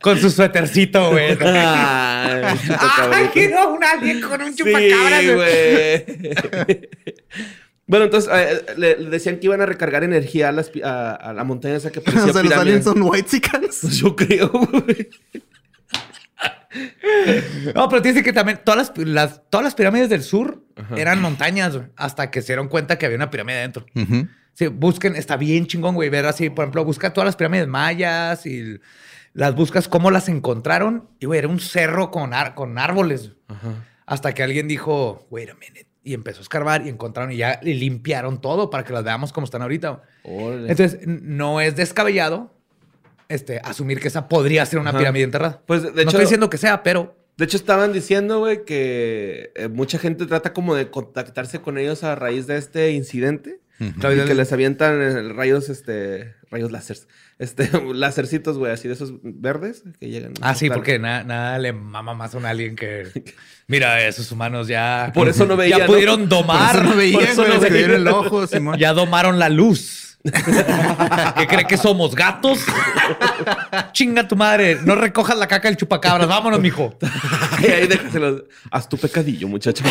Con 0.00 0.18
su 0.18 0.30
suétercito, 0.30 1.10
güey. 1.10 1.36
Ay, 1.40 2.42
Ay, 2.78 3.50
no, 3.52 3.70
un 3.74 3.82
alien 3.84 4.20
con 4.20 4.40
un 4.40 4.52
Sí, 4.52 4.58
chupacabras. 4.62 5.24
güey. 5.24 5.34
güey. 5.34 6.88
bueno, 7.86 8.04
entonces 8.04 8.30
eh, 8.32 8.64
le, 8.76 8.96
le 8.98 9.10
decían 9.10 9.38
que 9.38 9.46
iban 9.46 9.60
a 9.60 9.66
recargar 9.66 10.04
energía 10.04 10.50
a, 10.50 10.52
las 10.52 10.70
a, 10.84 11.14
a 11.14 11.32
la 11.32 11.42
montaña 11.44 11.76
esa 11.76 11.90
que 11.90 12.00
parecía 12.00 12.24
O 12.30 12.32
sea, 12.32 12.42
los 12.42 12.52
pirámide. 12.52 12.70
aliens 12.76 12.84
son 12.84 13.02
white 13.02 13.40
Pues 13.80 13.96
yo 13.96 14.14
creo, 14.14 14.48
güey. 14.50 15.08
No, 17.74 17.88
pero 17.88 18.02
dice 18.02 18.22
que 18.22 18.32
también 18.32 18.60
todas 18.64 18.92
las, 18.96 19.06
las- 19.08 19.42
todas 19.50 19.64
las 19.64 19.74
pirámides 19.74 20.08
del 20.10 20.22
sur 20.22 20.62
eran 20.96 21.20
montañas, 21.20 21.74
güey, 21.76 21.88
hasta 21.96 22.30
que 22.30 22.40
se 22.42 22.48
dieron 22.48 22.68
cuenta 22.68 22.98
que 22.98 23.06
había 23.06 23.16
una 23.16 23.30
pirámide 23.30 23.58
adentro. 23.58 23.86
Sí, 24.54 24.66
busquen, 24.66 25.16
está 25.16 25.36
bien 25.36 25.66
chingón, 25.66 25.94
güey, 25.94 26.08
ver 26.10 26.26
así, 26.26 26.50
por 26.50 26.64
ejemplo, 26.64 26.84
busca 26.84 27.12
todas 27.12 27.26
las 27.26 27.36
pirámides 27.36 27.66
mayas 27.68 28.44
y 28.46 28.78
las 29.38 29.54
buscas 29.54 29.88
cómo 29.88 30.10
las 30.10 30.28
encontraron. 30.28 31.08
Y, 31.20 31.26
güey, 31.26 31.38
era 31.38 31.48
un 31.48 31.60
cerro 31.60 32.10
con, 32.10 32.34
ar- 32.34 32.54
con 32.54 32.76
árboles. 32.78 33.32
Hasta 34.06 34.32
que 34.34 34.42
alguien 34.42 34.68
dijo, 34.68 35.26
wait 35.30 35.50
a 35.50 35.54
minute. 35.54 35.86
Y 36.02 36.14
empezó 36.14 36.38
a 36.38 36.42
escarbar 36.42 36.86
y 36.86 36.88
encontraron 36.88 37.32
y 37.32 37.36
ya 37.36 37.60
limpiaron 37.62 38.40
todo 38.40 38.70
para 38.70 38.84
que 38.84 38.92
las 38.92 39.04
veamos 39.04 39.32
como 39.32 39.44
están 39.44 39.62
ahorita. 39.62 40.02
Entonces, 40.24 41.00
no 41.06 41.60
es 41.60 41.76
descabellado 41.76 42.54
este, 43.28 43.60
asumir 43.62 44.00
que 44.00 44.08
esa 44.08 44.26
podría 44.28 44.64
ser 44.66 44.78
una 44.78 44.90
Ajá. 44.90 44.98
pirámide 44.98 45.24
enterrada. 45.24 45.62
Pues, 45.66 45.82
de 45.82 45.90
no 45.90 46.00
hecho- 46.00 46.08
estoy 46.08 46.20
diciendo 46.22 46.48
que 46.50 46.56
sea, 46.58 46.82
pero 46.82 47.14
De 47.36 47.44
hecho, 47.44 47.56
estaban 47.58 47.92
diciendo, 47.92 48.40
güey, 48.40 48.64
que 48.64 49.52
eh, 49.54 49.68
mucha 49.68 49.98
gente 49.98 50.26
trata 50.26 50.52
como 50.52 50.74
de 50.74 50.90
contactarse 50.90 51.60
con 51.60 51.78
ellos 51.78 52.02
a 52.02 52.14
raíz 52.16 52.46
de 52.48 52.56
este 52.56 52.90
incidente. 52.92 53.60
Y 53.80 53.92
que 53.92 54.34
les 54.34 54.52
avientan 54.52 55.36
rayos, 55.36 55.68
este, 55.68 56.34
rayos 56.50 56.72
láseres. 56.72 57.06
Este, 57.38 57.70
lásercitos, 57.94 58.58
güey, 58.58 58.72
así 58.72 58.88
de 58.88 58.94
esos 58.94 59.12
verdes 59.22 59.84
que 60.00 60.08
llegan. 60.08 60.34
Ah, 60.40 60.54
sí, 60.54 60.66
Claro. 60.66 60.80
porque 60.80 60.98
na- 60.98 61.22
nada 61.24 61.58
le 61.58 61.72
mama 61.72 62.14
más 62.14 62.34
a 62.34 62.38
un 62.38 62.46
alien 62.46 62.74
que. 62.76 63.04
Mira, 63.68 64.04
esos 64.06 64.30
humanos 64.32 64.66
ya. 64.66 65.10
Por 65.14 65.28
eso 65.28 65.46
no 65.46 65.56
veía, 65.56 65.78
Ya 65.78 65.84
¿no? 65.86 65.92
pudieron 65.92 66.20
Por 66.20 66.28
domar. 66.28 66.74
eso 66.76 66.82
no 66.84 66.90
por 66.94 67.02
eso 67.02 67.12
güey, 67.12 67.48
no 67.48 67.54
les 67.54 67.60
veía. 67.60 67.68
cayó 67.70 67.84
en 67.84 68.00
el 68.00 68.08
ojo, 68.08 68.46
Simón. 68.46 68.78
Ya 68.78 68.92
domaron 68.92 69.38
la 69.38 69.48
luz. 69.48 70.04
¿Qué 70.24 71.46
cree 71.46 71.64
que 71.66 71.76
somos 71.76 72.14
gatos? 72.14 72.58
Chinga 73.92 74.26
tu 74.26 74.36
madre. 74.36 74.78
No 74.84 74.94
recojas 74.94 75.38
la 75.38 75.46
caca 75.46 75.68
del 75.68 75.76
chupacabras. 75.76 76.26
Vámonos, 76.28 76.60
mijo. 76.60 76.96
Y 77.62 77.66
ahí 77.66 77.86
déjaselos. 77.86 78.44
Haz 78.70 78.88
tu 78.88 78.96
pecadillo, 78.98 79.48
muchacho. 79.48 79.84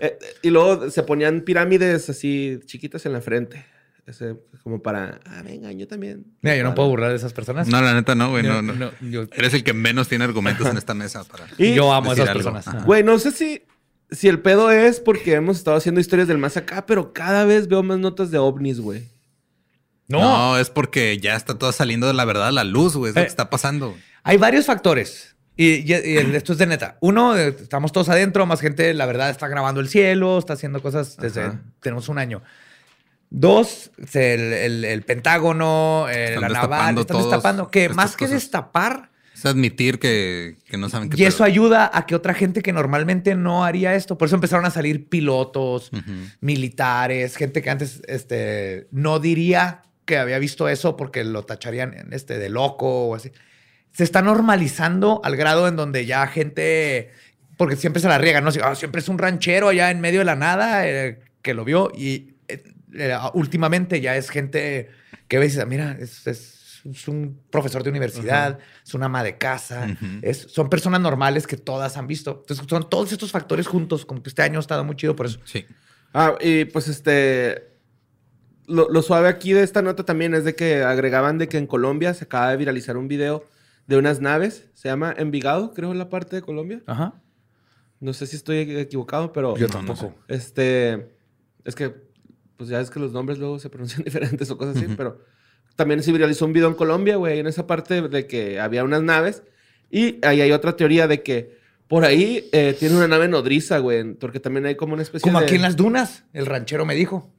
Eh, 0.00 0.18
y 0.42 0.50
luego 0.50 0.90
se 0.90 1.02
ponían 1.02 1.42
pirámides 1.42 2.08
así 2.08 2.60
chiquitas 2.66 3.04
en 3.06 3.12
la 3.12 3.20
frente. 3.20 3.64
Ese, 4.06 4.36
como 4.62 4.80
para, 4.82 5.20
ah, 5.26 5.42
venga, 5.42 5.72
yo 5.72 5.88
también. 5.88 6.24
Mira, 6.40 6.56
yo 6.56 6.62
no 6.62 6.68
Para- 6.70 6.74
puedo 6.76 6.88
burlar 6.90 7.10
de 7.10 7.16
esas 7.16 7.32
personas. 7.32 7.66
No, 7.68 7.80
la 7.82 7.94
neta 7.94 8.14
no, 8.14 8.30
güey. 8.30 8.42
No, 8.44 8.62
no. 8.62 8.72
no, 8.74 8.90
yo- 9.00 9.24
Eres 9.32 9.54
el 9.54 9.64
que 9.64 9.72
menos 9.72 10.08
tiene 10.08 10.24
argumentos 10.24 10.66
en 10.66 10.76
esta 10.76 10.94
mesa 10.94 11.24
para. 11.24 11.46
Y- 11.58 11.74
yo 11.74 11.92
amo 11.92 12.10
a 12.10 12.14
esas 12.14 12.28
algo. 12.28 12.38
personas. 12.38 12.68
Ajá. 12.68 12.82
Güey, 12.84 13.02
no 13.02 13.18
sé 13.18 13.32
si, 13.32 13.62
si 14.10 14.28
el 14.28 14.38
pedo 14.40 14.70
es 14.70 15.00
porque 15.00 15.34
hemos 15.34 15.56
estado 15.58 15.76
haciendo 15.76 16.00
historias 16.00 16.28
del 16.28 16.38
más 16.38 16.56
acá, 16.56 16.86
pero 16.86 17.12
cada 17.12 17.44
vez 17.44 17.66
veo 17.68 17.82
más 17.82 17.98
notas 17.98 18.30
de 18.30 18.38
ovnis, 18.38 18.78
güey. 18.80 19.08
No, 20.08 20.20
No. 20.20 20.58
es 20.58 20.68
porque 20.70 21.18
ya 21.18 21.36
está 21.36 21.56
todo 21.58 21.72
saliendo 21.72 22.06
de 22.06 22.14
la 22.14 22.24
verdad 22.24 22.48
a 22.48 22.52
la 22.52 22.64
luz, 22.64 22.96
güey. 22.96 23.10
Es 23.10 23.14
lo 23.16 23.22
Eh. 23.22 23.24
que 23.24 23.30
está 23.30 23.50
pasando. 23.50 23.96
Hay 24.22 24.36
varios 24.36 24.66
factores. 24.66 25.34
Y, 25.56 25.92
y- 25.92 25.94
y 25.94 26.16
esto 26.34 26.52
es 26.52 26.58
de 26.58 26.66
neta. 26.66 26.96
Uno, 27.00 27.36
eh, 27.36 27.48
estamos 27.60 27.92
todos 27.92 28.08
adentro, 28.08 28.46
más 28.46 28.60
gente, 28.60 28.94
la 28.94 29.06
verdad, 29.06 29.30
está 29.30 29.48
grabando 29.48 29.80
el 29.80 29.88
cielo, 29.88 30.38
está 30.38 30.54
haciendo 30.54 30.80
cosas 30.82 31.16
desde. 31.18 31.42
Ajá. 31.42 31.60
Tenemos 31.80 32.08
un 32.08 32.18
año. 32.18 32.42
Dos, 33.34 33.90
el, 34.12 34.52
el- 34.52 34.84
el 34.84 35.02
Pentágono, 35.02 36.06
eh, 36.10 36.34
Están 36.34 36.42
la 36.42 36.48
naval, 36.60 36.98
están 36.98 37.16
destapando. 37.16 37.70
Que 37.70 37.88
más 37.88 38.14
que 38.14 38.26
cosas. 38.26 38.42
destapar, 38.42 39.10
Es 39.34 39.46
admitir 39.46 39.98
que, 39.98 40.56
que 40.66 40.76
no 40.76 40.90
saben 40.90 41.08
qué 41.08 41.20
y 41.20 41.24
eso 41.24 41.42
ayuda 41.42 41.90
a 41.94 42.04
que 42.06 42.14
otra 42.14 42.34
gente 42.34 42.60
que 42.60 42.74
normalmente 42.74 43.34
no 43.34 43.64
haría 43.64 43.94
esto. 43.94 44.18
Por 44.18 44.26
eso 44.26 44.34
empezaron 44.34 44.66
a 44.66 44.70
salir 44.70 45.08
pilotos, 45.08 45.90
militares, 46.40 47.36
gente 47.36 47.62
que 47.62 47.70
antes 47.70 48.02
este, 48.06 48.86
no 48.90 49.18
diría 49.18 49.82
que 50.04 50.18
había 50.18 50.38
visto 50.38 50.68
eso 50.68 50.96
porque 50.96 51.24
lo 51.24 51.44
tacharían 51.44 51.94
este, 52.12 52.38
de 52.38 52.48
loco 52.50 53.06
o 53.08 53.14
así. 53.14 53.32
Se 53.92 54.04
está 54.04 54.20
normalizando 54.20 55.20
al 55.24 55.36
grado 55.36 55.68
en 55.68 55.76
donde 55.76 56.04
ya 56.04 56.26
gente, 56.26 57.10
porque 57.56 57.76
siempre 57.76 58.02
se 58.02 58.08
la 58.08 58.18
riega, 58.18 58.40
¿no? 58.42 58.48
Así, 58.50 58.58
"Ah, 58.62 58.74
siempre 58.74 59.00
es 59.00 59.08
un 59.08 59.18
ranchero 59.18 59.68
allá 59.68 59.90
en 59.90 60.00
medio 60.00 60.18
de 60.20 60.24
la 60.26 60.36
nada 60.36 60.86
eh, 60.86 61.20
que 61.40 61.54
lo 61.54 61.64
vio 61.64 61.90
y 61.96 62.34
eh, 62.94 63.16
últimamente 63.34 64.00
ya 64.00 64.16
es 64.16 64.30
gente 64.30 64.90
que 65.28 65.38
ves 65.38 65.64
mira, 65.66 65.92
es, 65.98 66.26
es- 66.26 66.58
es 66.84 67.06
un 67.06 67.40
profesor 67.50 67.84
de 67.84 67.90
universidad, 67.90 68.58
es 68.84 68.92
una 68.94 69.06
ama 69.06 69.22
de 69.22 69.38
casa, 69.38 69.86
es- 70.20 70.48
son 70.50 70.68
personas 70.68 71.00
normales 71.00 71.46
que 71.46 71.56
todas 71.56 71.96
han 71.96 72.08
visto. 72.08 72.38
Entonces 72.40 72.66
son 72.68 72.90
todos 72.90 73.12
estos 73.12 73.30
factores 73.30 73.68
juntos, 73.68 74.04
como 74.04 74.20
que 74.22 74.28
este 74.30 74.42
año 74.42 74.58
ha 74.58 74.60
estado 74.60 74.82
muy 74.84 74.96
chido 74.96 75.14
por 75.14 75.26
eso. 75.26 75.38
Sí. 75.44 75.64
Ah, 76.12 76.34
y 76.40 76.64
pues 76.66 76.88
este. 76.88 77.68
Lo, 78.66 78.88
lo 78.88 79.02
suave 79.02 79.28
aquí 79.28 79.52
de 79.52 79.62
esta 79.62 79.80
nota 79.82 80.04
también 80.04 80.34
es 80.34 80.44
de 80.44 80.54
que 80.54 80.82
agregaban 80.82 81.36
de 81.38 81.48
que 81.48 81.58
en 81.58 81.66
Colombia 81.66 82.14
se 82.14 82.24
acaba 82.24 82.50
de 82.50 82.56
viralizar 82.56 82.96
un 82.96 83.06
video 83.08 83.44
de 83.86 83.96
unas 83.96 84.20
naves. 84.20 84.68
Se 84.74 84.88
llama 84.88 85.14
Envigado, 85.16 85.74
creo, 85.74 85.90
en 85.92 85.98
la 85.98 86.08
parte 86.08 86.36
de 86.36 86.42
Colombia. 86.42 86.80
Ajá. 86.86 87.14
No 88.00 88.12
sé 88.12 88.26
si 88.26 88.36
estoy 88.36 88.58
equivocado, 88.78 89.32
pero. 89.32 89.56
Yo 89.56 89.68
No, 89.68 89.82
no 89.82 89.86
tampoco. 89.94 90.14
Este. 90.28 91.14
Es 91.64 91.74
que. 91.74 92.10
Pues 92.62 92.70
ya 92.70 92.80
es 92.80 92.90
que 92.90 93.00
los 93.00 93.10
nombres 93.10 93.38
luego 93.40 93.58
se 93.58 93.68
pronuncian 93.68 94.04
diferentes 94.04 94.48
o 94.52 94.56
cosas 94.56 94.76
así, 94.76 94.86
pero. 94.96 95.18
También 95.74 96.00
se 96.00 96.12
viralizó 96.12 96.44
un 96.44 96.52
video 96.52 96.68
en 96.68 96.74
Colombia, 96.74 97.16
güey, 97.16 97.40
en 97.40 97.48
esa 97.48 97.66
parte 97.66 98.02
de 98.02 98.26
que 98.28 98.60
había 98.60 98.84
unas 98.84 99.02
naves. 99.02 99.42
Y 99.90 100.24
ahí 100.24 100.40
hay 100.40 100.52
otra 100.52 100.76
teoría 100.76 101.08
de 101.08 101.24
que 101.24 101.58
por 101.88 102.04
ahí 102.04 102.48
eh, 102.52 102.76
tiene 102.78 102.94
una 102.94 103.08
nave 103.08 103.26
nodriza, 103.26 103.78
güey, 103.78 104.14
porque 104.14 104.38
también 104.38 104.64
hay 104.66 104.76
como 104.76 104.92
una 104.94 105.02
especie 105.02 105.22
Como 105.22 105.40
de. 105.40 105.46
aquí 105.46 105.56
en 105.56 105.62
las 105.62 105.74
dunas, 105.74 106.22
el 106.32 106.46
ranchero 106.46 106.84
me 106.86 106.94
dijo. 106.94 107.34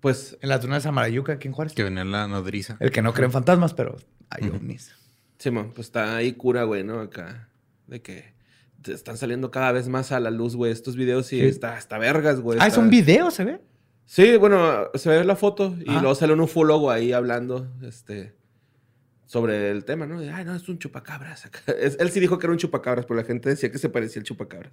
Pues 0.00 0.36
En 0.42 0.48
las 0.48 0.60
dunas 0.60 0.82
de 0.82 0.88
Samarayuca, 0.88 1.34
aquí 1.34 1.46
en 1.46 1.54
Juárez. 1.54 1.72
Que 1.72 1.84
venía 1.84 2.04
la 2.04 2.26
nodriza. 2.26 2.76
El 2.80 2.90
que 2.90 3.00
no 3.00 3.12
cree 3.12 3.26
en 3.26 3.32
fantasmas, 3.32 3.74
pero 3.74 3.94
hay 4.28 4.48
ovnis. 4.48 4.90
Sí, 5.38 5.52
man, 5.52 5.70
pues 5.72 5.86
está 5.86 6.16
ahí 6.16 6.32
cura, 6.32 6.64
güey, 6.64 6.82
¿no? 6.82 6.98
Acá. 6.98 7.48
De 7.86 8.02
que 8.02 8.34
están 8.86 9.16
saliendo 9.18 9.50
cada 9.50 9.70
vez 9.72 9.88
más 9.88 10.10
a 10.10 10.18
la 10.20 10.30
luz, 10.30 10.56
güey, 10.56 10.72
estos 10.72 10.96
videos 10.96 11.32
y 11.32 11.40
está 11.40 11.76
hasta 11.76 11.96
vergas, 11.98 12.40
güey. 12.40 12.58
Ah, 12.60 12.66
es 12.66 12.72
está- 12.74 12.80
un 12.80 12.90
video, 12.90 13.30
¿se 13.30 13.44
ve? 13.44 13.60
Sí, 14.06 14.36
bueno, 14.36 14.88
se 14.94 15.08
ve 15.08 15.24
la 15.24 15.36
foto 15.36 15.74
y 15.80 15.84
Ah. 15.90 16.00
luego 16.00 16.14
sale 16.14 16.32
un 16.34 16.40
ufólogo 16.40 16.90
ahí 16.90 17.12
hablando, 17.12 17.68
este, 17.82 18.34
sobre 19.26 19.70
el 19.70 19.84
tema, 19.84 20.06
¿no? 20.06 20.20
De, 20.20 20.30
Ay, 20.30 20.44
no, 20.44 20.54
es 20.54 20.68
un 20.68 20.78
chupacabras. 20.78 21.46
acá". 21.46 21.60
Es- 21.80 21.96
él 21.98 22.10
sí 22.10 22.20
dijo 22.20 22.38
que 22.38 22.46
era 22.46 22.52
un 22.52 22.58
chupacabras, 22.58 23.06
pero 23.06 23.18
la 23.18 23.24
gente 23.26 23.48
decía 23.48 23.70
que 23.72 23.78
se 23.78 23.88
parecía 23.88 24.20
al 24.20 24.24
chupacabras. 24.26 24.72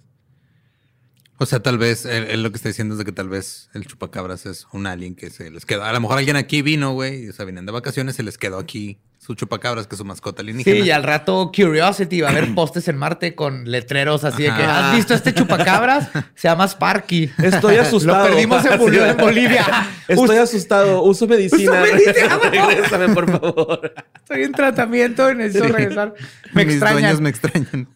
O 1.38 1.46
sea, 1.46 1.60
tal 1.60 1.78
vez 1.78 2.04
él, 2.04 2.24
él 2.28 2.42
lo 2.42 2.50
que 2.50 2.56
está 2.56 2.68
diciendo 2.68 2.94
es 2.94 2.98
de 2.98 3.04
que 3.04 3.10
tal 3.12 3.28
vez 3.28 3.68
el 3.74 3.86
chupacabras 3.86 4.46
es 4.46 4.66
un 4.72 4.86
alien 4.86 5.14
que 5.16 5.30
se 5.30 5.50
les 5.50 5.66
quedó. 5.66 5.82
A 5.82 5.92
lo 5.92 6.00
mejor 6.00 6.18
alguien 6.18 6.36
aquí 6.36 6.62
vino, 6.62 6.92
güey, 6.92 7.28
o 7.28 7.32
sea, 7.32 7.44
vienen 7.44 7.66
de 7.66 7.72
vacaciones, 7.72 8.14
se 8.14 8.22
les 8.22 8.38
quedó 8.38 8.58
aquí 8.58 9.00
su 9.24 9.34
chupacabras, 9.36 9.86
que 9.86 9.94
es 9.94 9.98
su 9.98 10.04
mascota 10.04 10.42
alienígena. 10.42 10.76
Sí, 10.76 10.82
y 10.82 10.90
al 10.90 11.04
rato 11.04 11.52
Curiosity 11.54 12.22
va 12.22 12.28
a 12.28 12.30
haber 12.32 12.52
postes 12.56 12.88
en 12.88 12.96
Marte 12.96 13.36
con 13.36 13.70
letreros 13.70 14.24
así 14.24 14.42
de 14.42 14.48
que. 14.52 14.62
¿has 14.64 14.96
visto 14.96 15.14
este 15.14 15.32
chupacabras? 15.32 16.08
Se 16.34 16.48
llama 16.48 16.66
Sparky. 16.66 17.30
Estoy 17.40 17.76
asustado. 17.76 18.24
Lo 18.26 18.30
perdimos 18.34 18.64
en, 18.64 18.78
Bol- 18.80 18.94
en 18.96 19.16
Bolivia. 19.16 19.64
Estoy 20.08 20.38
Us- 20.38 20.42
asustado, 20.42 21.02
uso 21.04 21.28
medicina. 21.28 21.82
Uso 21.84 21.94
medicina, 21.94 22.38
por 22.40 22.52
favor. 22.56 22.68
Regrésame, 22.74 23.08
por 23.14 23.30
favor. 23.30 23.94
Estoy 24.16 24.42
en 24.42 24.52
tratamiento 24.52 25.30
y 25.30 25.36
necesito 25.36 25.68
regresar. 25.72 26.14
Me 26.52 26.64
Mis 26.64 26.74
extrañan. 26.74 27.00
dueños 27.02 27.20
me 27.20 27.30
extrañan. 27.30 27.88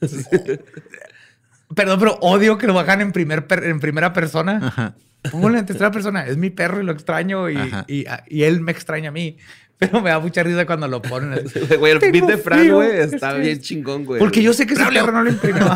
Perdón, 1.75 1.99
pero 1.99 2.19
odio 2.21 2.57
que 2.59 2.69
lo 2.69 2.75
bajan 2.75 3.01
en, 3.01 3.11
primer 3.13 3.47
per- 3.49 3.65
en 3.65 3.81
primera 3.81 4.13
persona. 4.13 4.61
Ajá. 4.63 4.95
Póngale 5.33 5.59
en 5.59 5.67
tercera 5.67 5.91
persona. 5.91 6.25
Es 6.25 6.37
mi 6.37 6.51
perro 6.51 6.81
y 6.81 6.85
lo 6.85 6.93
extraño 6.93 7.51
y, 7.51 7.57
Ajá. 7.57 7.85
y- 7.89 8.05
y 8.29 8.43
él 8.45 8.61
me 8.61 8.71
extraña 8.71 9.09
a 9.09 9.13
mí. 9.13 9.37
Pero 9.79 10.01
me 10.01 10.11
da 10.11 10.19
mucha 10.19 10.43
risa 10.43 10.65
cuando 10.67 10.89
lo 10.89 11.03
ponen. 11.03 11.33
así. 11.47 11.59
Güey, 11.77 11.93
el 11.93 11.99
beat 12.13 12.27
de 12.27 12.39
Fran, 12.39 12.69
güey, 12.71 12.91
está 13.01 13.31
estoy- 13.31 13.41
bien 13.43 13.61
chingón, 13.61 14.05
güey. 14.05 14.19
Porque 14.19 14.43
yo 14.43 14.53
sé 14.53 14.67
que 14.67 14.75
ese 14.75 14.85
perro 14.87 15.13
no 15.13 15.23
lo 15.23 15.31
imprimió. 15.31 15.65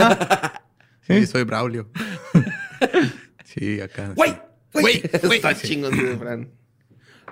Sí, 1.06 1.26
soy 1.26 1.42
Braulio. 1.42 1.90
sí, 3.44 3.80
acá. 3.80 4.12
¡Güey! 4.14 4.36
¡Güey! 4.72 5.02
Está 5.12 5.54
chingón, 5.56 5.96
de 5.96 6.16
Fran. 6.16 6.48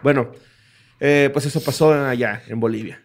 Bueno, 0.02 0.32
eh, 0.98 1.30
pues 1.32 1.46
eso 1.46 1.62
pasó 1.62 1.92
allá, 1.92 2.42
en 2.48 2.58
Bolivia. 2.58 3.00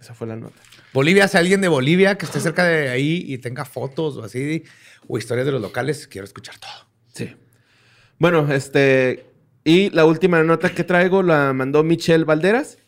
Esa 0.00 0.14
fue 0.14 0.28
la 0.28 0.36
nota. 0.36 0.60
Bolivia, 0.92 1.26
si 1.26 1.36
alguien 1.36 1.60
de 1.60 1.66
Bolivia 1.68 2.16
que 2.16 2.24
esté 2.24 2.38
cerca 2.40 2.64
de 2.64 2.88
ahí 2.88 3.24
y 3.26 3.38
tenga 3.38 3.64
fotos 3.64 4.16
o 4.16 4.22
así, 4.22 4.62
o 5.08 5.18
historias 5.18 5.46
de 5.46 5.52
los 5.52 5.60
locales, 5.60 6.06
quiero 6.06 6.24
escuchar 6.24 6.56
todo. 6.58 6.88
Sí. 7.12 7.34
Bueno, 8.18 8.52
este. 8.52 9.26
Y 9.64 9.90
la 9.90 10.04
última 10.04 10.42
nota 10.44 10.70
que 10.70 10.84
traigo 10.84 11.24
la 11.24 11.52
mandó 11.52 11.82
Michelle 11.82 12.24
Valderas, 12.24 12.78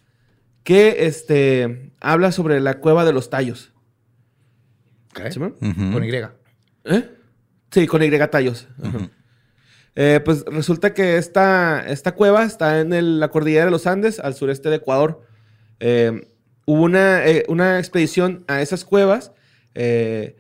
que 0.65 1.07
este 1.07 1.93
habla 2.01 2.33
sobre 2.33 2.61
la 2.61 2.81
cueva 2.81 3.05
de 3.05 3.13
los 3.13 3.31
tallos. 3.31 3.73
¿Sí. 5.61 5.73
Con 5.93 6.05
Y. 6.05 6.11
¿Eh? 6.15 7.09
Sí, 7.71 7.87
con 7.87 8.03
Y 8.03 8.11
tallos. 8.29 8.69
Ajá. 8.83 9.11
Eh, 10.01 10.21
pues 10.25 10.45
resulta 10.47 10.95
que 10.95 11.17
esta, 11.17 11.85
esta 11.89 12.15
cueva 12.15 12.45
está 12.45 12.79
en 12.81 12.93
el- 12.93 13.19
la 13.19 13.31
cordillera 13.31 13.65
de 13.65 13.73
los 13.73 13.87
Andes, 13.89 14.21
al 14.21 14.35
sureste 14.35 14.69
de 14.71 14.77
Ecuador. 14.77 15.23
Eh, 15.81 16.29
hubo 16.67 16.83
una, 16.83 17.27
eh, 17.27 17.45
una 17.49 17.79
expedición 17.79 18.45
a 18.47 18.63
esas 18.63 18.85
cuevas 18.85 19.33
eh, 19.75 20.37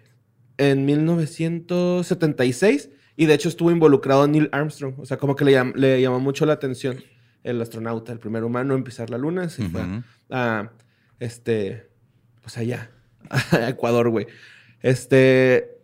en 0.58 0.84
1976 0.86 2.90
y 3.16 3.26
de 3.26 3.34
hecho 3.34 3.48
estuvo 3.48 3.70
involucrado 3.70 4.26
Neil 4.28 4.48
Armstrong. 4.52 4.94
O 4.98 5.06
sea, 5.06 5.16
como 5.16 5.34
que 5.36 5.44
le, 5.44 5.52
llam- 5.52 5.74
le 5.74 6.00
llamó 6.00 6.20
mucho 6.20 6.46
la 6.46 6.52
atención 6.54 7.02
el 7.44 7.60
astronauta, 7.60 8.12
el 8.12 8.18
primer 8.18 8.44
humano 8.44 8.74
en 8.74 8.84
pisar 8.84 9.10
la 9.10 9.18
luna. 9.18 9.48
Se 9.48 9.68
fue 9.68 9.82
Ujú. 9.82 10.02
a, 10.30 10.70
este, 11.20 11.88
pues 12.42 12.56
allá, 12.58 12.90
a 13.30 13.68
Ecuador, 13.68 14.10
güey. 14.10 14.26
Este, 14.82 15.78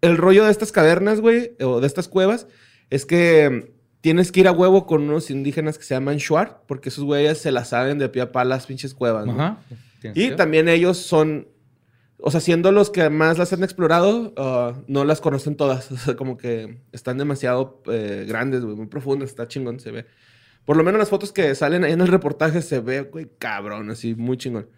el 0.00 0.16
rollo 0.16 0.44
de 0.44 0.50
estas 0.50 0.72
cavernas, 0.72 1.20
güey, 1.20 1.52
o 1.60 1.80
de 1.80 1.86
estas 1.86 2.08
cuevas, 2.08 2.46
es 2.90 3.06
que 3.06 3.50
mm, 3.50 3.76
tienes 4.00 4.32
que 4.32 4.40
ir 4.40 4.48
a 4.48 4.52
huevo 4.52 4.86
con 4.86 5.02
unos 5.02 5.30
indígenas 5.30 5.78
que 5.78 5.84
se 5.84 5.94
llaman 5.94 6.16
Shuar, 6.18 6.62
porque 6.66 6.88
esos 6.90 7.04
güeyes 7.04 7.38
se 7.38 7.52
las 7.52 7.68
saben 7.70 7.98
de 7.98 8.08
pie 8.08 8.22
a 8.22 8.32
pala 8.32 8.56
las 8.56 8.66
pinches 8.66 8.94
cuevas, 8.94 9.26
¿no? 9.26 9.32
Ajá. 9.32 9.58
Y 10.14 10.30
también 10.32 10.68
ellos 10.68 10.98
son, 10.98 11.48
o 12.18 12.30
sea, 12.30 12.40
siendo 12.40 12.70
los 12.70 12.90
que 12.90 13.10
más 13.10 13.38
las 13.38 13.52
han 13.52 13.64
explorado, 13.64 14.32
ah, 14.36 14.74
no 14.86 15.04
las 15.04 15.20
conocen 15.20 15.56
todas. 15.56 15.90
O 15.92 15.96
sea, 15.96 16.16
como 16.16 16.36
que 16.36 16.78
están 16.92 17.18
demasiado 17.18 17.82
eh, 17.90 18.24
grandes, 18.28 18.64
güey, 18.64 18.76
muy 18.76 18.86
profundas, 18.86 19.30
está 19.30 19.48
chingón, 19.48 19.80
se 19.80 19.90
ve. 19.90 20.06
Por 20.66 20.76
lo 20.76 20.84
menos 20.84 20.98
las 20.98 21.08
fotos 21.08 21.32
que 21.32 21.54
salen 21.54 21.84
ahí 21.84 21.92
en 21.92 22.02
el 22.02 22.08
reportaje 22.08 22.60
se 22.60 22.80
ve, 22.80 23.02
güey, 23.02 23.30
cabrón, 23.38 23.88
así, 23.90 24.14
muy 24.14 24.36
chingón. 24.36 24.68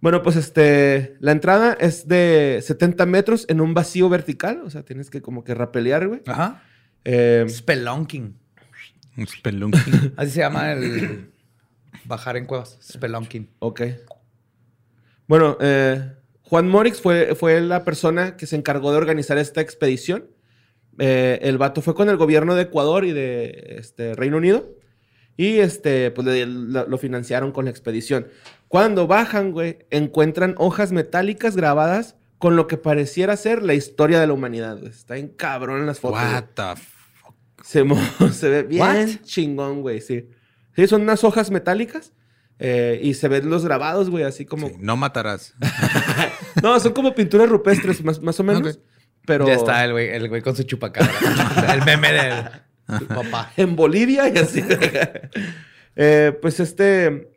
Bueno, 0.00 0.22
pues 0.22 0.36
este, 0.36 1.16
la 1.18 1.32
entrada 1.32 1.76
es 1.80 2.06
de 2.06 2.60
70 2.62 3.06
metros 3.06 3.46
en 3.48 3.60
un 3.60 3.74
vacío 3.74 4.08
vertical, 4.08 4.62
o 4.64 4.70
sea, 4.70 4.84
tienes 4.84 5.10
que 5.10 5.22
como 5.22 5.42
que 5.42 5.54
rapelear, 5.54 6.06
güey. 6.06 6.22
Ajá. 6.26 6.62
Eh, 7.04 7.46
Spelunking. 7.48 8.38
Un 9.16 9.26
spelunky. 9.26 9.78
Así 10.16 10.32
se 10.32 10.40
llama 10.40 10.72
el 10.72 11.30
bajar 12.04 12.36
en 12.36 12.46
cuevas. 12.46 12.78
Spelunking. 12.82 13.48
Ok. 13.60 13.82
Bueno, 15.26 15.56
eh, 15.60 16.12
Juan 16.42 16.68
Morix 16.68 17.00
fue, 17.00 17.34
fue 17.34 17.60
la 17.60 17.84
persona 17.84 18.36
que 18.36 18.46
se 18.46 18.56
encargó 18.56 18.90
de 18.90 18.98
organizar 18.98 19.38
esta 19.38 19.60
expedición. 19.60 20.26
Eh, 20.98 21.38
el 21.42 21.58
vato 21.58 21.80
fue 21.80 21.94
con 21.94 22.08
el 22.08 22.16
gobierno 22.16 22.54
de 22.54 22.62
Ecuador 22.62 23.04
y 23.04 23.12
de 23.12 23.76
este, 23.78 24.14
Reino 24.14 24.36
Unido. 24.36 24.68
Y 25.36 25.58
este, 25.58 26.10
pues 26.10 26.26
le- 26.26 26.46
lo, 26.46 26.86
lo 26.86 26.98
financiaron 26.98 27.52
con 27.52 27.64
la 27.64 27.70
expedición. 27.70 28.28
Cuando 28.68 29.06
bajan, 29.06 29.52
güey, 29.52 29.78
encuentran 29.90 30.54
hojas 30.58 30.92
metálicas 30.92 31.56
grabadas 31.56 32.16
con 32.38 32.56
lo 32.56 32.66
que 32.66 32.76
pareciera 32.76 33.36
ser 33.36 33.62
la 33.62 33.74
historia 33.74 34.20
de 34.20 34.26
la 34.26 34.32
humanidad. 34.32 34.78
güey. 34.78 34.90
Está 34.90 35.16
en 35.16 35.28
cabrón 35.28 35.80
en 35.80 35.86
las 35.86 36.00
fotos. 36.00 36.20
What 36.20 36.44
the 36.54 36.80
fuck? 36.80 37.34
Se, 37.64 37.84
se 38.32 38.48
ve 38.48 38.62
bien 38.64 38.80
What? 38.82 39.08
chingón, 39.24 39.82
güey, 39.82 40.00
sí. 40.00 40.28
Sí, 40.76 40.86
son 40.86 41.02
unas 41.02 41.22
hojas 41.24 41.50
metálicas 41.50 42.12
eh, 42.58 43.00
y 43.02 43.14
se 43.14 43.28
ven 43.28 43.48
los 43.48 43.64
grabados, 43.64 44.10
güey, 44.10 44.24
así 44.24 44.44
como... 44.44 44.68
Sí, 44.68 44.74
no 44.78 44.96
matarás. 44.96 45.54
No, 46.62 46.78
son 46.80 46.92
como 46.92 47.14
pinturas 47.14 47.48
rupestres, 47.48 48.02
más, 48.04 48.22
más 48.22 48.38
o 48.40 48.44
menos. 48.44 48.76
Ok. 48.76 48.82
Pero 49.26 49.46
Ya 49.46 49.54
está 49.54 49.84
el 49.84 49.92
güey, 49.92 50.08
el 50.08 50.28
güey 50.28 50.40
con 50.40 50.54
su 50.56 50.62
chupacabra. 50.62 51.12
el 51.74 51.82
meme 51.84 52.12
del 52.12 52.44
del 52.88 53.06
papá. 53.06 53.52
en 53.56 53.76
Bolivia 53.76 54.28
y 54.28 54.38
así. 54.38 54.62
Eh, 55.96 56.36
pues 56.42 56.58
este... 56.58 57.28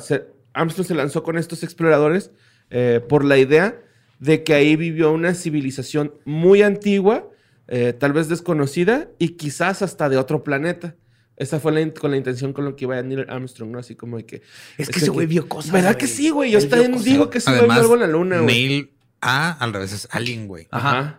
se- 0.00 0.26
Armstrong 0.52 0.86
se 0.86 0.94
lanzó 0.94 1.22
con 1.24 1.36
estos 1.36 1.62
exploradores 1.64 2.30
eh, 2.70 3.00
por 3.08 3.24
la 3.24 3.38
idea 3.38 3.80
de 4.20 4.44
que 4.44 4.54
ahí 4.54 4.76
vivió 4.76 5.10
una 5.12 5.34
civilización 5.34 6.14
muy 6.24 6.62
antigua, 6.62 7.28
eh, 7.68 7.92
tal 7.92 8.12
vez 8.12 8.28
desconocida 8.28 9.08
y 9.18 9.30
quizás 9.30 9.82
hasta 9.82 10.08
de 10.08 10.16
otro 10.16 10.44
planeta. 10.44 10.94
Esa 11.36 11.58
fue 11.60 11.72
la 11.72 11.92
con 11.92 12.12
la 12.12 12.16
intención 12.16 12.52
con 12.54 12.64
lo 12.64 12.76
que 12.76 12.84
iba 12.84 13.02
Neil 13.02 13.26
Armstrong, 13.28 13.70
¿no? 13.70 13.78
Así 13.80 13.94
como 13.96 14.16
de 14.16 14.24
que... 14.24 14.42
Es 14.78 14.88
que 14.88 15.00
ese 15.00 15.10
güey 15.10 15.26
vio 15.26 15.48
cosas, 15.48 15.72
¿Verdad 15.72 15.90
güey. 15.94 15.98
que 15.98 16.06
sí, 16.06 16.30
güey? 16.30 16.50
Yo 16.52 16.66
también 16.68 17.02
digo 17.02 17.28
que 17.30 17.38
ese 17.38 17.50
güey 17.50 17.62
vio 17.62 17.70
Además, 17.72 17.78
algo 17.82 17.94
en 17.94 18.00
la 18.00 18.06
luna, 18.06 18.40
güey. 18.40 18.46
Neil 18.68 18.90
A 19.20 19.52
al 19.52 19.72
revés 19.74 19.92
es 19.92 20.08
alien, 20.12 20.46
güey. 20.48 20.66
Ajá. 20.70 21.18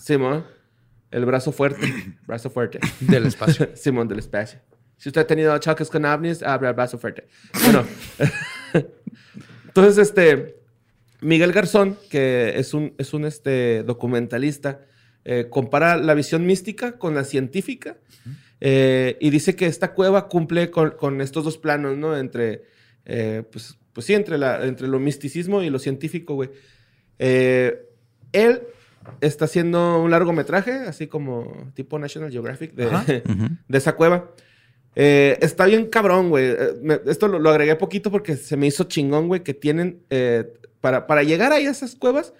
Simón. 0.00 0.46
El 1.10 1.24
brazo 1.24 1.52
fuerte. 1.52 1.92
brazo 2.26 2.50
fuerte. 2.50 2.80
Del 3.00 3.26
espacio. 3.26 3.70
Simón 3.74 4.08
del 4.08 4.18
espacio. 4.18 4.60
Si 4.96 5.08
usted 5.08 5.22
ha 5.22 5.26
tenido 5.26 5.56
choques 5.58 5.88
con 5.90 6.04
ovnis, 6.04 6.42
abre 6.42 6.68
el 6.68 6.74
brazo 6.74 6.98
fuerte. 6.98 7.26
Bueno. 7.64 7.86
Entonces, 9.66 9.98
este... 9.98 10.56
Miguel 11.20 11.52
Garzón, 11.52 11.98
que 12.10 12.60
es 12.60 12.74
un, 12.74 12.94
es 12.96 13.12
un 13.12 13.24
este, 13.24 13.82
documentalista, 13.82 14.82
eh, 15.24 15.48
compara 15.50 15.96
la 15.96 16.14
visión 16.14 16.46
mística 16.46 16.96
con 16.96 17.16
la 17.16 17.24
científica 17.24 17.96
eh, 18.60 19.16
y 19.20 19.30
dice 19.30 19.56
que 19.56 19.66
esta 19.66 19.94
cueva 19.94 20.28
cumple 20.28 20.70
con, 20.70 20.92
con 20.92 21.20
estos 21.20 21.44
dos 21.44 21.58
planos, 21.58 21.96
¿no? 21.96 22.16
Entre, 22.16 22.64
eh, 23.04 23.42
pues, 23.50 23.78
pues 23.92 24.06
sí, 24.06 24.14
entre, 24.14 24.38
la, 24.38 24.64
entre 24.64 24.88
lo 24.88 24.98
misticismo 24.98 25.62
y 25.62 25.70
lo 25.70 25.78
científico, 25.78 26.34
güey. 26.34 26.50
Eh, 27.18 27.84
él 28.32 28.62
está 29.20 29.46
haciendo 29.46 30.02
un 30.02 30.10
largometraje, 30.10 30.72
así 30.72 31.06
como 31.06 31.70
tipo 31.74 31.98
National 31.98 32.30
Geographic, 32.30 32.74
de, 32.74 33.22
esa 33.76 33.94
cueva. 33.96 34.30
Eh, 34.94 35.38
está 35.42 35.66
bien 35.66 35.86
cabrón, 35.86 36.30
güey. 36.30 36.46
Eh, 36.50 37.00
esto 37.06 37.28
lo, 37.28 37.38
lo 37.38 37.50
agregué 37.50 37.76
poquito 37.76 38.10
porque 38.10 38.36
se 38.36 38.56
me 38.56 38.66
hizo 38.66 38.84
chingón, 38.84 39.28
güey, 39.28 39.42
que 39.42 39.54
tienen... 39.54 40.02
eh, 40.10 40.52
para, 40.80 41.06
para 41.06 41.22
llegar 41.24 41.52
ahí 41.52 41.66
a 41.66 41.70
esas 41.72 41.96
cuevas, 41.96 42.34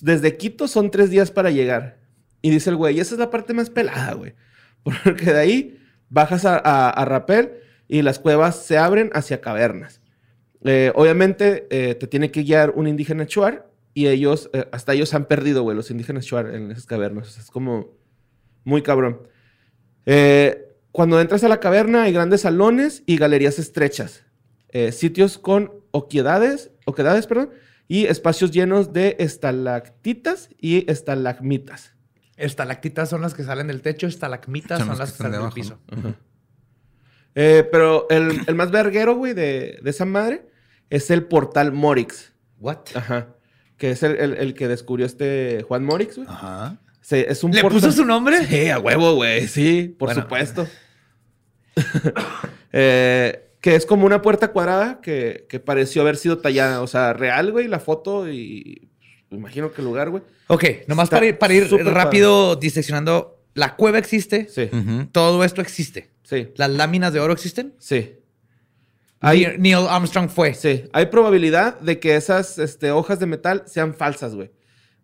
desde 0.00 0.36
Quito 0.36 0.68
son 0.68 0.90
tres 0.90 1.10
días 1.10 1.30
para 1.30 1.50
llegar. 1.50 1.98
Y 2.40 2.50
dice 2.50 2.70
el 2.70 2.76
güey, 2.76 2.96
y 2.96 3.00
esa 3.00 3.14
es 3.14 3.18
la 3.18 3.30
parte 3.30 3.52
más 3.52 3.70
pelada, 3.70 4.14
güey. 4.14 4.34
Porque 4.82 5.32
de 5.32 5.38
ahí 5.38 5.78
bajas 6.08 6.44
a, 6.44 6.56
a, 6.56 6.90
a 6.90 7.04
Rapel 7.04 7.52
y 7.88 8.02
las 8.02 8.18
cuevas 8.18 8.64
se 8.64 8.78
abren 8.78 9.10
hacia 9.12 9.40
cavernas. 9.40 10.00
Obviamente 10.94 11.66
te 11.70 12.06
tiene 12.06 12.30
que 12.30 12.42
guiar 12.42 12.70
un 12.76 12.86
indígena 12.86 13.26
chuar 13.26 13.69
y 13.94 14.08
ellos, 14.08 14.50
eh, 14.52 14.68
hasta 14.72 14.92
ellos 14.94 15.14
han 15.14 15.26
perdido, 15.26 15.62
güey, 15.62 15.76
los 15.76 15.90
indígenas 15.90 16.26
chuar 16.26 16.54
en 16.54 16.70
esas 16.70 16.86
cavernas. 16.86 17.28
O 17.28 17.30
sea, 17.30 17.42
es 17.42 17.50
como 17.50 17.88
muy 18.64 18.82
cabrón. 18.82 19.22
Eh, 20.06 20.76
cuando 20.92 21.20
entras 21.20 21.44
a 21.44 21.48
la 21.48 21.60
caverna 21.60 22.04
hay 22.04 22.12
grandes 22.12 22.42
salones 22.42 23.02
y 23.06 23.16
galerías 23.16 23.58
estrechas. 23.58 24.24
Eh, 24.68 24.92
sitios 24.92 25.38
con 25.38 25.72
oquedades, 25.90 26.70
oquedades, 26.84 27.26
perdón, 27.26 27.50
y 27.88 28.06
espacios 28.06 28.52
llenos 28.52 28.92
de 28.92 29.16
estalactitas 29.18 30.48
y 30.60 30.88
estalagmitas. 30.90 31.94
Estalactitas 32.36 33.08
son 33.10 33.20
las 33.20 33.34
que 33.34 33.42
salen 33.42 33.66
del 33.66 33.82
techo, 33.82 34.06
estalagmitas 34.06 34.78
son, 34.78 34.96
las 34.96 35.12
que 35.12 35.18
salen 35.18 35.42
del 35.42 35.52
piso. 35.52 35.78
Eh, 37.34 37.68
pero 37.70 38.08
el, 38.10 38.40
el 38.46 38.54
más 38.54 38.70
verguero, 38.70 39.14
güey, 39.16 39.34
de, 39.34 39.78
de 39.82 39.90
esa 39.90 40.04
madre 40.04 40.48
es 40.88 41.10
el 41.10 41.24
portal 41.24 41.72
Morix. 41.72 42.32
What? 42.58 42.78
Ajá. 42.94 43.34
Que 43.80 43.92
es 43.92 44.02
el, 44.02 44.16
el- 44.16 44.34
el 44.34 44.52
que 44.54 44.68
descubrió 44.68 45.06
este 45.06 45.64
Juan 45.66 45.84
Morix, 45.84 46.16
güey. 46.16 46.28
Ajá. 46.28 46.76
Es 47.10 47.42
un 47.42 47.50
¿Le 47.50 47.62
portal- 47.62 47.80
puso 47.80 47.90
su 47.92 48.04
nombre? 48.04 48.46
Sí, 48.46 48.68
a 48.68 48.78
huevo, 48.78 49.14
güey. 49.14 49.48
Sí, 49.48 49.96
por 49.98 50.08
Bueno. 50.10 50.22
supuesto. 50.22 50.68
Eh, 52.72 53.48
que 53.60 53.74
es 53.74 53.84
como 53.84 54.06
una 54.06 54.22
puerta 54.22 54.52
cuadrada 54.52 55.00
que, 55.02 55.44
que 55.48 55.58
pareció 55.60 56.02
haber 56.02 56.16
sido 56.16 56.38
tallada. 56.38 56.82
O 56.82 56.86
sea, 56.86 57.12
real, 57.12 57.50
güey, 57.52 57.66
la 57.68 57.80
foto 57.80 58.30
y... 58.30 58.88
imagino 59.30 59.72
que 59.72 59.80
el 59.80 59.86
lugar, 59.86 60.10
güey. 60.10 60.22
Ok, 60.46 60.64
nomás 60.86 61.08
para 61.10 61.26
ir, 61.26 61.38
para 61.38 61.54
ir 61.54 61.68
rápido 61.84 62.54
diseccionando. 62.56 63.42
La 63.54 63.74
cueva 63.76 63.98
existe. 63.98 64.46
Sí. 64.48 64.70
Todo 65.12 65.42
esto 65.42 65.60
existe. 65.60 66.10
sí, 66.22 66.48
¿Las 66.56 66.70
láminas 66.70 67.12
de 67.12 67.20
oro 67.20 67.32
existen? 67.32 67.74
sí. 67.78 68.16
Hay, 69.20 69.54
Neil 69.58 69.86
Armstrong 69.88 70.28
fue. 70.30 70.54
sí, 70.54 70.84
hay 70.92 71.06
probabilidad 71.06 71.78
de 71.80 71.98
que 72.00 72.16
esas 72.16 72.58
este, 72.58 72.90
hojas 72.90 73.18
de 73.20 73.26
metal 73.26 73.64
sean 73.66 73.94
falsas, 73.94 74.34
güey. 74.34 74.50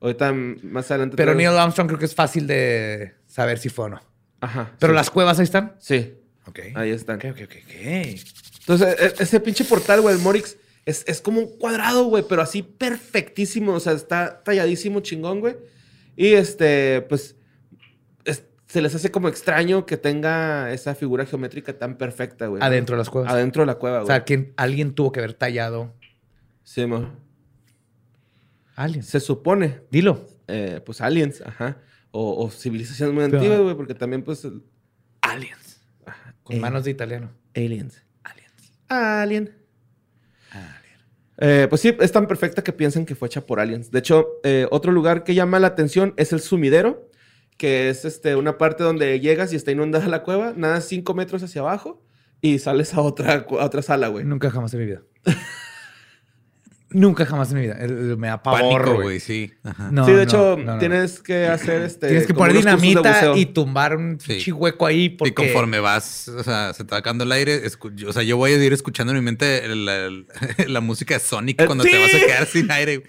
Ahorita 0.00 0.32
más 0.32 0.90
adelante... 0.90 1.16
Pero 1.16 1.34
Neil 1.34 1.48
Armstrong 1.50 1.86
creo 1.88 1.98
que 1.98 2.04
es 2.06 2.14
fácil 2.14 2.46
de 2.46 3.14
saber 3.26 3.58
si 3.58 3.68
fue 3.68 3.86
o 3.86 3.88
no. 3.90 4.00
Ajá. 4.40 4.72
Pero 4.78 4.92
sí. 4.92 4.96
las 4.96 5.10
cuevas 5.10 5.38
ahí 5.38 5.44
están. 5.44 5.74
Sí, 5.78 6.14
Ok. 6.46 6.60
ahí 6.74 6.90
están. 6.90 7.16
Ok, 7.18 7.24
ok, 7.32 7.40
ok, 7.44 7.54
ok. 7.64 8.20
Entonces, 8.60 8.96
e- 9.00 9.22
ese 9.22 9.40
pinche 9.40 9.64
portal, 9.64 10.00
güey, 10.00 10.14
el 10.16 10.20
Morix, 10.22 10.56
es, 10.84 11.04
es 11.06 11.20
como 11.20 11.40
un 11.40 11.58
cuadrado, 11.58 12.04
güey, 12.04 12.24
pero 12.28 12.42
así 12.42 12.62
perfectísimo. 12.62 13.72
O 13.72 13.80
sea, 13.80 13.92
está 13.94 14.42
talladísimo, 14.44 15.00
chingón, 15.00 15.40
güey. 15.40 15.56
Y 16.16 16.32
este, 16.34 17.02
pues, 17.08 17.22
es- 17.24 17.36
se 18.66 18.80
les 18.82 18.94
hace 18.94 19.10
como 19.10 19.28
extraño 19.28 19.86
que 19.86 19.96
tenga 19.96 20.72
esa 20.72 20.94
figura 20.94 21.24
geométrica 21.26 21.78
tan 21.78 21.96
perfecta, 21.98 22.46
güey. 22.48 22.62
Adentro 22.62 22.96
de 22.96 22.98
las 22.98 23.10
cuevas. 23.10 23.32
Adentro 23.32 23.62
de 23.62 23.66
la 23.66 23.74
cueva, 23.76 23.98
O 23.98 24.00
güey. 24.02 24.06
sea, 24.08 24.24
que 24.24 24.52
alguien 24.56 24.94
tuvo 24.94 25.12
que 25.12 25.20
haber 25.20 25.34
tallado. 25.34 25.94
Sí, 26.64 26.84
mo. 26.86 27.10
Aliens. 28.74 29.06
Se 29.06 29.20
supone, 29.20 29.80
Dilo. 29.90 30.26
eh, 30.48 30.80
pues, 30.84 31.00
aliens, 31.00 31.40
ajá. 31.42 31.78
O, 32.10 32.44
o 32.44 32.50
civilizaciones 32.50 33.14
muy 33.14 33.24
Pero- 33.24 33.38
antiguas, 33.38 33.60
güey, 33.62 33.74
porque 33.74 33.94
también, 33.94 34.22
pues, 34.22 34.46
Aliens. 35.22 35.80
Con 36.42 36.56
Eh. 36.56 36.60
manos 36.60 36.84
de 36.84 36.90
italiano. 36.90 37.30
aliens. 37.54 38.02
Aliens. 38.22 38.72
Alien. 38.88 39.54
Eh, 41.38 41.66
pues 41.68 41.80
sí, 41.82 41.94
es 42.00 42.12
tan 42.12 42.26
perfecta 42.26 42.62
que 42.64 42.72
piensan 42.72 43.04
que 43.04 43.14
fue 43.14 43.26
hecha 43.26 43.44
por 43.44 43.60
aliens. 43.60 43.90
De 43.90 43.98
hecho, 43.98 44.26
otro 44.70 44.92
lugar 44.92 45.22
que 45.24 45.34
llama 45.34 45.58
la 45.58 45.66
atención 45.68 46.14
es 46.16 46.32
el 46.32 46.40
sumidero, 46.40 47.10
que 47.56 47.88
es 47.88 48.04
este, 48.04 48.36
una 48.36 48.58
parte 48.58 48.82
donde 48.84 49.18
llegas 49.20 49.52
y 49.52 49.56
está 49.56 49.70
inundada 49.72 50.06
la 50.08 50.22
cueva, 50.22 50.52
nadas 50.56 50.86
cinco 50.88 51.14
metros 51.14 51.42
hacia 51.42 51.60
abajo 51.62 52.02
y 52.40 52.58
sales 52.58 52.92
a 52.94 53.00
otra, 53.00 53.46
a 53.48 53.64
otra 53.64 53.82
sala, 53.82 54.08
güey. 54.08 54.24
Nunca 54.24 54.50
jamás 54.50 54.72
en 54.74 54.80
mi 54.80 54.86
vida. 54.86 55.02
Nunca 56.88 57.26
jamás 57.26 57.50
en 57.50 57.56
mi 57.56 57.62
vida. 57.62 57.76
Me 58.16 58.28
da 58.28 58.40
pavor, 58.42 58.84
güey. 58.86 59.02
güey, 59.02 59.20
sí. 59.20 59.52
Ajá. 59.64 59.88
No, 59.90 60.04
sí, 60.06 60.12
de 60.12 60.18
no, 60.18 60.22
hecho, 60.22 60.56
no, 60.56 60.74
no. 60.74 60.78
tienes 60.78 61.20
que 61.20 61.46
hacer 61.46 61.82
este. 61.82 62.06
Tienes 62.06 62.26
que 62.28 62.32
poner 62.34 62.52
de 62.52 62.58
dinamita 62.60 63.32
y 63.36 63.46
tumbar 63.46 63.96
un 63.96 64.20
Sí. 64.20 64.34
pinche 64.34 64.52
hueco 64.52 64.86
ahí 64.86 65.08
porque... 65.08 65.30
Y 65.30 65.34
conforme 65.34 65.80
vas, 65.80 66.28
o 66.28 66.44
sea, 66.44 66.72
se 66.74 66.84
te 66.84 66.92
va 66.92 66.98
acabando 66.98 67.24
el 67.24 67.32
aire, 67.32 67.60
o 68.06 68.12
sea, 68.12 68.22
yo 68.22 68.36
voy 68.36 68.52
a 68.52 68.64
ir 68.64 68.72
escuchando 68.72 69.12
en 69.12 69.18
mi 69.18 69.24
mente 69.24 69.64
el- 69.64 69.88
el- 69.88 70.26
la 70.72 70.80
música 70.80 71.14
de 71.14 71.20
Sonic 71.20 71.60
Eh, 71.60 71.66
cuando 71.66 71.82
sí. 71.84 71.90
te 71.90 71.98
vas 71.98 72.14
a 72.14 72.18
quedar 72.26 72.46
sin 72.46 72.70
aire. 72.70 73.02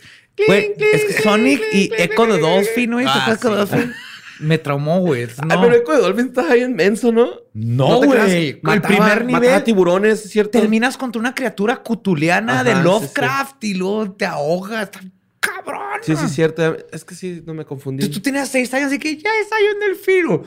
güey. 0.48 0.74
Es 0.94 1.06
que 1.06 1.22
Sonic 1.22 1.62
y 1.72 1.92
Echo 1.98 2.26
the 2.28 2.40
Dolphin, 2.40 2.92
güey. 2.94 3.06
¿Se 3.06 3.12
Ah, 3.14 3.30
de 3.30 3.38
the 3.38 3.48
Dolphin? 3.48 3.94
Me 4.40 4.58
traumó, 4.58 5.00
güey. 5.00 5.24
Ay, 5.24 5.48
No, 5.48 5.62
pero 5.62 5.76
Eco 5.76 5.94
de 5.94 6.00
Dolphin 6.00 6.28
está 6.28 6.52
ahí 6.52 6.64
inmenso, 6.64 7.12
¿no? 7.12 7.30
No, 7.54 7.98
güey. 8.04 8.50
El 8.50 8.60
Mataba- 8.62 8.88
primer 8.88 9.26
nivel- 9.26 9.32
Mataba 9.42 9.64
tiburones, 9.64 10.22
¿cierto? 10.30 10.60
terminas 10.60 10.98
contra 10.98 11.20
una 11.20 11.34
criatura 11.34 11.78
cutuliana 11.78 12.56
Ajá, 12.62 12.64
de 12.64 12.76
sí, 12.76 12.82
Lovecraft 12.84 13.64
y 13.64 13.74
luego 13.74 14.12
te 14.12 14.26
ahogas. 14.26 14.84
Está 14.84 15.00
cabrón. 15.40 15.82
Sí, 16.02 16.16
sí, 16.16 16.28
cierto. 16.30 16.78
Es 16.92 17.04
que 17.06 17.16
sí, 17.16 17.42
no 17.46 17.54
me 17.54 17.66
confundí. 17.66 18.04
Entonces 18.04 18.22
tú 18.22 18.24
tenías 18.24 18.50
seis 18.50 18.74
años 18.74 18.92
y 18.94 19.00
que 19.00 19.16
ya 19.18 19.30
está 19.42 19.56
ahí 19.56 19.64
un 19.74 19.80
delfín. 19.80 20.42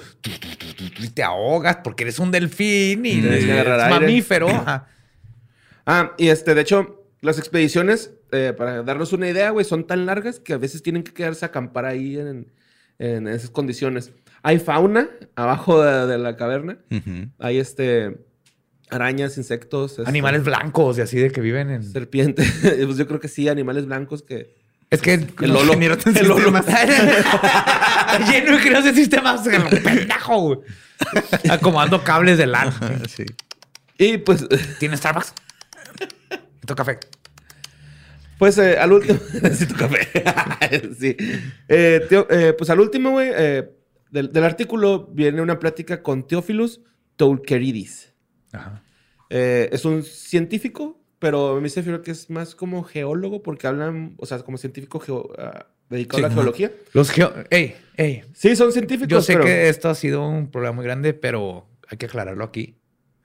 Y 1.02 1.08
te 1.08 1.22
ahogas 1.22 1.78
porque 1.82 2.04
eres 2.04 2.18
un 2.18 2.30
delfín 2.30 3.04
y 3.06 3.20
que 3.22 3.50
eres 3.58 3.90
mamífero. 3.90 4.48
Ajá. 4.48 4.86
Ah, 5.86 6.12
y 6.18 6.28
este, 6.28 6.54
de 6.54 6.60
hecho, 6.60 7.04
las 7.20 7.38
expediciones, 7.38 8.12
eh, 8.32 8.52
para 8.56 8.82
darnos 8.82 9.12
una 9.12 9.28
idea, 9.28 9.50
güey, 9.50 9.64
son 9.64 9.86
tan 9.86 10.06
largas 10.06 10.38
que 10.38 10.52
a 10.52 10.58
veces 10.58 10.82
tienen 10.82 11.02
que 11.02 11.12
quedarse 11.12 11.44
a 11.44 11.48
acampar 11.48 11.84
ahí 11.86 12.16
en, 12.18 12.52
en 13.00 13.26
esas 13.26 13.50
condiciones. 13.50 14.12
Hay 14.42 14.58
fauna 14.58 15.08
abajo 15.34 15.82
de, 15.82 16.06
de 16.06 16.18
la 16.18 16.36
caverna. 16.36 16.78
Hay 17.38 17.58
este 17.58 18.18
arañas, 18.90 19.38
insectos, 19.38 19.92
este, 19.92 20.08
Animales 20.08 20.44
blancos 20.44 20.98
y 20.98 21.00
así 21.00 21.18
de 21.18 21.30
que 21.30 21.40
viven 21.40 21.70
en. 21.70 21.82
serpientes. 21.82 22.52
pues 22.84 22.96
yo 22.96 23.06
creo 23.06 23.20
que 23.20 23.28
sí, 23.28 23.48
animales 23.48 23.86
blancos 23.86 24.22
que. 24.22 24.54
Es 24.90 25.00
que 25.00 25.14
El 25.14 25.52
Lolo. 25.52 25.72
El 25.72 26.28
Lolo. 26.28 26.50
lleno 28.28 28.56
de 28.56 28.60
creos 28.60 28.84
de 28.84 28.92
sistemas. 28.92 29.42
Pendejo, 29.84 30.40
güey. 30.40 30.58
Acomodando 31.48 32.02
cables 32.02 32.38
de 32.38 32.46
LAN. 32.46 32.72
Sí. 33.08 33.24
Y 33.98 34.18
pues, 34.18 34.46
¿Tiene 34.80 34.96
Starbucks? 34.96 35.32
Necesito 36.30 36.74
café. 36.74 36.98
Pues 38.40 38.58
eh, 38.58 38.76
al 38.76 38.92
último. 38.92 39.20
Necesito 39.42 39.76
café. 39.76 39.98
sí. 40.98 41.16
Eh, 41.68 42.00
Teo- 42.08 42.26
eh, 42.28 42.52
pues 42.58 42.68
al 42.70 42.80
último, 42.80 43.10
güey, 43.12 43.30
del, 44.10 44.32
del 44.32 44.44
artículo 44.44 45.06
viene 45.12 45.40
una 45.40 45.60
plática 45.60 46.02
con 46.02 46.26
Theophilus 46.26 46.80
Toulkeridis. 47.14 48.12
Ajá. 48.52 48.82
Es 49.28 49.84
un 49.84 50.02
científico, 50.02 51.00
pero 51.20 51.56
a 51.56 51.60
mí 51.60 51.68
se 51.68 51.80
refiere 51.80 52.02
que 52.02 52.10
es 52.10 52.28
más 52.30 52.56
como 52.56 52.82
geólogo 52.82 53.42
porque 53.44 53.68
hablan, 53.68 54.14
o 54.18 54.26
sea, 54.26 54.38
como 54.40 54.58
científico 54.58 54.98
geo- 54.98 55.30
ah, 55.38 55.68
dedicado 55.88 56.18
Sí, 56.18 56.24
a 56.24 56.28
la 56.28 56.34
geología. 56.34 56.72
Los 56.94 57.10
geo... 57.10 57.32
Ey, 57.50 57.76
ey. 57.96 58.22
Sí, 58.32 58.56
son 58.56 58.72
científicos. 58.72 59.08
Yo 59.08 59.20
sé 59.20 59.34
pero- 59.34 59.44
que 59.44 59.68
esto 59.68 59.88
ha 59.88 59.94
sido 59.94 60.26
un 60.26 60.50
problema 60.50 60.72
muy 60.74 60.84
grande, 60.84 61.14
pero 61.14 61.68
hay 61.88 61.98
que 61.98 62.06
aclararlo 62.06 62.42
aquí. 62.42 62.76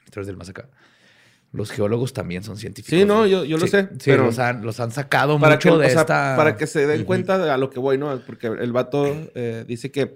Historias 0.06 0.28
del 0.28 0.38
más 0.38 0.50
acá. 0.50 0.70
Los 1.56 1.72
geólogos 1.72 2.14
también 2.14 2.44
son 2.44 2.58
científicos. 2.58 3.00
Sí, 3.00 3.06
no, 3.06 3.26
yo- 3.26 3.44
yo 3.46 3.58
lo 3.58 3.66
Sí, 3.66 3.72
sé, 3.72 3.90
Sí, 4.00 4.12
pero- 4.12 4.26
los, 4.26 4.40
han, 4.40 4.64
los 4.66 4.80
han 4.80 4.92
sacado 4.92 5.40
para 5.40 5.56
mucho 5.56 5.78
que, 5.78 5.82
de 5.84 5.88
o 5.88 5.90
sea, 5.90 6.02
esta... 6.02 6.34
para 6.38 6.56
que 6.58 6.68
se 6.68 6.86
den 6.86 7.04
cuenta 7.06 7.38
de 7.38 7.50
a 7.50 7.58
lo 7.58 7.70
que 7.70 7.80
voy, 7.80 7.98
¿no? 7.98 8.18
Porque 8.26 8.48
el 8.48 8.72
vato 8.72 9.06
eh, 9.36 9.64
dice 9.68 9.92
que 9.92 10.16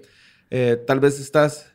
eh, 0.50 0.76
tal 0.86 1.00
vez 1.00 1.18
estas 1.20 1.72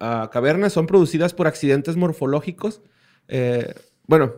ah, 0.00 0.30
cavernas 0.32 0.72
son 0.72 0.86
producidas 0.86 1.34
por 1.34 1.46
accidentes 1.46 1.96
morfológicos. 1.96 2.80
Eh, 3.28 3.74
bueno, 4.06 4.34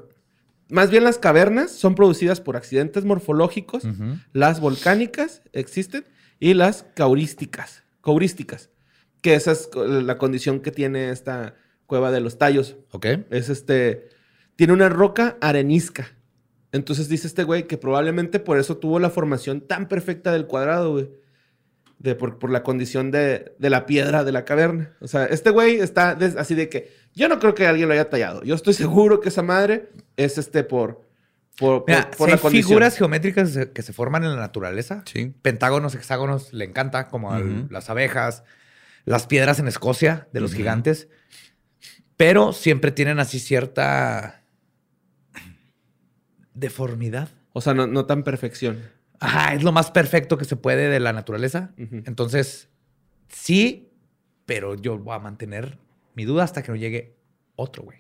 más 0.71 0.91
bien 0.91 1.05
las 1.05 1.19
cavernas 1.19 1.71
son 1.71 1.95
producidas 1.95 2.41
por 2.41 2.57
accidentes 2.57 3.05
morfológicos. 3.05 3.85
Las 4.33 4.61
volcánicas 4.61 5.43
existen 5.53 6.05
y 6.41 6.55
las 6.55 6.85
caurísticas. 6.95 7.83
Caurísticas. 8.03 8.71
Que 9.21 9.35
esa 9.35 9.53
es 9.53 9.69
la 9.75 10.19
condición 10.19 10.61
que 10.61 10.71
tiene 10.71 11.11
esta 11.11 11.55
cueva 11.87 12.11
de 12.11 12.21
los 12.21 12.39
tallos. 12.39 12.77
Ok. 12.91 13.07
Es 13.31 13.49
este. 13.49 14.09
Tiene 14.57 14.73
una 14.73 14.89
roca 14.89 15.37
arenisca. 15.41 16.09
Entonces 16.73 17.09
dice 17.09 17.27
este 17.27 17.45
güey 17.45 17.67
que 17.67 17.79
probablemente 17.79 18.41
por 18.41 18.59
eso 18.59 18.77
tuvo 18.79 18.99
la 18.99 19.11
formación 19.11 19.61
tan 19.61 19.87
perfecta 19.89 20.33
del 20.33 20.47
cuadrado, 20.47 20.93
güey. 20.93 21.11
De, 21.99 22.15
por, 22.15 22.39
por 22.39 22.51
la 22.51 22.63
condición 22.63 23.11
de, 23.11 23.55
de 23.59 23.71
la 23.71 23.87
piedra 23.87 24.25
de 24.25 24.33
la 24.33 24.45
caverna. 24.45 24.93
O 25.01 25.07
sea, 25.09 25.25
este 25.27 25.51
güey 25.51 25.77
está 25.79 26.15
des- 26.15 26.37
así 26.37 26.55
de 26.55 26.69
que 26.69 26.93
yo 27.15 27.29
no 27.29 27.39
creo 27.39 27.55
que 27.55 27.67
alguien 27.67 27.89
lo 27.89 27.95
haya 27.95 28.11
tallado. 28.11 28.43
Yo 28.43 28.55
estoy 28.55 28.75
seguro 28.75 29.21
que 29.21 29.29
esa 29.31 29.43
madre 29.43 29.89
es 30.17 30.37
este 30.37 30.65
por, 30.65 31.09
por, 31.57 31.85
por- 31.85 31.89
Mira, 31.89 32.11
por 32.11 32.27
si 32.27 32.33
la 32.33 32.37
hay 32.37 32.43
condición. 32.43 32.69
figuras 32.69 32.97
geométricas 32.99 33.59
que 33.73 33.83
se 33.83 33.93
forman 33.95 34.25
en 34.25 34.31
la 34.31 34.37
naturaleza. 34.37 35.03
Sí. 35.07 35.33
Pentágonos, 35.41 35.95
hexágonos, 35.95 36.53
le 36.53 36.65
encanta, 36.67 37.09
como 37.09 37.33
al- 37.33 37.69
las 37.71 37.89
abejas, 37.89 38.43
las 39.07 39.27
piedras 39.27 39.59
en 39.61 39.69
Escocia 39.69 40.29
de 40.33 40.41
los 40.41 40.53
gigantes. 40.53 41.09
Pero 42.17 42.53
siempre 42.53 42.91
tienen 42.91 43.19
así 43.19 43.39
cierta 43.39 44.44
deformidad. 46.55 47.29
O 47.53 47.61
sea, 47.61 47.75
no, 47.75 47.87
no 47.87 48.07
tan 48.07 48.23
perfección. 48.25 48.79
Ajá, 49.21 49.55
es 49.55 49.63
lo 49.63 49.73
más 49.73 49.91
perfecto 49.91 50.37
que 50.39 50.45
se 50.45 50.57
puede 50.57 50.89
de 50.89 51.01
la 51.01 51.13
naturaleza. 51.13 51.71
Entonces, 51.77 52.69
sí, 53.29 53.91
pero 54.47 54.75
yo 54.75 54.99
voy 54.99 55.15
a 55.15 55.19
mantener 55.19 55.79
mi 56.15 56.25
duda 56.25 56.45
hasta 56.45 56.63
que 56.63 56.71
no 56.73 56.77
llegue 56.77 57.17
otro 57.57 57.83
güey 57.85 57.99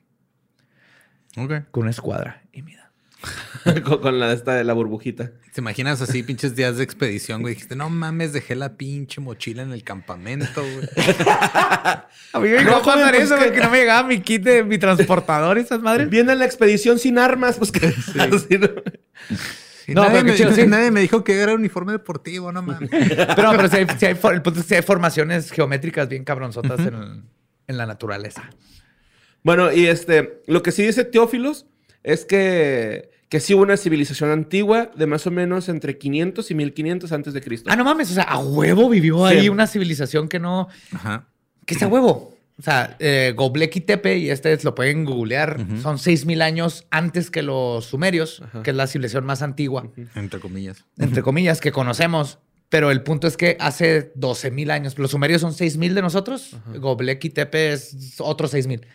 Ok. 1.36 1.70
con 1.70 1.82
una 1.82 1.90
escuadra 1.90 2.42
y 2.52 2.62
mida. 2.62 2.83
con, 3.84 4.00
con 4.00 4.18
la 4.20 4.32
esta 4.32 4.54
de 4.54 4.64
la 4.64 4.72
burbujita. 4.72 5.30
¿Te 5.52 5.60
imaginas 5.60 6.00
así 6.02 6.22
pinches 6.22 6.54
días 6.56 6.76
de 6.76 6.84
expedición, 6.84 7.42
güey? 7.42 7.54
Dijiste, 7.54 7.76
no 7.76 7.88
mames, 7.90 8.32
dejé 8.32 8.54
la 8.54 8.76
pinche 8.76 9.20
mochila 9.20 9.62
en 9.62 9.72
el 9.72 9.82
campamento, 9.84 10.62
güey. 10.62 10.88
A 12.32 12.40
mí 12.40 12.48
me 12.48 12.64
No, 12.64 12.82
pues 12.82 12.96
eso, 13.14 13.34
que- 13.36 13.40
güey, 13.48 13.52
que 13.52 13.60
no 13.60 13.70
me 13.70 13.78
llegaba 13.78 14.06
mi 14.08 14.20
kit 14.20 14.42
de 14.42 14.64
mi 14.64 14.78
transportador 14.78 15.58
y 15.58 15.62
esas 15.62 15.80
madres. 15.80 16.10
Viene 16.10 16.34
la 16.34 16.44
expedición 16.44 16.98
sin 16.98 17.18
armas, 17.18 17.56
pues 17.56 17.70
que 17.72 17.86
así, 18.18 18.58
¿no? 18.58 18.68
No, 19.86 20.02
nadie, 20.08 20.24
pero 20.24 20.50
me, 20.50 20.56
sí. 20.56 20.66
nadie 20.66 20.90
me 20.90 21.00
dijo 21.00 21.22
que 21.24 21.38
era 21.38 21.54
uniforme 21.54 21.92
deportivo, 21.92 22.50
no 22.52 22.62
mames. 22.62 22.88
Pero, 22.90 23.50
pero 23.56 23.68
si 23.68 23.76
hay, 23.76 23.86
si 23.98 24.14
for- 24.14 24.42
sí 24.66 24.74
formaciones 24.82 25.50
geométricas 25.50 26.08
bien 26.08 26.24
cabronzotas 26.24 26.80
en, 26.80 26.94
el- 26.94 27.22
en 27.66 27.76
la 27.76 27.84
naturaleza. 27.86 28.48
Bueno, 29.42 29.70
y 29.72 29.86
este, 29.86 30.40
lo 30.46 30.62
que 30.62 30.72
sí 30.72 30.82
dice 30.86 31.04
Teófilos 31.04 31.66
es 32.02 32.24
que, 32.24 33.10
que 33.34 33.40
sí 33.40 33.52
hubo 33.52 33.64
una 33.64 33.76
civilización 33.76 34.30
antigua 34.30 34.92
de 34.94 35.06
más 35.08 35.26
o 35.26 35.32
menos 35.32 35.68
entre 35.68 35.98
500 35.98 36.52
y 36.52 36.54
1500 36.54 37.10
antes 37.10 37.34
de 37.34 37.40
Cristo. 37.42 37.68
Ah, 37.68 37.74
no 37.74 37.82
mames. 37.82 38.08
O 38.12 38.14
sea, 38.14 38.22
a 38.22 38.38
huevo 38.38 38.88
vivió 38.88 39.28
Sí. 39.28 39.34
ahí 39.34 39.48
una 39.48 39.66
civilización 39.66 40.28
que 40.28 40.38
no. 40.38 40.68
Ajá. 40.92 41.26
que 41.66 41.74
sea 41.74 41.88
huevo. 41.88 42.36
O 42.56 42.62
sea, 42.62 42.94
eh, 43.00 43.34
Göbekli 43.36 43.80
Tepe, 43.80 44.18
y 44.18 44.30
este 44.30 44.56
lo 44.62 44.76
pueden 44.76 45.04
googlear, 45.04 45.66
son 45.82 45.98
6000 45.98 46.42
años 46.42 46.86
antes 46.92 47.28
que 47.32 47.42
los 47.42 47.86
sumerios, 47.86 48.40
que 48.62 48.70
es 48.70 48.76
la 48.76 48.86
civilización 48.86 49.26
más 49.26 49.42
antigua, 49.42 49.90
Entre 50.14 50.38
comillas. 50.38 50.84
entre 50.96 51.22
comillas, 51.24 51.60
que 51.60 51.72
conocemos. 51.72 52.38
Pero 52.68 52.92
el 52.92 53.02
punto 53.02 53.26
es 53.26 53.36
que 53.36 53.56
hace 53.58 54.12
12000 54.14 54.70
años, 54.70 54.96
los 54.96 55.10
sumerios 55.10 55.40
son 55.40 55.52
6000 55.54 55.92
de 55.96 56.02
nosotros, 56.02 56.56
Göbekli 56.80 57.30
Tepe 57.30 57.72
es 57.72 58.14
otros 58.20 58.52
6000. 58.52 58.86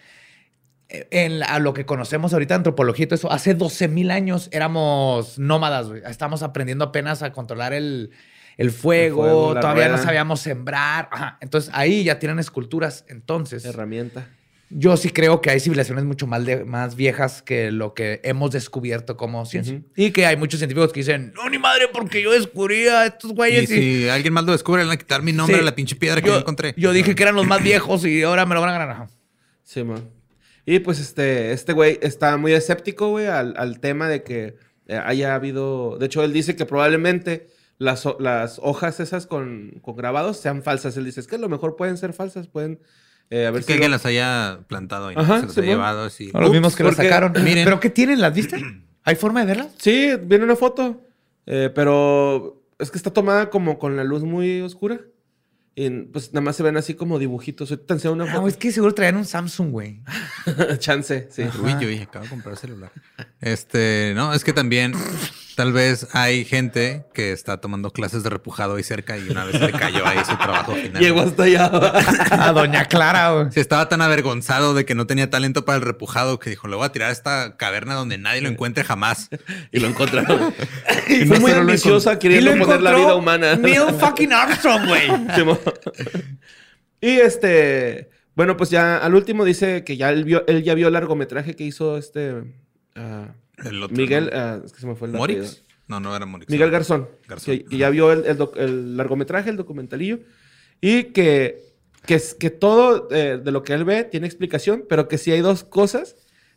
En 0.89 1.37
la- 1.39 1.45
a 1.45 1.59
lo 1.59 1.73
que 1.73 1.85
conocemos 1.85 2.33
ahorita 2.33 2.55
antropología 2.55 3.03
y 3.03 3.07
todo 3.07 3.15
eso, 3.15 3.31
hace 3.31 3.53
12000 3.53 4.09
años 4.09 4.49
éramos 4.51 5.37
nómadas, 5.37 5.87
güey. 5.89 6.01
Estamos 6.09 6.41
aprendiendo 6.41 6.85
apenas 6.85 7.21
a 7.21 7.31
controlar 7.31 7.73
el, 7.73 8.09
el 8.57 8.71
fuego, 8.71 9.23
El 9.25 9.29
fuego, 9.31 9.53
la 9.53 9.61
todavía 9.61 9.89
no 9.89 9.99
sabíamos 9.99 10.39
sembrar. 10.39 11.07
Ajá. 11.11 11.37
Entonces 11.41 11.69
ahí 11.75 12.03
ya 12.03 12.17
tienen 12.17 12.39
esculturas. 12.39 13.05
Entonces, 13.07 13.65
Herramienta. 13.65 14.27
yo 14.71 14.97
sí 14.97 15.11
creo 15.11 15.41
que 15.41 15.51
hay 15.51 15.59
civilizaciones 15.59 16.05
mucho 16.05 16.25
más, 16.25 16.43
de- 16.43 16.65
más 16.65 16.95
viejas 16.95 17.43
que 17.43 17.71
lo 17.71 17.93
que 17.93 18.19
hemos 18.23 18.49
descubierto 18.49 19.15
como 19.15 19.45
ciencia. 19.45 19.83
Y 19.95 20.09
que 20.09 20.25
hay 20.25 20.37
muchos 20.37 20.59
científicos 20.59 20.91
que 20.91 21.01
dicen, 21.01 21.33
no, 21.35 21.47
ni 21.51 21.59
madre, 21.59 21.85
porque 21.93 22.19
yo 22.23 22.31
descubría 22.31 23.05
estos 23.05 23.29
Y 23.29 23.33
güeyes. 23.35 23.69
y- 23.69 24.01
si 24.03 24.09
alguien 24.09 24.33
más 24.33 24.43
lo 24.43 24.53
descubre, 24.53 24.81
le 24.81 24.87
van 24.87 24.95
a 24.95 24.97
quitar 24.97 25.21
mi 25.21 25.33
nombre 25.33 25.57
Sí. 25.57 25.61
a 25.61 25.65
la 25.65 25.75
pinche 25.75 25.95
piedra 25.95 26.19
que 26.19 26.27
yo, 26.29 26.33
yo 26.33 26.39
encontré. 26.39 26.73
yo 26.77 26.91
dije 26.93 27.13
que 27.13 27.21
eran 27.21 27.35
los 27.35 27.45
más 27.45 27.61
viejos 27.61 28.03
y 28.05 28.23
ahora 28.23 28.47
me 28.47 28.55
lo 28.55 28.61
van 28.61 28.71
a 28.71 28.77
ganar. 28.79 29.07
Sí, 29.63 29.83
man. 29.83 30.03
Y 30.71 30.79
pues 30.79 30.99
este, 30.99 31.51
este 31.51 31.73
güey 31.73 31.97
está 32.03 32.37
muy 32.37 32.53
escéptico, 32.53 33.09
güey, 33.09 33.25
al, 33.25 33.55
al 33.57 33.79
tema 33.79 34.07
de 34.07 34.21
que 34.21 34.55
eh, 34.85 35.01
haya 35.03 35.33
habido. 35.33 35.97
De 35.97 36.05
hecho, 36.05 36.23
él 36.23 36.31
dice 36.31 36.55
que 36.55 36.67
probablemente 36.67 37.47
las, 37.79 38.07
las 38.19 38.59
hojas 38.61 38.99
esas 38.99 39.25
con, 39.25 39.79
con 39.81 39.95
grabados 39.95 40.37
sean 40.37 40.61
falsas. 40.61 40.95
Él 40.95 41.05
dice, 41.05 41.21
es 41.21 41.25
que 41.27 41.37
a 41.37 41.39
lo 41.39 41.49
mejor 41.49 41.75
pueden 41.75 41.97
ser 41.97 42.13
falsas, 42.13 42.47
pueden 42.47 42.79
eh, 43.31 43.47
haber 43.47 43.61
Es 43.61 43.65
que 43.65 43.73
alguien 43.73 43.89
las 43.89 44.05
haya 44.05 44.59
plantado 44.67 45.11
y 45.11 45.15
Ajá, 45.15 45.39
se 45.39 45.45
las 45.47 45.53
sí, 45.55 45.59
ha 45.59 45.63
bueno. 45.63 45.77
llevado 45.77 46.03
así. 46.03 46.29
Los 46.33 46.51
mismos 46.51 46.75
que 46.75 46.83
porque- 46.83 47.01
sacaron. 47.03 47.33
miren. 47.43 47.63
¿Pero 47.65 47.79
qué 47.79 47.89
tienen? 47.89 48.21
¿Las 48.21 48.35
viste? 48.35 48.63
¿Hay 49.03 49.15
forma 49.15 49.39
de 49.39 49.47
verlas? 49.47 49.69
Sí, 49.79 50.11
viene 50.21 50.43
una 50.43 50.55
foto, 50.55 51.01
eh, 51.47 51.71
pero 51.73 52.61
es 52.77 52.91
que 52.91 52.97
está 52.99 53.11
tomada 53.11 53.49
como 53.49 53.79
con 53.79 53.97
la 53.97 54.03
luz 54.03 54.21
muy 54.21 54.61
oscura. 54.61 54.99
Pues 56.11 56.33
nada 56.33 56.41
más 56.41 56.55
se 56.55 56.63
ven 56.63 56.75
así 56.77 56.93
como 56.95 57.19
dibujitos. 57.19 57.71
Ahorita 57.71 57.93
enseño 57.93 58.13
una 58.13 58.25
Ah, 58.25 58.35
foto. 58.35 58.47
es 58.47 58.57
que 58.57 58.71
seguro 58.71 58.93
traían 58.93 59.15
un 59.17 59.25
Samsung, 59.25 59.71
güey. 59.71 60.01
Chance, 60.79 61.27
sí. 61.31 61.43
Uy, 61.63 61.71
yo 61.79 61.87
dije, 61.87 62.03
acabo 62.03 62.23
de 62.25 62.29
comprar 62.29 62.57
celular. 62.57 62.91
Este, 63.41 64.13
no, 64.15 64.33
es 64.33 64.43
que 64.43 64.51
también 64.53 64.93
tal 65.55 65.71
vez 65.73 66.07
hay 66.13 66.45
gente 66.45 67.05
que 67.13 67.31
está 67.31 67.57
tomando 67.61 67.91
clases 67.91 68.23
de 68.23 68.29
repujado 68.29 68.75
ahí 68.75 68.83
cerca 68.83 69.17
y 69.17 69.29
una 69.29 69.43
vez 69.45 69.57
se 69.57 69.65
le 69.67 69.71
cayó 69.71 70.05
ahí 70.05 70.17
su 70.25 70.35
trabajo 70.37 70.73
final. 70.73 71.01
Llegó 71.01 71.21
hasta 71.21 71.43
allá. 71.43 71.65
A 72.31 72.51
Doña 72.53 72.85
Clara, 72.85 73.31
güey. 73.33 73.51
Sí, 73.51 73.59
estaba 73.59 73.87
tan 73.89 74.01
avergonzado 74.01 74.73
de 74.73 74.85
que 74.85 74.95
no 74.95 75.05
tenía 75.07 75.29
talento 75.29 75.65
para 75.65 75.77
el 75.77 75.81
repujado 75.83 76.39
que 76.39 76.49
dijo, 76.49 76.67
le 76.67 76.75
voy 76.75 76.85
a 76.85 76.91
tirar 76.91 77.09
a 77.09 77.13
esta 77.13 77.55
caverna 77.57 77.93
donde 77.93 78.17
nadie 78.17 78.41
lo 78.41 78.49
encuentre 78.49 78.83
jamás. 78.83 79.29
y 79.71 79.79
lo 79.79 79.87
encontraron. 79.87 80.53
y 81.07 81.25
fue 81.25 81.39
muy 81.39 81.51
ambiciosa 81.51 82.19
queriendo 82.19 82.57
poner 82.57 82.81
la 82.81 82.95
vida 82.95 83.15
humana. 83.15 83.55
Neil 83.55 83.93
fucking 83.99 84.31
Armstrong, 84.33 84.87
güey. 84.87 85.07
Y 87.01 87.19
este, 87.19 88.09
bueno, 88.35 88.57
pues 88.57 88.69
ya 88.69 88.97
al 88.97 89.15
último 89.15 89.45
dice 89.45 89.83
que 89.85 89.95
ya 89.95 90.09
él, 90.11 90.25
vio, 90.25 90.45
él 90.47 90.63
ya 90.63 90.73
vio 90.73 90.87
el 90.87 90.93
largometraje 90.93 91.55
que 91.55 91.63
hizo 91.63 91.97
este 91.97 92.43
ah, 92.95 93.33
El 93.63 93.81
otro, 93.81 93.95
Miguel, 93.95 94.29
¿no? 94.33 94.37
ah, 94.39 94.61
es 94.65 94.73
que 94.73 94.81
se 94.81 94.87
me 94.87 94.95
fue 94.95 95.07
el 95.07 95.15
apellido. 95.15 95.43
¿Morix? 95.43 95.63
No, 95.87 95.99
no 95.99 96.15
era 96.15 96.25
Morix. 96.25 96.49
Miguel 96.51 96.69
Garzón, 96.71 97.07
Garzón, 97.27 97.57
que, 97.57 97.65
que 97.65 97.77
ya 97.77 97.89
vio 97.89 98.11
el, 98.11 98.25
el 98.25 98.37
doc- 98.37 98.57
el 98.57 98.97
largometraje, 98.97 99.49
el 99.49 99.55
documentalillo, 99.57 100.19
y 100.81 101.05
que, 101.05 101.61
que, 102.05 102.15
es- 102.15 102.33
que 102.35 102.49
todo 102.49 103.07
eh, 103.11 103.39
de 103.43 103.51
lo 103.51 103.63
que 103.63 103.73
él 103.73 103.85
ve 103.85 104.03
tiene 104.03 104.27
explicación, 104.27 104.83
pero 104.89 105.07
que 105.07 105.17
sí 105.17 105.31
hay 105.31 105.39
dos 105.41 105.63
cosas 105.63 106.15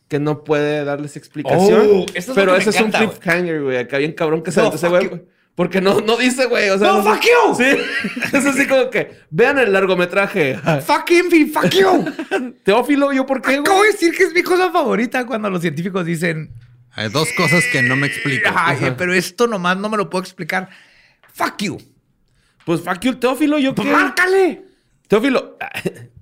que 0.08 0.18
no 0.18 0.44
puede 0.44 0.84
darles 0.84 1.16
explicación. 1.16 1.86
Oh, 1.88 2.06
eso 2.14 2.32
es 2.32 2.36
pero 2.36 2.54
ese 2.56 2.70
es 2.70 2.80
un 2.80 2.88
encanta, 2.88 2.98
cliffhanger, 3.10 3.62
güey. 3.62 3.76
Acá 3.78 3.96
bien 3.98 4.12
cabrón 4.12 4.42
que 4.42 4.50
se 4.50 4.60
No, 4.60 4.72
ese 4.74 4.88
güey. 4.88 5.22
Porque 5.54 5.80
no, 5.82 6.00
no 6.00 6.16
dice, 6.16 6.46
güey. 6.46 6.70
O 6.70 6.78
sea, 6.78 6.88
No, 6.92 7.02
sé- 7.02 7.10
fuck 7.10 7.22
you. 7.22 7.54
Sí. 7.56 8.30
Es 8.36 8.46
así 8.46 8.66
como 8.66 8.88
que 8.90 9.18
vean 9.30 9.58
el 9.58 9.72
largometraje. 9.72 10.56
Fuck 10.86 11.10
him, 11.10 11.26
y 11.32 11.44
fuck 11.46 11.68
you. 11.70 12.04
Teófilo, 12.64 13.12
¿yo 13.12 13.26
por 13.26 13.42
qué, 13.42 13.56
Acabo 13.56 13.82
de 13.82 13.88
decir 13.92 14.16
que 14.16 14.24
es 14.24 14.32
mi 14.32 14.42
cosa 14.42 14.70
favorita 14.70 15.26
cuando 15.26 15.50
los 15.50 15.60
científicos 15.60 16.06
dicen, 16.06 16.52
Hay 16.92 17.10
dos 17.10 17.28
cosas 17.36 17.64
que 17.70 17.82
no 17.82 17.96
me 17.96 18.06
explico. 18.06 18.48
Ay, 18.54 18.94
pero 18.96 19.12
esto 19.12 19.46
nomás 19.46 19.76
no 19.76 19.88
me 19.90 19.96
lo 19.98 20.08
puedo 20.08 20.22
explicar. 20.22 20.70
Fuck 21.34 21.58
you. 21.62 21.78
Pues 22.64 22.80
fuck 22.80 23.00
you, 23.00 23.14
Teófilo, 23.16 23.58
¿yo 23.58 23.74
qué? 23.74 23.82
Pues 23.82 23.92
márcale. 23.92 24.64
Teófilo. 25.08 25.58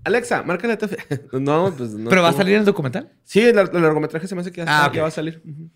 Alexa, 0.02 0.42
márcale 0.42 0.72
a 0.72 0.78
Teófilo. 0.78 1.02
No, 1.38 1.72
pues 1.76 1.90
no. 1.90 2.10
¿Pero 2.10 2.22
va 2.22 2.30
a 2.30 2.32
salir 2.32 2.54
en 2.54 2.60
el 2.60 2.66
documental? 2.66 3.12
Sí, 3.24 3.40
el, 3.40 3.54
lar- 3.54 3.70
el 3.72 3.82
largometraje 3.82 4.26
se 4.26 4.34
me 4.34 4.40
hace 4.40 4.50
que 4.50 4.64
ya, 4.64 4.84
Ah, 4.86 4.90
ya 4.92 5.02
va 5.02 5.08
a 5.08 5.12
salir. 5.12 5.40
Ujú. 5.44 5.70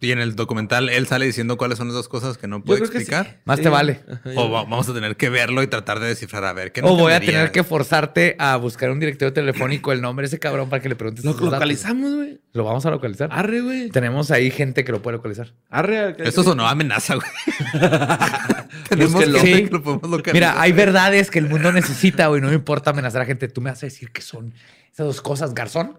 Y 0.00 0.12
en 0.12 0.20
el 0.20 0.36
documental 0.36 0.88
él 0.90 1.08
sale 1.08 1.26
diciendo 1.26 1.56
cuáles 1.56 1.76
son 1.78 1.88
las 1.88 1.94
dos 1.96 2.08
cosas 2.08 2.38
que 2.38 2.46
no 2.46 2.62
puede 2.62 2.80
que 2.82 2.86
sí. 2.86 2.92
explicar. 2.98 3.40
Más 3.44 3.56
Sí. 3.56 3.64
te 3.64 3.68
vale. 3.68 4.00
Ajá, 4.08 4.30
O 4.36 4.48
va- 4.50 4.62
vamos 4.62 4.88
a 4.88 4.94
tener 4.94 5.16
que 5.16 5.28
verlo 5.28 5.60
y 5.62 5.66
tratar 5.66 5.98
de 5.98 6.06
descifrar 6.06 6.44
a 6.44 6.52
ver 6.52 6.70
qué 6.70 6.82
O 6.84 6.96
voy 6.96 7.12
a 7.12 7.18
tener 7.20 7.50
que 7.50 7.64
forzarte 7.64 8.36
a 8.38 8.56
buscar 8.56 8.90
un 8.90 9.00
directorio 9.00 9.32
telefónico 9.32 9.90
el 9.90 10.00
nombre 10.00 10.22
de 10.22 10.28
ese 10.28 10.38
cabrón 10.38 10.68
para 10.68 10.80
que 10.80 10.88
le 10.88 10.94
preguntes. 10.94 11.24
Lo 11.24 11.32
localizamos, 11.32 12.14
güey. 12.14 12.38
Lo 12.52 12.62
vamos 12.64 12.86
a 12.86 12.90
localizar. 12.90 13.28
Arre, 13.32 13.60
güey. 13.60 13.90
Tenemos 13.90 14.30
ahí 14.30 14.50
gente 14.52 14.84
que 14.84 14.92
lo 14.92 15.02
puede 15.02 15.16
localizar. 15.16 15.52
Arre. 15.68 16.14
Eso 16.18 16.44
sonó 16.44 16.68
amenaza, 16.68 17.16
güey. 17.16 17.28
Tenemos 18.88 19.14
gente 19.24 19.40
Sí. 19.40 19.64
que 19.64 19.70
lo 19.70 19.82
podemos 19.82 20.08
localizar. 20.10 20.34
Mira, 20.34 20.60
hay 20.60 20.72
verdades 20.72 21.30
que 21.30 21.38
el 21.38 21.48
mundo 21.48 21.72
necesita, 21.72 22.26
güey. 22.28 22.40
No 22.40 22.48
me 22.48 22.54
importa 22.54 22.90
amenazar 22.90 23.22
a 23.22 23.26
gente. 23.26 23.48
Tú 23.48 23.60
me 23.60 23.70
vas 23.70 23.82
a 23.82 23.86
decir 23.86 24.10
que 24.12 24.22
son 24.22 24.54
esas 24.92 25.06
dos 25.06 25.20
cosas. 25.20 25.54
Garzón, 25.54 25.98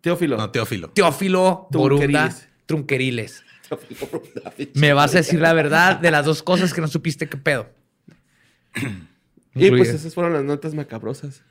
Teófilo. 0.00 0.36
No, 0.36 0.50
Teófilo. 0.50 0.90
Teófilo, 0.90 1.68
Borunda. 1.70 2.34
Trunqueriles. 2.70 3.42
Me 4.74 4.92
vas 4.92 5.12
a 5.14 5.18
decir 5.18 5.40
la 5.40 5.52
verdad 5.52 5.98
de 5.98 6.12
las 6.12 6.24
dos 6.24 6.44
cosas 6.44 6.72
que 6.72 6.80
no 6.80 6.86
supiste 6.86 7.28
qué 7.28 7.36
pedo. 7.36 7.68
Y 9.56 9.70
pues 9.70 9.88
esas 9.88 10.14
fueron 10.14 10.32
las 10.32 10.44
notas 10.44 10.72
macabrosas. 10.74 11.42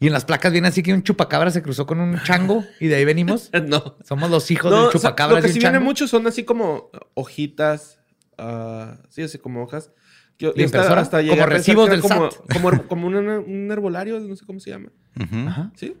Y 0.00 0.08
en 0.08 0.12
las 0.12 0.24
placas 0.24 0.50
viene 0.50 0.66
así 0.66 0.82
que 0.82 0.92
un 0.92 1.04
chupacabra 1.04 1.52
se 1.52 1.62
cruzó 1.62 1.86
con 1.86 2.00
un 2.00 2.20
chango 2.24 2.64
y 2.80 2.88
de 2.88 2.96
ahí 2.96 3.04
venimos. 3.04 3.50
no. 3.68 3.96
Somos 4.04 4.30
los 4.30 4.50
hijos 4.50 4.72
No, 4.72 4.78
del 4.78 4.86
o 4.88 4.90
sea, 4.90 5.00
chupacabra 5.00 5.36
lo 5.36 5.42
que 5.42 5.46
y 5.46 5.50
un 5.50 5.54
sí 5.54 5.60
viene 5.60 5.78
mucho 5.78 6.08
son 6.08 6.26
así 6.26 6.42
como 6.44 6.90
hojitas. 7.14 8.00
ah, 8.36 8.98
sí, 9.08 9.22
así 9.22 9.38
como 9.38 9.62
hojas. 9.62 9.92
Yo, 10.40 10.52
¿De 10.52 10.64
impresora? 10.64 11.04
Como 11.04 11.22
llegué 11.22 11.40
a 11.40 11.46
pensar 11.46 11.48
recibos 11.50 11.88
del 11.88 12.00
como, 12.00 12.30
SAT. 12.32 12.52
Como, 12.52 12.88
como 12.88 13.06
un, 13.06 13.14
un 13.14 13.70
herbolario, 13.70 14.18
no 14.18 14.34
sé 14.34 14.44
cómo 14.44 14.58
se 14.58 14.70
llama. 14.70 14.90
Ajá, 15.14 15.70
¿Sí? 15.76 15.96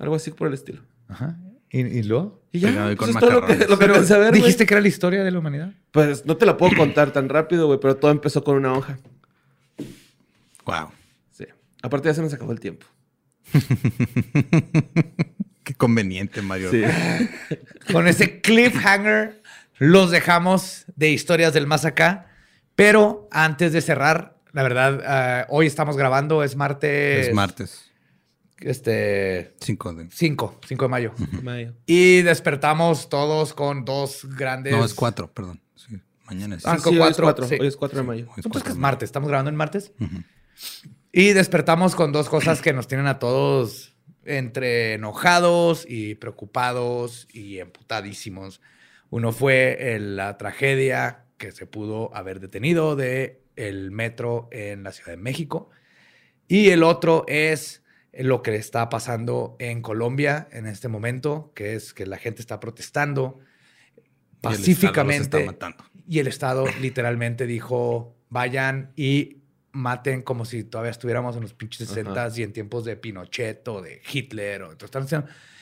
Algo 0.00 0.14
así 0.14 0.30
por 0.30 0.48
el 0.48 0.54
estilo. 0.54 0.82
ajá. 1.08 1.38
¿Y, 1.72 1.80
y 1.80 2.02
luego? 2.02 2.42
Y 2.52 2.60
ya, 2.60 2.70
pues 2.84 2.96
con 2.96 3.08
es 3.10 3.16
todo 3.16 3.30
lo 3.30 3.46
que, 3.46 3.56
lo 3.56 3.78
que 3.78 3.88
pensé 3.88 4.18
ver, 4.18 4.28
güey. 4.28 4.42
Dijiste 4.42 4.66
que 4.66 4.74
era 4.74 4.82
la 4.82 4.88
historia 4.88 5.24
de 5.24 5.30
la 5.30 5.38
humanidad. 5.38 5.72
Pues 5.90 6.26
no 6.26 6.36
te 6.36 6.44
la 6.44 6.58
puedo 6.58 6.76
contar 6.76 7.10
tan 7.10 7.30
rápido, 7.30 7.66
güey, 7.66 7.80
pero 7.80 7.96
todo 7.96 8.10
empezó 8.10 8.44
con 8.44 8.56
una 8.56 8.74
hoja. 8.74 8.98
Wow. 10.66 10.90
Sí. 11.30 11.46
Aparte 11.82 12.10
ya 12.10 12.14
se 12.14 12.20
nos 12.20 12.34
acabó 12.34 12.52
el 12.52 12.60
tiempo. 12.60 12.86
Qué 15.64 15.74
conveniente, 15.74 16.42
Mario. 16.42 16.70
Sí. 16.70 16.82
Con 17.92 18.06
ese 18.06 18.40
cliffhanger 18.40 19.40
los 19.78 20.10
dejamos 20.10 20.84
de 20.94 21.10
historias 21.10 21.54
del 21.54 21.66
más 21.66 21.84
acá. 21.84 22.26
Pero 22.74 23.28
antes 23.30 23.72
de 23.72 23.80
cerrar, 23.80 24.36
la 24.52 24.62
verdad, 24.62 25.02
ah, 25.06 25.46
hoy 25.48 25.66
estamos 25.66 25.96
grabando, 25.96 26.42
es 26.42 26.56
martes. 26.56 27.28
Es 27.28 27.34
martes. 27.34 27.91
Este. 28.64 29.54
5 29.60 29.94
de... 29.94 30.08
5, 30.10 30.60
5 30.66 30.84
de 30.84 30.88
mayo. 30.88 31.12
Mayo. 31.42 31.74
Y 31.86 32.22
despertamos 32.22 33.08
todos 33.08 33.54
con 33.54 33.84
dos 33.84 34.26
grandes. 34.36 34.72
No, 34.74 34.84
es 34.84 34.94
4, 34.94 35.32
perdón. 35.32 35.60
Sí, 35.74 35.98
mañana 36.26 36.56
es. 36.56 36.66
Ah, 36.66 36.76
Sí, 36.78 36.82
con 36.84 36.92
sí, 36.94 36.98
hoy 36.98 37.10
es 37.10 37.16
cuatro, 37.16 37.24
cuatro. 37.24 37.46
sí. 37.48 37.56
Hoy 37.60 37.66
es 37.66 37.76
4 37.76 37.98
de 38.00 38.06
mayo. 38.06 38.24
Hoy 38.28 38.32
es 38.38 38.46
Entonces, 38.46 38.62
que 38.64 38.70
es 38.70 38.76
martes, 38.76 39.08
estamos 39.08 39.28
grabando 39.28 39.50
en 39.50 39.56
martes. 39.56 39.92
Y 41.12 41.32
despertamos 41.32 41.94
con 41.94 42.12
dos 42.12 42.28
cosas 42.28 42.62
que 42.62 42.72
nos 42.72 42.86
tienen 42.88 43.06
a 43.06 43.18
todos 43.18 43.94
entre 44.24 44.94
enojados 44.94 45.84
y 45.88 46.14
preocupados 46.14 47.26
y 47.32 47.58
emputadísimos. 47.58 48.60
Uno 49.10 49.32
fue 49.32 49.94
el- 49.94 50.16
la 50.16 50.38
tragedia 50.38 51.24
que 51.36 51.50
se 51.52 51.66
pudo 51.66 52.14
haber 52.14 52.38
detenido 52.40 52.94
de 52.96 53.42
el 53.56 53.90
metro 53.90 54.48
en 54.52 54.84
la 54.84 54.92
Ciudad 54.92 55.10
de 55.10 55.16
México. 55.18 55.68
Y 56.48 56.70
el 56.70 56.82
otro 56.82 57.24
es 57.28 57.81
lo 58.12 58.42
que 58.42 58.54
está 58.56 58.88
pasando 58.88 59.56
en 59.58 59.80
Colombia 59.80 60.48
en 60.52 60.66
este 60.66 60.88
momento, 60.88 61.52
que 61.54 61.74
es 61.74 61.94
que 61.94 62.06
la 62.06 62.18
gente 62.18 62.42
está 62.42 62.60
protestando 62.60 63.38
Y 64.42 64.48
el 64.48 64.52
Estado 64.52 64.52
los 64.52 64.58
pacíficamente. 64.58 65.48
Y 66.06 66.18
el 66.18 66.26
Estado 66.26 66.66
literalmente 66.80 67.46
dijo, 67.46 68.14
vayan 68.28 68.92
y 68.96 69.38
maten 69.72 70.20
como 70.20 70.44
si 70.44 70.64
todavía 70.64 70.90
estuviéramos 70.90 71.36
en 71.36 71.42
los 71.42 71.54
pinches 71.54 71.88
60 71.88 72.28
y 72.36 72.42
en 72.42 72.52
tiempos 72.52 72.84
de 72.84 72.96
Pinochet 72.96 73.66
o 73.68 73.80
de 73.80 74.02
Hitler. 74.12 74.62
O, 74.62 74.72
entonces, 74.72 75.20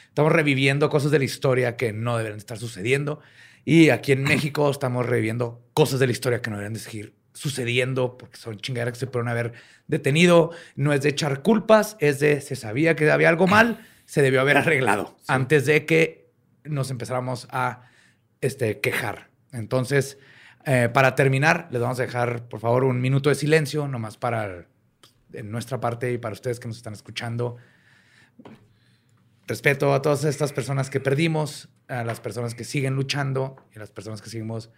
estamos 0.09 0.33
reviviendo 0.33 0.91
cosas 0.91 1.13
de 1.13 1.19
la 1.21 1.25
historia 1.25 1.77
que 1.77 1.93
no 1.93 2.19
deben 2.19 2.37
estar 2.37 2.59
sucediendo. 2.59 3.21
Y 3.65 3.91
aquí 3.91 4.11
en 4.11 4.23
México 4.25 4.69
estamos 4.69 5.07
reviviendo 5.07 5.65
cosas 5.73 6.01
de 6.01 6.07
la 6.07 6.13
historia 6.13 6.43
que 6.43 6.51
no 6.51 6.57
deben 6.57 6.73
de 6.73 6.81
seguir 6.81 7.20
sucediendo 7.41 8.19
porque 8.19 8.37
son 8.37 8.59
chingaderas 8.59 8.93
que 8.93 8.99
se 8.99 9.07
pueden 9.07 9.29
haber 9.29 9.55
detenido. 9.87 10.51
No 10.77 10.93
es 10.93 11.01
de 11.01 11.09
echar 11.09 11.41
culpas, 11.41 11.97
es 11.99 12.21
de 12.21 12.43
se 12.43 12.55
sabía 12.55 12.97
que 12.97 13.11
había 13.11 13.31
algo 13.31 13.47
mal, 13.47 13.87
se 14.05 14.21
debió 14.21 14.43
haber 14.43 14.59
arreglado 14.59 15.17
antes 15.27 15.65
de 15.65 15.87
que 15.87 16.29
nos 16.65 16.91
empezáramos 16.91 17.49
a 17.51 17.89
este, 18.43 18.81
quejar. 18.81 19.31
Entonces, 19.53 20.19
eh, 20.67 20.91
para 20.93 21.15
terminar, 21.15 21.69
les 21.71 21.81
vamos 21.81 21.99
a 21.99 22.03
dejar, 22.03 22.47
por 22.47 22.61
favor, 22.61 22.85
un 22.85 23.01
minuto 23.01 23.31
de 23.31 23.37
silencio, 23.37 23.89
nomás 23.89 24.19
para 24.19 24.67
en 25.33 25.51
nuestra 25.51 25.81
parte 25.81 26.13
y 26.13 26.19
para 26.19 26.35
ustedes 26.35 26.61
que 26.61 26.69
nos 26.69 26.77
están 26.77 26.93
escuchando. 26.93 27.57
Respeto 29.47 29.95
a 29.95 30.03
todas 30.03 30.25
estas 30.25 30.53
personas 30.53 30.91
que 30.91 31.01
perdimos, 31.01 31.71
a 31.89 32.05
las 32.05 32.21
personas 32.21 32.55
que 32.55 32.65
siguen 32.65 32.97
luchando 32.97 33.57
y 33.73 33.77
a 33.77 33.81
las 33.81 33.91
personas 33.91 34.21
que 34.21 34.29
seguimos 34.29 34.71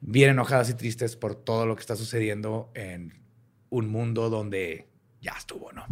bien 0.00 0.30
enojadas 0.30 0.70
y 0.70 0.74
tristes 0.74 1.16
por 1.16 1.34
todo 1.34 1.66
lo 1.66 1.76
que 1.76 1.80
está 1.80 1.96
sucediendo 1.96 2.70
en 2.74 3.22
un 3.68 3.88
mundo 3.88 4.30
donde 4.30 4.88
ya 5.20 5.32
estuvo, 5.32 5.72
¿no? 5.72 5.86